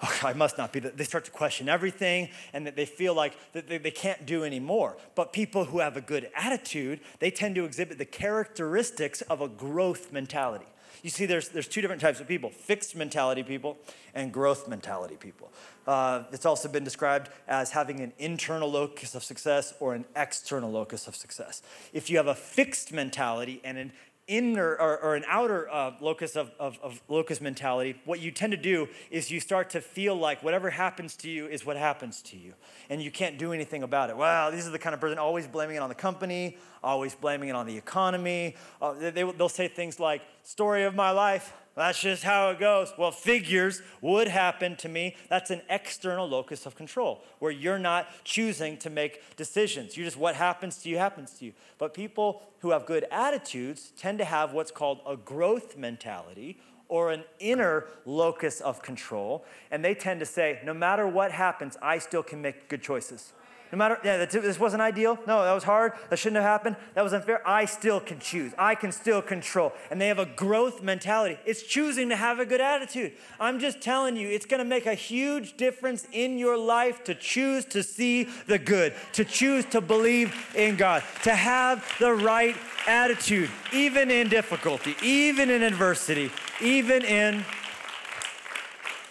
Oh, 0.00 0.20
I 0.22 0.32
must 0.32 0.56
not 0.56 0.72
be. 0.72 0.78
They 0.78 1.02
start 1.02 1.24
to 1.24 1.32
question 1.32 1.68
everything 1.68 2.28
and 2.52 2.64
that 2.68 2.76
they 2.76 2.86
feel 2.86 3.14
like 3.14 3.34
they 3.52 3.90
can't 3.90 4.24
do 4.26 4.44
anymore. 4.44 4.96
But 5.16 5.32
people 5.32 5.64
who 5.64 5.80
have 5.80 5.96
a 5.96 6.00
good 6.00 6.30
attitude, 6.36 7.00
they 7.18 7.32
tend 7.32 7.56
to 7.56 7.64
exhibit 7.64 7.98
the 7.98 8.04
characteristics 8.04 9.22
of 9.22 9.40
a 9.40 9.48
growth 9.48 10.12
mentality. 10.12 10.66
You 11.02 11.10
see, 11.10 11.26
there's, 11.26 11.48
there's 11.48 11.68
two 11.68 11.80
different 11.80 12.00
types 12.00 12.20
of 12.20 12.28
people 12.28 12.50
fixed 12.50 12.96
mentality 12.96 13.42
people 13.42 13.78
and 14.14 14.32
growth 14.32 14.68
mentality 14.68 15.16
people. 15.16 15.52
Uh, 15.86 16.24
it's 16.32 16.46
also 16.46 16.68
been 16.68 16.84
described 16.84 17.30
as 17.46 17.70
having 17.70 18.00
an 18.00 18.12
internal 18.18 18.70
locus 18.70 19.14
of 19.14 19.24
success 19.24 19.72
or 19.80 19.94
an 19.94 20.04
external 20.16 20.70
locus 20.70 21.06
of 21.06 21.16
success. 21.16 21.62
If 21.92 22.10
you 22.10 22.16
have 22.16 22.26
a 22.26 22.34
fixed 22.34 22.92
mentality 22.92 23.60
and 23.64 23.78
an 23.78 23.92
inner 24.28 24.72
or, 24.72 24.98
or 25.02 25.16
an 25.16 25.24
outer 25.26 25.68
uh, 25.70 25.92
locus 26.00 26.36
of, 26.36 26.52
of, 26.60 26.78
of, 26.82 27.00
locus 27.08 27.40
mentality, 27.40 27.98
what 28.04 28.20
you 28.20 28.30
tend 28.30 28.50
to 28.50 28.58
do 28.58 28.86
is 29.10 29.30
you 29.30 29.40
start 29.40 29.70
to 29.70 29.80
feel 29.80 30.14
like 30.14 30.42
whatever 30.42 30.68
happens 30.68 31.16
to 31.16 31.30
you 31.30 31.46
is 31.46 31.64
what 31.64 31.78
happens 31.78 32.20
to 32.20 32.36
you. 32.36 32.52
And 32.90 33.02
you 33.02 33.10
can't 33.10 33.38
do 33.38 33.54
anything 33.54 33.82
about 33.82 34.10
it. 34.10 34.16
Wow, 34.16 34.50
these 34.50 34.68
are 34.68 34.70
the 34.70 34.78
kind 34.78 34.92
of 34.92 35.00
person 35.00 35.18
always 35.18 35.46
blaming 35.46 35.76
it 35.76 35.78
on 35.78 35.88
the 35.88 35.94
company, 35.94 36.58
always 36.82 37.14
blaming 37.14 37.48
it 37.48 37.54
on 37.54 37.66
the 37.66 37.76
economy. 37.76 38.56
Uh, 38.80 38.94
they, 38.94 39.10
they'll 39.10 39.48
say 39.48 39.68
things 39.68 39.98
like, 39.98 40.22
story 40.42 40.84
of 40.84 40.94
my 40.94 41.10
life, 41.10 41.52
that's 41.78 42.00
just 42.00 42.24
how 42.24 42.50
it 42.50 42.58
goes. 42.58 42.92
Well, 42.98 43.12
figures 43.12 43.82
would 44.00 44.26
happen 44.26 44.74
to 44.78 44.88
me. 44.88 45.14
That's 45.30 45.52
an 45.52 45.62
external 45.70 46.28
locus 46.28 46.66
of 46.66 46.74
control 46.74 47.22
where 47.38 47.52
you're 47.52 47.78
not 47.78 48.08
choosing 48.24 48.78
to 48.78 48.90
make 48.90 49.36
decisions. 49.36 49.96
You 49.96 50.04
just, 50.04 50.16
what 50.16 50.34
happens 50.34 50.78
to 50.78 50.88
you 50.88 50.98
happens 50.98 51.34
to 51.34 51.44
you. 51.44 51.52
But 51.78 51.94
people 51.94 52.42
who 52.60 52.70
have 52.70 52.84
good 52.84 53.06
attitudes 53.12 53.92
tend 53.96 54.18
to 54.18 54.24
have 54.24 54.52
what's 54.52 54.72
called 54.72 55.02
a 55.06 55.16
growth 55.16 55.76
mentality 55.76 56.58
or 56.88 57.12
an 57.12 57.22
inner 57.38 57.84
locus 58.04 58.60
of 58.60 58.82
control. 58.82 59.44
And 59.70 59.84
they 59.84 59.94
tend 59.94 60.18
to 60.18 60.26
say, 60.26 60.58
no 60.64 60.74
matter 60.74 61.06
what 61.06 61.30
happens, 61.30 61.76
I 61.80 61.98
still 61.98 62.24
can 62.24 62.42
make 62.42 62.68
good 62.68 62.82
choices. 62.82 63.32
No 63.70 63.78
matter, 63.78 63.98
yeah, 64.02 64.24
this 64.24 64.58
wasn't 64.58 64.80
ideal. 64.80 65.18
No, 65.26 65.44
that 65.44 65.52
was 65.52 65.64
hard. 65.64 65.92
That 66.08 66.18
shouldn't 66.18 66.36
have 66.36 66.44
happened. 66.44 66.76
That 66.94 67.02
was 67.02 67.12
unfair. 67.12 67.46
I 67.46 67.66
still 67.66 68.00
can 68.00 68.18
choose. 68.18 68.52
I 68.58 68.74
can 68.74 68.92
still 68.92 69.20
control. 69.20 69.72
And 69.90 70.00
they 70.00 70.08
have 70.08 70.18
a 70.18 70.26
growth 70.26 70.82
mentality. 70.82 71.38
It's 71.44 71.62
choosing 71.62 72.08
to 72.08 72.16
have 72.16 72.40
a 72.40 72.46
good 72.46 72.60
attitude. 72.60 73.12
I'm 73.38 73.58
just 73.58 73.80
telling 73.80 74.16
you, 74.16 74.28
it's 74.28 74.46
going 74.46 74.58
to 74.58 74.64
make 74.64 74.86
a 74.86 74.94
huge 74.94 75.56
difference 75.56 76.08
in 76.12 76.38
your 76.38 76.56
life 76.56 77.04
to 77.04 77.14
choose 77.14 77.64
to 77.66 77.82
see 77.82 78.28
the 78.46 78.58
good, 78.58 78.94
to 79.12 79.24
choose 79.24 79.64
to 79.66 79.80
believe 79.80 80.34
in 80.54 80.76
God, 80.76 81.02
to 81.24 81.34
have 81.34 81.84
the 81.98 82.12
right 82.12 82.56
attitude, 82.86 83.50
even 83.72 84.10
in 84.10 84.28
difficulty, 84.28 84.96
even 85.02 85.50
in 85.50 85.62
adversity, 85.62 86.30
even 86.62 87.04
in 87.04 87.44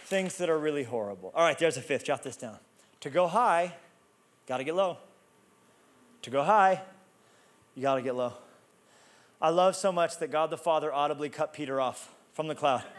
things 0.06 0.38
that 0.38 0.50
are 0.50 0.58
really 0.58 0.84
horrible. 0.84 1.32
All 1.36 1.44
right, 1.44 1.58
there's 1.60 1.77
a 1.77 1.82
fifth. 1.82 2.06
Jot 2.06 2.23
this 2.23 2.38
down. 2.38 2.58
To 3.02 3.10
go 3.10 3.27
high 3.27 3.75
got 4.48 4.58
to 4.58 4.63
get 4.63 4.75
low. 4.75 4.98
To 6.23 6.29
go 6.29 6.43
high, 6.43 6.81
you 7.75 7.81
got 7.81 7.95
to 7.95 8.02
get 8.02 8.15
low. 8.15 8.33
I 9.41 9.50
love 9.50 9.75
so 9.75 9.91
much 9.91 10.17
that 10.17 10.31
God 10.31 10.50
the 10.50 10.58
Father 10.58 10.91
audibly 10.91 11.29
cut 11.29 11.54
Peter 11.54 11.79
off 11.79 12.12
from 12.33 12.48
the 12.48 12.56
cloud. 12.56 12.83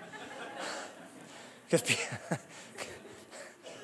Because 1.70 1.82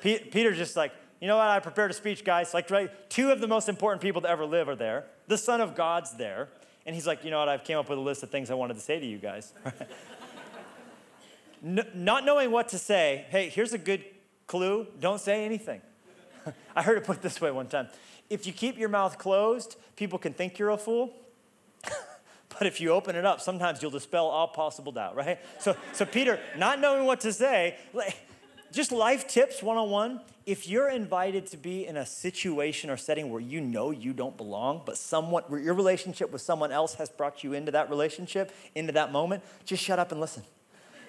Peter's 0.01 0.57
just 0.57 0.75
like, 0.75 0.91
you 1.21 1.27
know 1.27 1.37
what? 1.37 1.47
I 1.47 1.59
prepared 1.59 1.91
a 1.91 1.93
speech, 1.93 2.23
guys. 2.23 2.51
Like, 2.51 2.71
right, 2.71 2.89
two 3.09 3.31
of 3.31 3.39
the 3.39 3.47
most 3.47 3.69
important 3.69 4.01
people 4.01 4.21
to 4.21 4.29
ever 4.29 4.43
live 4.43 4.67
are 4.67 4.75
there. 4.75 5.05
The 5.27 5.37
Son 5.37 5.61
of 5.61 5.75
God's 5.75 6.15
there. 6.17 6.49
And 6.85 6.95
he's 6.95 7.07
like, 7.07 7.23
you 7.23 7.31
know 7.31 7.39
what? 7.39 7.49
I've 7.49 7.63
came 7.63 7.77
up 7.77 7.89
with 7.89 7.97
a 7.97 8.01
list 8.01 8.23
of 8.23 8.29
things 8.29 8.51
I 8.51 8.55
wanted 8.55 8.75
to 8.75 8.79
say 8.79 8.99
to 8.99 9.05
you 9.05 9.17
guys. 9.17 9.53
not 11.61 12.25
knowing 12.25 12.51
what 12.51 12.69
to 12.69 12.77
say, 12.77 13.25
hey, 13.29 13.49
here's 13.49 13.73
a 13.73 13.77
good 13.77 14.03
clue 14.47 14.87
don't 14.99 15.19
say 15.19 15.45
anything. 15.45 15.81
I 16.75 16.81
heard 16.81 16.97
it 16.97 17.03
put 17.03 17.21
this 17.21 17.39
way 17.41 17.51
one 17.51 17.67
time. 17.67 17.87
If 18.29 18.47
you 18.47 18.53
keep 18.53 18.77
your 18.77 18.89
mouth 18.89 19.17
closed, 19.17 19.75
people 19.95 20.19
can 20.19 20.33
think 20.33 20.57
you're 20.57 20.71
a 20.71 20.77
fool. 20.77 21.13
but 21.83 22.67
if 22.67 22.81
you 22.81 22.91
open 22.91 23.15
it 23.15 23.25
up, 23.25 23.41
sometimes 23.41 23.81
you'll 23.81 23.91
dispel 23.91 24.25
all 24.25 24.47
possible 24.47 24.91
doubt, 24.91 25.15
right? 25.15 25.39
So, 25.59 25.75
so 25.93 26.05
Peter, 26.05 26.39
not 26.57 26.79
knowing 26.79 27.05
what 27.05 27.19
to 27.21 27.33
say, 27.33 27.77
just 28.71 28.91
life 28.91 29.27
tips 29.27 29.61
one 29.61 29.77
on 29.77 29.89
one. 29.89 30.21
If 30.45 30.67
you're 30.67 30.89
invited 30.89 31.47
to 31.47 31.57
be 31.57 31.87
in 31.87 31.97
a 31.97 32.05
situation 32.05 32.89
or 32.89 32.97
setting 32.97 33.31
where 33.31 33.41
you 33.41 33.61
know 33.61 33.89
you 33.89 34.13
don't 34.13 34.37
belong, 34.37 34.83
but 34.85 34.97
someone, 34.97 35.43
your 35.49 35.73
relationship 35.73 36.31
with 36.31 36.41
someone 36.41 36.71
else 36.71 36.95
has 36.95 37.09
brought 37.09 37.43
you 37.43 37.53
into 37.53 37.71
that 37.71 37.89
relationship, 37.89 38.51
into 38.75 38.91
that 38.93 39.11
moment, 39.11 39.43
just 39.65 39.83
shut 39.83 39.97
up 39.97 40.11
and 40.11 40.21
listen. 40.21 40.43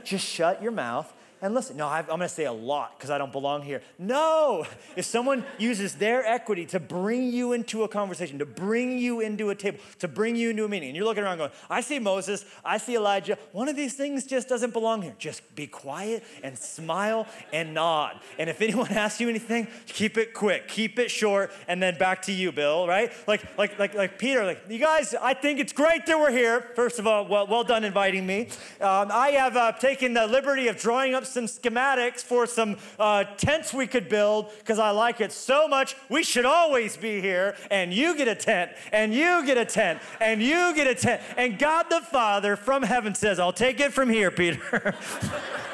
Just 0.05 0.25
shut 0.25 0.63
your 0.63 0.73
mouth 0.73 1.13
and 1.47 1.55
listen, 1.55 1.77
no, 1.77 1.87
i 1.87 2.01
am 2.01 2.07
going 2.07 2.19
to 2.19 2.29
say 2.29 2.47
a 2.47 2.53
lot 2.53 2.99
because 2.99 3.09
I 3.09 3.19
don't 3.19 3.31
belong 3.31 3.63
here. 3.63 3.81
No, 4.01 4.67
if 4.97 5.05
someone 5.05 5.45
uses 5.59 5.95
their 5.95 6.27
equity 6.27 6.67
to 6.67 6.81
bring 6.81 7.31
you 7.31 7.53
into 7.53 7.85
a 7.85 7.89
conversation, 7.89 8.41
to 8.41 8.45
bring 8.45 8.99
you 8.99 9.21
into 9.21 9.51
a 9.51 9.55
table, 9.55 9.79
to 10.01 10.09
bring 10.09 10.35
you 10.35 10.51
into 10.51 10.65
a 10.65 10.69
meeting, 10.69 10.89
and 10.89 10.97
you're 10.97 11.05
looking 11.05 11.23
around 11.23 11.39
going, 11.39 11.53
I 11.71 11.83
see 11.83 12.01
Moses, 12.01 12.45
I 12.65 12.79
see 12.79 12.97
Elijah, 12.97 13.39
one 13.53 13.69
of 13.69 13.77
these 13.77 13.95
things 13.95 14.27
just 14.27 14.49
doesn't 14.49 14.73
belong 14.73 15.03
here. 15.03 15.15
Just 15.21 15.55
be 15.55 15.69
quiet 15.69 16.25
and 16.43 16.59
smile 16.59 17.29
and 17.53 17.73
nod. 17.73 18.19
And 18.41 18.51
if 18.51 18.61
anyone 18.61 18.89
asks 18.91 19.21
you 19.21 19.29
anything, 19.29 19.69
keep 19.87 20.19
it 20.19 20.35
quick, 20.35 20.67
keep 20.67 20.99
it 20.99 21.13
short, 21.13 21.53
and 21.69 21.81
then 21.81 21.97
back 21.97 22.23
to 22.23 22.33
you, 22.33 22.51
Bill, 22.51 22.89
right? 22.89 23.13
Like, 23.29 23.57
like, 23.57 23.79
like, 23.79 23.95
like 23.95 24.19
Peter, 24.19 24.45
like, 24.45 24.63
you 24.69 24.81
guys, 24.81 25.15
I 25.15 25.35
think 25.35 25.61
it's 25.61 25.73
great 25.73 26.07
that 26.07 26.19
we're 26.19 26.33
here. 26.33 26.73
First 26.75 26.99
of 26.99 27.07
all, 27.07 27.25
well, 27.25 27.47
well 27.47 27.63
done 27.63 27.85
inviting 27.85 28.27
me. 28.27 28.49
Um, 28.81 29.13
I 29.13 29.29
have 29.39 29.57
uh, 29.57 29.71
taken 29.71 30.13
the 30.13 30.27
liberty 30.27 30.67
of 30.67 30.77
drawing 30.77 31.15
up 31.15 31.25
some 31.37 31.45
schematics 31.45 32.23
for 32.23 32.47
some 32.47 32.79
uh, 32.99 33.25
tents 33.37 33.75
we 33.75 33.87
could 33.87 34.09
build 34.09 34.51
because 34.59 34.79
I 34.79 34.91
like 34.91 35.21
it 35.21 35.33
so 35.33 35.69
much. 35.69 35.95
We 36.09 36.23
should 36.23 36.47
always 36.47 36.97
be 36.97 37.21
here, 37.21 37.57
and 37.71 37.93
you 37.93 38.17
get 38.17 38.27
a 38.27 38.35
tent, 38.35 38.73
and 38.91 39.13
you 39.13 39.45
get 39.45 39.59
a 39.59 39.67
tent, 39.67 40.01
and 40.19 40.43
you 40.43 40.75
get 40.75 40.87
a 40.87 40.95
tent. 40.95 41.21
And 41.37 41.59
God 41.59 41.91
the 41.91 42.01
Father 42.01 42.57
from 42.57 42.83
heaven 42.83 43.15
says, 43.15 43.39
I'll 43.39 43.53
take 43.53 43.81
it 43.81 43.93
from 43.93 44.09
here, 44.09 44.31
Peter. 44.31 44.95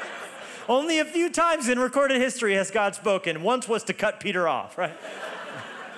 Only 0.67 0.99
a 0.99 1.05
few 1.05 1.29
times 1.29 1.69
in 1.69 1.79
recorded 1.79 2.19
history 2.19 2.55
has 2.55 2.69
God 2.69 2.93
spoken. 2.93 3.41
Once 3.41 3.65
was 3.65 3.85
to 3.85 3.93
cut 3.93 4.19
Peter 4.19 4.49
off, 4.49 4.77
right? 4.77 4.97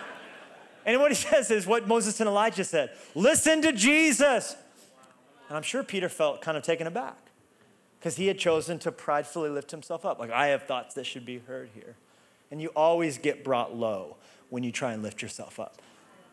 and 0.85 1.01
what 1.01 1.09
he 1.09 1.15
says 1.15 1.49
is 1.49 1.65
what 1.65 1.87
Moses 1.87 2.19
and 2.19 2.27
Elijah 2.27 2.63
said 2.63 2.91
listen 3.15 3.63
to 3.63 3.71
Jesus. 3.71 4.55
And 5.47 5.57
I'm 5.57 5.63
sure 5.63 5.81
Peter 5.83 6.09
felt 6.09 6.41
kind 6.41 6.55
of 6.55 6.63
taken 6.63 6.85
aback 6.85 7.24
because 8.05 8.17
he 8.17 8.27
had 8.27 8.37
chosen 8.37 8.77
to 8.77 8.91
pridefully 8.91 9.49
lift 9.49 9.71
himself 9.71 10.05
up. 10.05 10.19
Like, 10.19 10.29
I 10.29 10.49
have 10.49 10.67
thoughts 10.67 10.93
that 10.93 11.07
should 11.07 11.25
be 11.25 11.39
heard 11.39 11.69
here. 11.73 11.95
And 12.51 12.61
you 12.61 12.67
always 12.75 13.17
get 13.17 13.43
brought 13.43 13.75
low 13.75 14.17
when 14.51 14.61
you 14.61 14.71
try 14.71 14.93
and 14.93 15.01
lift 15.01 15.23
yourself 15.23 15.59
up. 15.59 15.81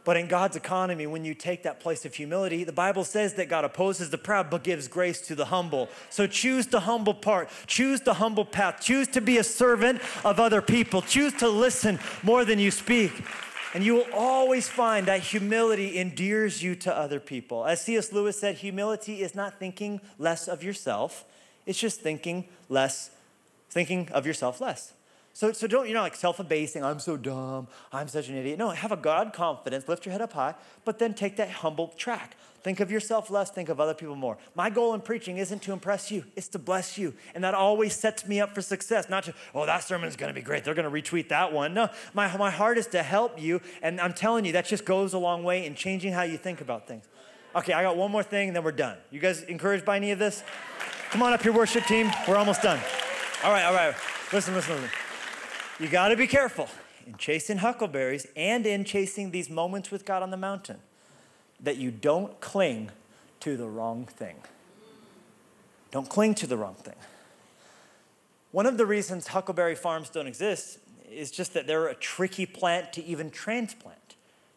But 0.04 0.18
in 0.18 0.28
God's 0.28 0.54
economy, 0.54 1.06
when 1.06 1.24
you 1.24 1.32
take 1.32 1.62
that 1.62 1.80
place 1.80 2.04
of 2.04 2.14
humility, 2.14 2.62
the 2.64 2.74
Bible 2.74 3.04
says 3.04 3.32
that 3.34 3.48
God 3.48 3.64
opposes 3.64 4.10
the 4.10 4.18
proud 4.18 4.50
but 4.50 4.64
gives 4.64 4.86
grace 4.86 5.22
to 5.22 5.34
the 5.34 5.46
humble. 5.46 5.88
So 6.10 6.26
choose 6.26 6.66
the 6.66 6.80
humble 6.80 7.14
part, 7.14 7.48
choose 7.66 8.02
the 8.02 8.12
humble 8.12 8.44
path, 8.44 8.82
choose 8.82 9.08
to 9.08 9.22
be 9.22 9.38
a 9.38 9.44
servant 9.44 10.02
of 10.26 10.38
other 10.38 10.60
people, 10.60 11.00
choose 11.00 11.32
to 11.38 11.48
listen 11.48 11.98
more 12.22 12.44
than 12.44 12.58
you 12.58 12.70
speak. 12.70 13.12
And 13.72 13.82
you 13.82 13.94
will 13.94 14.12
always 14.12 14.68
find 14.68 15.06
that 15.06 15.20
humility 15.20 15.96
endears 15.96 16.62
you 16.62 16.74
to 16.74 16.94
other 16.94 17.18
people. 17.18 17.64
As 17.64 17.80
C.S. 17.80 18.12
Lewis 18.12 18.38
said, 18.38 18.56
humility 18.56 19.22
is 19.22 19.34
not 19.34 19.58
thinking 19.58 20.02
less 20.18 20.48
of 20.48 20.62
yourself, 20.62 21.24
it's 21.66 21.78
just 21.78 22.00
thinking 22.00 22.46
less, 22.68 23.10
thinking 23.70 24.08
of 24.12 24.26
yourself 24.26 24.60
less. 24.60 24.92
So, 25.34 25.50
so 25.52 25.66
don't, 25.66 25.86
you're 25.86 25.94
not 25.94 26.02
like 26.02 26.14
self 26.14 26.38
abasing, 26.40 26.84
I'm 26.84 27.00
so 27.00 27.16
dumb, 27.16 27.68
I'm 27.92 28.08
such 28.08 28.28
an 28.28 28.36
idiot. 28.36 28.58
No, 28.58 28.70
have 28.70 28.92
a 28.92 28.96
God 28.96 29.32
confidence, 29.32 29.88
lift 29.88 30.04
your 30.04 30.12
head 30.12 30.20
up 30.20 30.34
high, 30.34 30.54
but 30.84 30.98
then 30.98 31.14
take 31.14 31.36
that 31.36 31.48
humble 31.48 31.88
track. 31.96 32.36
Think 32.62 32.78
of 32.78 32.92
yourself 32.92 33.28
less, 33.28 33.50
think 33.50 33.68
of 33.70 33.80
other 33.80 33.94
people 33.94 34.14
more. 34.14 34.38
My 34.54 34.70
goal 34.70 34.94
in 34.94 35.00
preaching 35.00 35.38
isn't 35.38 35.62
to 35.62 35.72
impress 35.72 36.10
you, 36.10 36.24
it's 36.36 36.48
to 36.48 36.58
bless 36.58 36.98
you. 36.98 37.14
And 37.34 37.42
that 37.44 37.54
always 37.54 37.96
sets 37.96 38.26
me 38.26 38.40
up 38.40 38.54
for 38.54 38.60
success, 38.60 39.08
not 39.08 39.24
to, 39.24 39.34
oh, 39.54 39.64
that 39.64 39.82
sermon 39.82 40.06
is 40.06 40.16
gonna 40.16 40.34
be 40.34 40.42
great, 40.42 40.64
they're 40.64 40.74
gonna 40.74 40.90
retweet 40.90 41.28
that 41.28 41.52
one. 41.52 41.72
No, 41.72 41.88
my, 42.12 42.36
my 42.36 42.50
heart 42.50 42.76
is 42.76 42.86
to 42.88 43.02
help 43.02 43.40
you, 43.40 43.62
and 43.80 44.00
I'm 44.00 44.12
telling 44.12 44.44
you, 44.44 44.52
that 44.52 44.66
just 44.66 44.84
goes 44.84 45.14
a 45.14 45.18
long 45.18 45.44
way 45.44 45.64
in 45.64 45.74
changing 45.74 46.12
how 46.12 46.22
you 46.22 46.36
think 46.36 46.60
about 46.60 46.86
things. 46.86 47.06
Okay, 47.56 47.72
I 47.72 47.82
got 47.82 47.96
one 47.96 48.10
more 48.10 48.22
thing, 48.22 48.48
and 48.48 48.56
then 48.56 48.64
we're 48.64 48.72
done. 48.72 48.96
You 49.10 49.20
guys 49.20 49.42
encouraged 49.42 49.84
by 49.84 49.96
any 49.96 50.10
of 50.10 50.18
this? 50.18 50.42
Come 51.12 51.20
on 51.20 51.34
up 51.34 51.42
here, 51.42 51.52
worship 51.52 51.84
team. 51.84 52.10
We're 52.26 52.38
almost 52.38 52.62
done. 52.62 52.80
All 53.44 53.52
right, 53.52 53.64
all 53.64 53.74
right. 53.74 53.94
Listen, 54.32 54.54
listen, 54.54 54.76
listen. 54.76 54.90
You 55.78 55.88
got 55.88 56.08
to 56.08 56.16
be 56.16 56.26
careful 56.26 56.70
in 57.06 57.16
chasing 57.16 57.58
huckleberries 57.58 58.26
and 58.34 58.64
in 58.64 58.82
chasing 58.84 59.30
these 59.30 59.50
moments 59.50 59.90
with 59.90 60.06
God 60.06 60.22
on 60.22 60.30
the 60.30 60.38
mountain 60.38 60.78
that 61.60 61.76
you 61.76 61.90
don't 61.90 62.40
cling 62.40 62.92
to 63.40 63.58
the 63.58 63.66
wrong 63.66 64.06
thing. 64.06 64.36
Don't 65.90 66.08
cling 66.08 66.34
to 66.36 66.46
the 66.46 66.56
wrong 66.56 66.76
thing. 66.76 66.96
One 68.50 68.64
of 68.64 68.78
the 68.78 68.86
reasons 68.86 69.26
huckleberry 69.26 69.74
farms 69.74 70.08
don't 70.08 70.26
exist 70.26 70.78
is 71.10 71.30
just 71.30 71.52
that 71.52 71.66
they're 71.66 71.88
a 71.88 71.94
tricky 71.94 72.46
plant 72.46 72.90
to 72.94 73.04
even 73.04 73.30
transplant. 73.30 73.98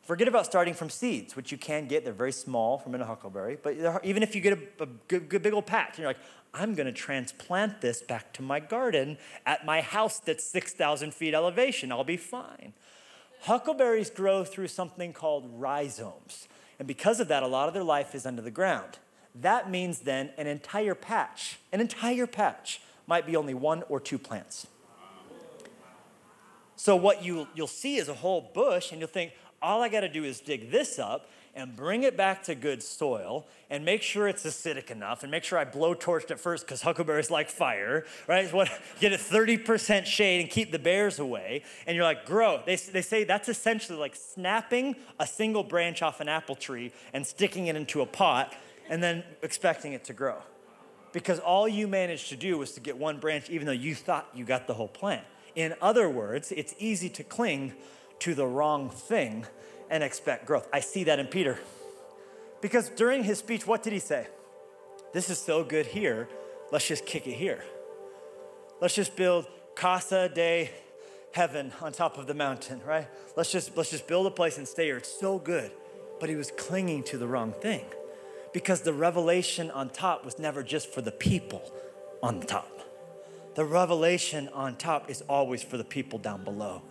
Forget 0.06 0.28
about 0.28 0.46
starting 0.46 0.76
from 0.76 0.92
seeds, 0.92 1.36
which 1.36 1.52
you 1.52 1.58
can 1.58 1.88
get. 1.88 2.04
They're 2.04 2.14
very 2.14 2.32
small 2.32 2.78
from 2.78 2.94
a 2.94 3.04
huckleberry. 3.04 3.58
But 3.62 4.04
even 4.04 4.22
if 4.22 4.36
you 4.36 4.42
get 4.42 4.54
a, 4.54 4.84
a 4.84 4.86
good, 5.08 5.28
good, 5.30 5.42
big 5.42 5.54
old 5.54 5.66
patch, 5.66 5.90
and 5.90 6.00
you're 6.00 6.08
like, 6.08 6.20
I'm 6.54 6.76
going 6.76 6.86
to 6.86 6.94
transplant 6.94 7.82
this 7.82 8.04
back 8.04 8.32
to 8.34 8.44
my 8.44 8.60
garden 8.60 9.18
at 9.48 9.66
my 9.66 9.82
house 9.82 10.20
that's 10.20 10.44
6,000 10.44 11.12
feet 11.12 11.34
elevation. 11.34 11.92
I'll 11.92 12.04
be 12.04 12.18
fine. 12.18 12.74
Huckleberries 13.42 14.12
grow 14.12 14.44
through 14.44 14.68
something 14.68 15.12
called 15.12 15.50
rhizomes. 15.56 16.48
And 16.78 16.88
because 16.88 17.20
of 17.20 17.28
that, 17.30 17.42
a 17.42 17.48
lot 17.48 17.68
of 17.68 17.74
their 17.74 17.84
life 17.84 18.14
is 18.14 18.28
under 18.28 18.44
the 18.44 18.52
ground. 18.52 19.00
That 19.34 19.72
means 19.72 20.00
then 20.00 20.30
an 20.38 20.46
entire 20.46 20.96
patch, 20.96 21.60
an 21.72 21.82
entire 21.82 22.28
patch, 22.28 22.80
might 23.08 23.26
be 23.26 23.36
only 23.36 23.54
one 23.56 23.84
or 23.90 24.00
two 24.00 24.18
plants. 24.18 24.68
So 26.76 26.96
what 26.96 27.24
you, 27.24 27.48
you'll 27.56 27.68
see 27.68 27.98
is 27.98 28.10
a 28.10 28.14
whole 28.14 28.52
bush, 28.54 28.92
and 28.92 29.00
you'll 29.00 29.10
think, 29.10 29.32
all 29.66 29.82
I 29.82 29.90
got 29.90 30.02
to 30.02 30.10
do 30.10 30.24
is 30.24 30.40
dig 30.40 30.70
this 30.70 31.00
up 31.00 31.28
and 31.56 31.76
bring 31.76 32.04
it 32.04 32.16
back 32.16 32.44
to 32.44 32.54
good 32.54 32.84
soil 32.84 33.48
and 33.70 33.84
make 33.84 34.02
sure 34.04 34.28
it's 34.28 34.46
acidic 34.46 34.92
enough 34.92 35.24
and 35.24 35.32
make 35.32 35.44
sure 35.44 35.58
I 35.58 35.64
blow 35.64 35.96
torched 35.96 36.30
it 36.30 36.40
first 36.40 36.66
because 36.66 36.82
huckleberries 36.84 37.32
like 37.32 37.50
fire, 37.50 38.06
right? 38.28 38.54
What, 38.54 38.70
get 39.00 39.12
it 39.12 39.20
30% 39.20 40.06
shade 40.06 40.42
and 40.42 40.50
keep 40.50 40.72
the 40.72 40.78
bears 40.78 41.18
away. 41.18 41.64
And 41.88 41.96
you're 41.96 42.04
like, 42.04 42.26
grow. 42.26 42.62
They, 42.66 42.76
they 42.76 43.02
say 43.02 43.24
that's 43.24 43.50
essentially 43.50 43.98
like 43.98 44.16
snapping 44.16 44.98
a 45.20 45.26
single 45.26 45.64
branch 45.64 46.04
off 46.04 46.20
an 46.20 46.30
apple 46.30 46.56
tree 46.56 46.92
and 47.14 47.26
sticking 47.26 47.68
it 47.68 47.76
into 47.76 48.02
a 48.02 48.06
pot 48.06 48.54
and 48.88 49.02
then 49.02 49.24
expecting 49.42 49.94
it 49.94 50.04
to 50.06 50.14
grow. 50.14 50.38
Because 51.12 51.40
all 51.40 51.68
you 51.68 51.88
managed 51.88 52.30
to 52.30 52.36
do 52.36 52.58
was 52.58 52.74
to 52.74 52.82
get 52.82 52.98
one 52.98 53.18
branch, 53.18 53.50
even 53.50 53.66
though 53.66 53.72
you 53.72 53.96
thought 53.96 54.28
you 54.36 54.46
got 54.46 54.68
the 54.68 54.74
whole 54.74 54.90
plant. 54.90 55.26
In 55.56 55.74
other 55.82 56.10
words, 56.10 56.52
it's 56.52 56.76
easy 56.78 57.10
to 57.10 57.24
cling 57.24 57.74
to 58.20 58.34
the 58.34 58.46
wrong 58.46 58.90
thing 58.90 59.46
and 59.90 60.04
expect 60.04 60.46
growth. 60.46 60.68
I 60.74 60.80
see 60.80 61.04
that 61.06 61.20
in 61.20 61.28
Peter. 61.28 61.60
Because 62.62 62.90
during 62.90 63.24
his 63.24 63.40
speech, 63.40 63.68
what 63.68 63.84
did 63.84 63.94
he 63.94 64.00
say? 64.00 64.28
This 65.14 65.30
is 65.30 65.38
so 65.38 65.64
good 65.64 65.86
here, 65.86 66.28
let's 66.72 66.88
just 66.88 67.06
kick 67.06 67.28
it 67.28 67.36
here. 67.36 67.64
Let's 68.82 68.96
just 68.96 69.16
build 69.16 69.48
Casa 69.76 70.30
de 70.30 70.70
Heaven 71.32 71.72
on 71.82 71.92
top 71.92 72.18
of 72.18 72.28
the 72.28 72.34
mountain, 72.34 72.82
right? 72.86 73.08
Let's 73.36 73.52
just, 73.52 73.76
let's 73.78 73.92
just 73.92 74.08
build 74.08 74.26
a 74.28 74.32
place 74.32 74.58
and 74.58 74.68
stay 74.68 74.86
here. 74.86 74.98
It's 74.98 75.20
so 75.20 75.38
good. 75.38 75.72
But 76.20 76.30
he 76.30 76.36
was 76.36 76.52
clinging 76.52 77.04
to 77.04 77.18
the 77.18 77.28
wrong 77.28 77.52
thing 77.52 77.86
because 78.54 78.82
the 78.82 78.94
revelation 78.94 79.70
on 79.72 79.90
top 79.90 80.24
was 80.24 80.40
never 80.40 80.64
just 80.64 80.94
for 80.94 81.02
the 81.02 81.12
people 81.12 81.72
on 82.24 82.40
top. 82.42 82.72
The 83.56 83.66
revelation 83.66 84.50
on 84.54 84.76
top 84.76 85.10
is 85.10 85.22
always 85.24 85.62
for 85.62 85.78
the 85.78 85.84
people 85.84 86.20
down 86.20 86.44
below. 86.44 86.82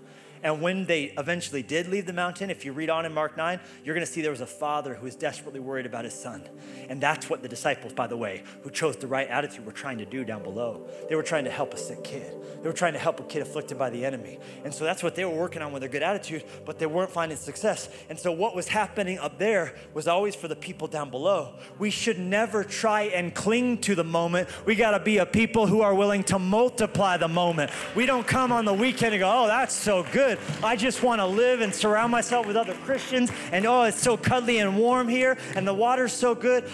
And 0.45 0.61
when 0.61 0.85
they 0.85 1.05
eventually 1.17 1.63
did 1.63 1.89
leave 1.89 2.05
the 2.05 2.13
mountain, 2.13 2.51
if 2.51 2.67
you 2.67 2.75
read 2.75 2.91
on 2.91 3.07
in 3.07 3.15
Mark 3.15 3.35
9, 3.35 3.59
you're 3.83 3.95
going 3.95 4.07
to 4.07 4.13
see 4.13 4.21
there 4.21 4.31
was 4.31 4.43
a 4.43 4.47
father 4.47 4.95
who 4.95 5.07
was 5.07 5.17
desperately 5.17 5.59
worried 5.59 5.87
about 5.87 6.05
his 6.05 6.13
son. 6.13 6.47
And 6.91 7.01
that's 7.01 7.31
what 7.31 7.41
the 7.41 7.49
disciples, 7.49 7.95
by 7.95 8.07
the 8.07 8.17
way, 8.19 8.45
who 8.63 8.71
chose 8.71 8.95
the 8.97 9.07
right 9.07 9.27
attitude, 9.27 9.65
were 9.65 9.73
trying 9.73 9.97
to 9.99 10.05
do 10.05 10.23
down 10.23 10.43
below. 10.43 10.87
They 11.09 11.17
were 11.17 11.23
trying 11.23 11.45
to 11.45 11.51
help 11.51 11.73
a 11.73 11.79
sick 11.79 12.05
kid, 12.05 12.35
they 12.63 12.69
were 12.69 12.75
trying 12.75 12.93
to 12.93 12.99
help 12.99 13.21
a 13.21 13.23
kid 13.23 13.41
afflicted 13.41 13.79
by 13.79 13.89
the 13.89 14.05
enemy. 14.05 14.39
And 14.65 14.75
so 14.75 14.85
that's 14.85 15.03
what 15.03 15.15
they 15.15 15.25
were 15.25 15.35
working 15.35 15.63
on 15.63 15.73
with 15.73 15.81
their 15.81 15.89
good 15.89 16.03
attitude, 16.03 16.45
but 16.67 16.79
they 16.79 16.87
weren't 16.87 17.11
finding 17.11 17.39
success. 17.39 17.89
And 18.11 18.19
so 18.19 18.31
what 18.31 18.55
was 18.55 18.69
happening 18.69 19.19
up 19.19 19.39
there 19.39 19.75
was 19.95 20.07
always 20.07 20.35
for 20.35 20.49
the 20.49 20.57
people 20.57 20.89
down 20.89 21.09
below. 21.09 21.55
We 21.79 21.89
should 21.89 22.19
never 22.19 22.65
try 22.65 23.05
and 23.05 23.35
cling 23.35 23.79
to 23.79 23.95
the 23.95 24.05
moment. 24.05 24.49
We 24.67 24.75
got 24.75 24.91
to 24.91 25.01
be 25.01 25.19
a 25.19 25.27
people 25.27 25.67
who 25.67 25.81
are 25.81 25.95
willing 25.95 26.23
to 26.25 26.39
multiply 26.39 27.17
the 27.17 27.29
moment. 27.29 27.71
We 27.95 28.05
don't 28.05 28.27
come 28.27 28.53
on 28.53 28.67
the 28.67 28.75
weekend 28.75 29.15
and 29.15 29.21
go, 29.21 29.45
oh, 29.45 29.47
that's 29.47 29.75
so 29.75 30.05
good. 30.13 30.34
I 30.63 30.77
just 30.77 31.03
want 31.03 31.21
to 31.21 31.27
live 31.27 31.61
and 31.61 31.75
surround 31.75 32.11
myself 32.11 32.47
with 32.47 32.57
other 32.57 32.75
Christians. 32.85 33.31
And 33.53 33.67
oh, 33.67 33.83
it's 33.83 34.01
so 34.01 34.17
cuddly 34.17 34.59
and 34.59 34.79
warm 34.79 35.09
here. 35.09 35.39
And 35.55 35.67
the 35.67 35.75
water's 35.75 36.13
so 36.13 36.35
good. 36.35 36.65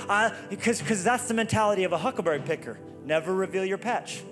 Because 0.48 1.04
that's 1.04 1.28
the 1.28 1.34
mentality 1.34 1.84
of 1.84 1.92
a 1.92 1.98
huckleberry 1.98 2.40
picker. 2.40 2.78
Never 3.04 3.34
reveal 3.34 3.64
your 3.64 3.78
patch. 3.78 4.22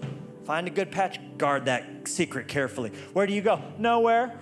Find 0.44 0.66
a 0.66 0.70
good 0.70 0.90
patch, 0.90 1.18
guard 1.36 1.66
that 1.66 2.08
secret 2.08 2.48
carefully. 2.48 2.90
Where 3.12 3.26
do 3.26 3.34
you 3.34 3.42
go? 3.42 3.62
Nowhere. 3.78 4.38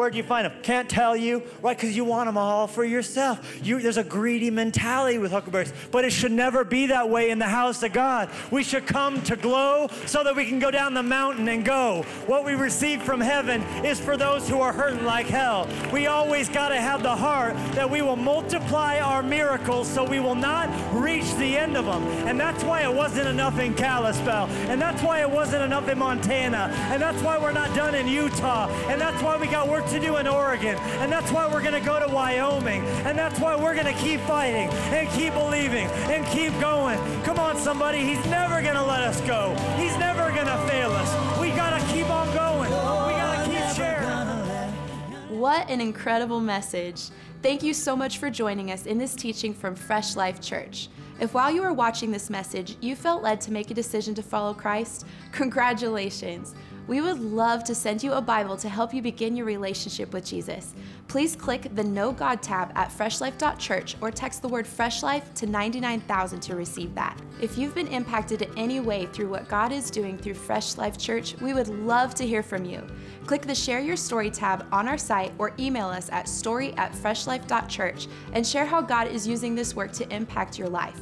Where'd 0.00 0.14
you 0.14 0.22
find 0.22 0.46
them? 0.46 0.54
Can't 0.62 0.88
tell 0.88 1.14
you, 1.14 1.42
right? 1.60 1.76
Because 1.76 1.94
you 1.94 2.06
want 2.06 2.26
them 2.26 2.38
all 2.38 2.66
for 2.66 2.86
yourself. 2.86 3.60
You, 3.62 3.80
there's 3.80 3.98
a 3.98 4.02
greedy 4.02 4.50
mentality 4.50 5.18
with 5.18 5.30
huckleberries, 5.30 5.74
but 5.90 6.06
it 6.06 6.10
should 6.10 6.32
never 6.32 6.64
be 6.64 6.86
that 6.86 7.10
way 7.10 7.28
in 7.28 7.38
the 7.38 7.44
house 7.44 7.82
of 7.82 7.92
God. 7.92 8.30
We 8.50 8.62
should 8.62 8.86
come 8.86 9.20
to 9.24 9.36
glow 9.36 9.88
so 10.06 10.24
that 10.24 10.34
we 10.34 10.46
can 10.46 10.58
go 10.58 10.70
down 10.70 10.94
the 10.94 11.02
mountain 11.02 11.48
and 11.48 11.66
go. 11.66 12.06
What 12.24 12.46
we 12.46 12.54
receive 12.54 13.02
from 13.02 13.20
heaven 13.20 13.60
is 13.84 14.00
for 14.00 14.16
those 14.16 14.48
who 14.48 14.62
are 14.62 14.72
hurting 14.72 15.04
like 15.04 15.26
hell. 15.26 15.68
We 15.92 16.06
always 16.06 16.48
got 16.48 16.70
to 16.70 16.80
have 16.80 17.02
the 17.02 17.14
heart 17.14 17.54
that 17.74 17.90
we 17.90 18.00
will 18.00 18.16
multiply 18.16 19.00
our 19.00 19.22
miracles 19.22 19.86
so 19.86 20.02
we 20.02 20.18
will 20.18 20.34
not 20.34 20.70
reach 20.94 21.30
the 21.34 21.58
end 21.58 21.76
of 21.76 21.84
them. 21.84 22.02
And 22.26 22.40
that's 22.40 22.64
why 22.64 22.84
it 22.84 22.94
wasn't 22.94 23.28
enough 23.28 23.58
in 23.58 23.74
Kalispell. 23.74 24.46
And 24.70 24.80
that's 24.80 25.02
why 25.02 25.20
it 25.20 25.30
wasn't 25.30 25.62
enough 25.62 25.90
in 25.90 25.98
Montana. 25.98 26.72
And 26.90 27.02
that's 27.02 27.22
why 27.22 27.36
we're 27.36 27.52
not 27.52 27.76
done 27.76 27.94
in 27.94 28.08
Utah. 28.08 28.66
And 28.88 28.98
that's 28.98 29.22
why 29.22 29.36
we 29.36 29.46
got 29.46 29.68
work 29.68 29.88
to 29.90 30.00
do 30.00 30.16
in 30.16 30.26
Oregon. 30.26 30.76
And 31.00 31.10
that's 31.10 31.30
why 31.30 31.46
we're 31.46 31.62
going 31.62 31.78
to 31.78 31.86
go 31.86 31.98
to 32.04 32.12
Wyoming. 32.12 32.82
And 33.06 33.18
that's 33.18 33.38
why 33.40 33.56
we're 33.56 33.74
going 33.74 33.92
to 33.92 34.00
keep 34.00 34.20
fighting 34.20 34.68
and 34.92 35.08
keep 35.10 35.34
believing 35.34 35.86
and 36.10 36.26
keep 36.26 36.58
going. 36.60 36.98
Come 37.24 37.38
on, 37.38 37.56
somebody. 37.56 37.98
He's 37.98 38.24
never 38.26 38.62
going 38.62 38.74
to 38.74 38.84
let 38.84 39.02
us 39.02 39.20
go. 39.22 39.54
He's 39.76 39.96
never 39.98 40.30
going 40.32 40.46
to 40.46 40.58
fail 40.68 40.90
us. 40.92 41.40
We 41.40 41.48
got 41.50 41.78
to 41.78 41.86
keep 41.92 42.08
on 42.10 42.26
going. 42.34 42.70
We 42.70 43.16
got 43.18 43.44
to 43.44 43.50
keep 43.50 43.76
sharing. 43.76 45.38
What 45.38 45.68
an 45.70 45.80
incredible 45.80 46.40
message. 46.40 47.08
Thank 47.42 47.62
you 47.62 47.72
so 47.72 47.96
much 47.96 48.18
for 48.18 48.28
joining 48.28 48.70
us 48.70 48.84
in 48.84 48.98
this 48.98 49.14
teaching 49.14 49.54
from 49.54 49.74
Fresh 49.74 50.14
Life 50.14 50.40
Church. 50.40 50.88
If 51.20 51.34
while 51.34 51.50
you 51.50 51.62
were 51.62 51.72
watching 51.72 52.10
this 52.10 52.30
message, 52.30 52.76
you 52.80 52.94
felt 52.96 53.22
led 53.22 53.40
to 53.42 53.52
make 53.52 53.70
a 53.70 53.74
decision 53.74 54.14
to 54.14 54.22
follow 54.22 54.54
Christ, 54.54 55.06
congratulations. 55.32 56.54
We 56.90 57.00
would 57.00 57.20
love 57.20 57.62
to 57.64 57.74
send 57.76 58.02
you 58.02 58.14
a 58.14 58.20
Bible 58.20 58.56
to 58.56 58.68
help 58.68 58.92
you 58.92 59.00
begin 59.00 59.36
your 59.36 59.46
relationship 59.46 60.12
with 60.12 60.24
Jesus. 60.24 60.74
Please 61.06 61.36
click 61.36 61.68
the 61.76 61.84
Know 61.84 62.10
God 62.10 62.42
tab 62.42 62.72
at 62.74 62.90
freshlife.church 62.90 63.94
or 64.00 64.10
text 64.10 64.42
the 64.42 64.48
word 64.48 64.66
Fresh 64.66 65.04
Life 65.04 65.32
to 65.34 65.46
99000 65.46 66.40
to 66.40 66.56
receive 66.56 66.92
that. 66.96 67.16
If 67.40 67.56
you've 67.56 67.76
been 67.76 67.86
impacted 67.86 68.42
in 68.42 68.58
any 68.58 68.80
way 68.80 69.06
through 69.06 69.28
what 69.28 69.48
God 69.48 69.70
is 69.70 69.88
doing 69.88 70.18
through 70.18 70.34
Fresh 70.34 70.78
Life 70.78 70.98
Church, 70.98 71.36
we 71.40 71.54
would 71.54 71.68
love 71.68 72.12
to 72.16 72.26
hear 72.26 72.42
from 72.42 72.64
you. 72.64 72.84
Click 73.24 73.42
the 73.42 73.54
Share 73.54 73.78
Your 73.78 73.96
Story 73.96 74.28
tab 74.28 74.66
on 74.72 74.88
our 74.88 74.98
site 74.98 75.32
or 75.38 75.52
email 75.60 75.86
us 75.86 76.10
at 76.10 76.28
story 76.28 76.72
at 76.72 76.90
freshlife.church 76.90 78.08
and 78.32 78.44
share 78.44 78.66
how 78.66 78.80
God 78.80 79.06
is 79.06 79.28
using 79.28 79.54
this 79.54 79.76
work 79.76 79.92
to 79.92 80.12
impact 80.12 80.58
your 80.58 80.68
life. 80.68 80.98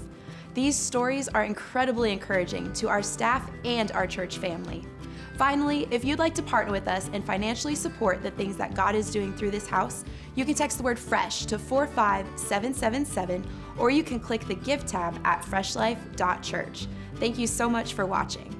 These 0.52 0.76
stories 0.76 1.28
are 1.28 1.44
incredibly 1.44 2.12
encouraging 2.12 2.74
to 2.74 2.90
our 2.90 3.02
staff 3.02 3.50
and 3.64 3.90
our 3.92 4.06
church 4.06 4.36
family. 4.36 4.84
Finally, 5.38 5.86
if 5.92 6.04
you'd 6.04 6.18
like 6.18 6.34
to 6.34 6.42
partner 6.42 6.72
with 6.72 6.88
us 6.88 7.08
and 7.12 7.24
financially 7.24 7.76
support 7.76 8.24
the 8.24 8.30
things 8.32 8.56
that 8.56 8.74
God 8.74 8.96
is 8.96 9.08
doing 9.08 9.32
through 9.32 9.52
this 9.52 9.68
house, 9.68 10.04
you 10.34 10.44
can 10.44 10.54
text 10.54 10.78
the 10.78 10.82
word 10.82 10.98
FRESH 10.98 11.46
to 11.46 11.60
45777 11.60 13.48
or 13.78 13.88
you 13.88 14.02
can 14.02 14.18
click 14.18 14.44
the 14.48 14.56
Give 14.56 14.84
tab 14.84 15.16
at 15.24 15.42
freshlife.church. 15.42 16.88
Thank 17.20 17.38
you 17.38 17.46
so 17.46 17.70
much 17.70 17.94
for 17.94 18.04
watching. 18.04 18.57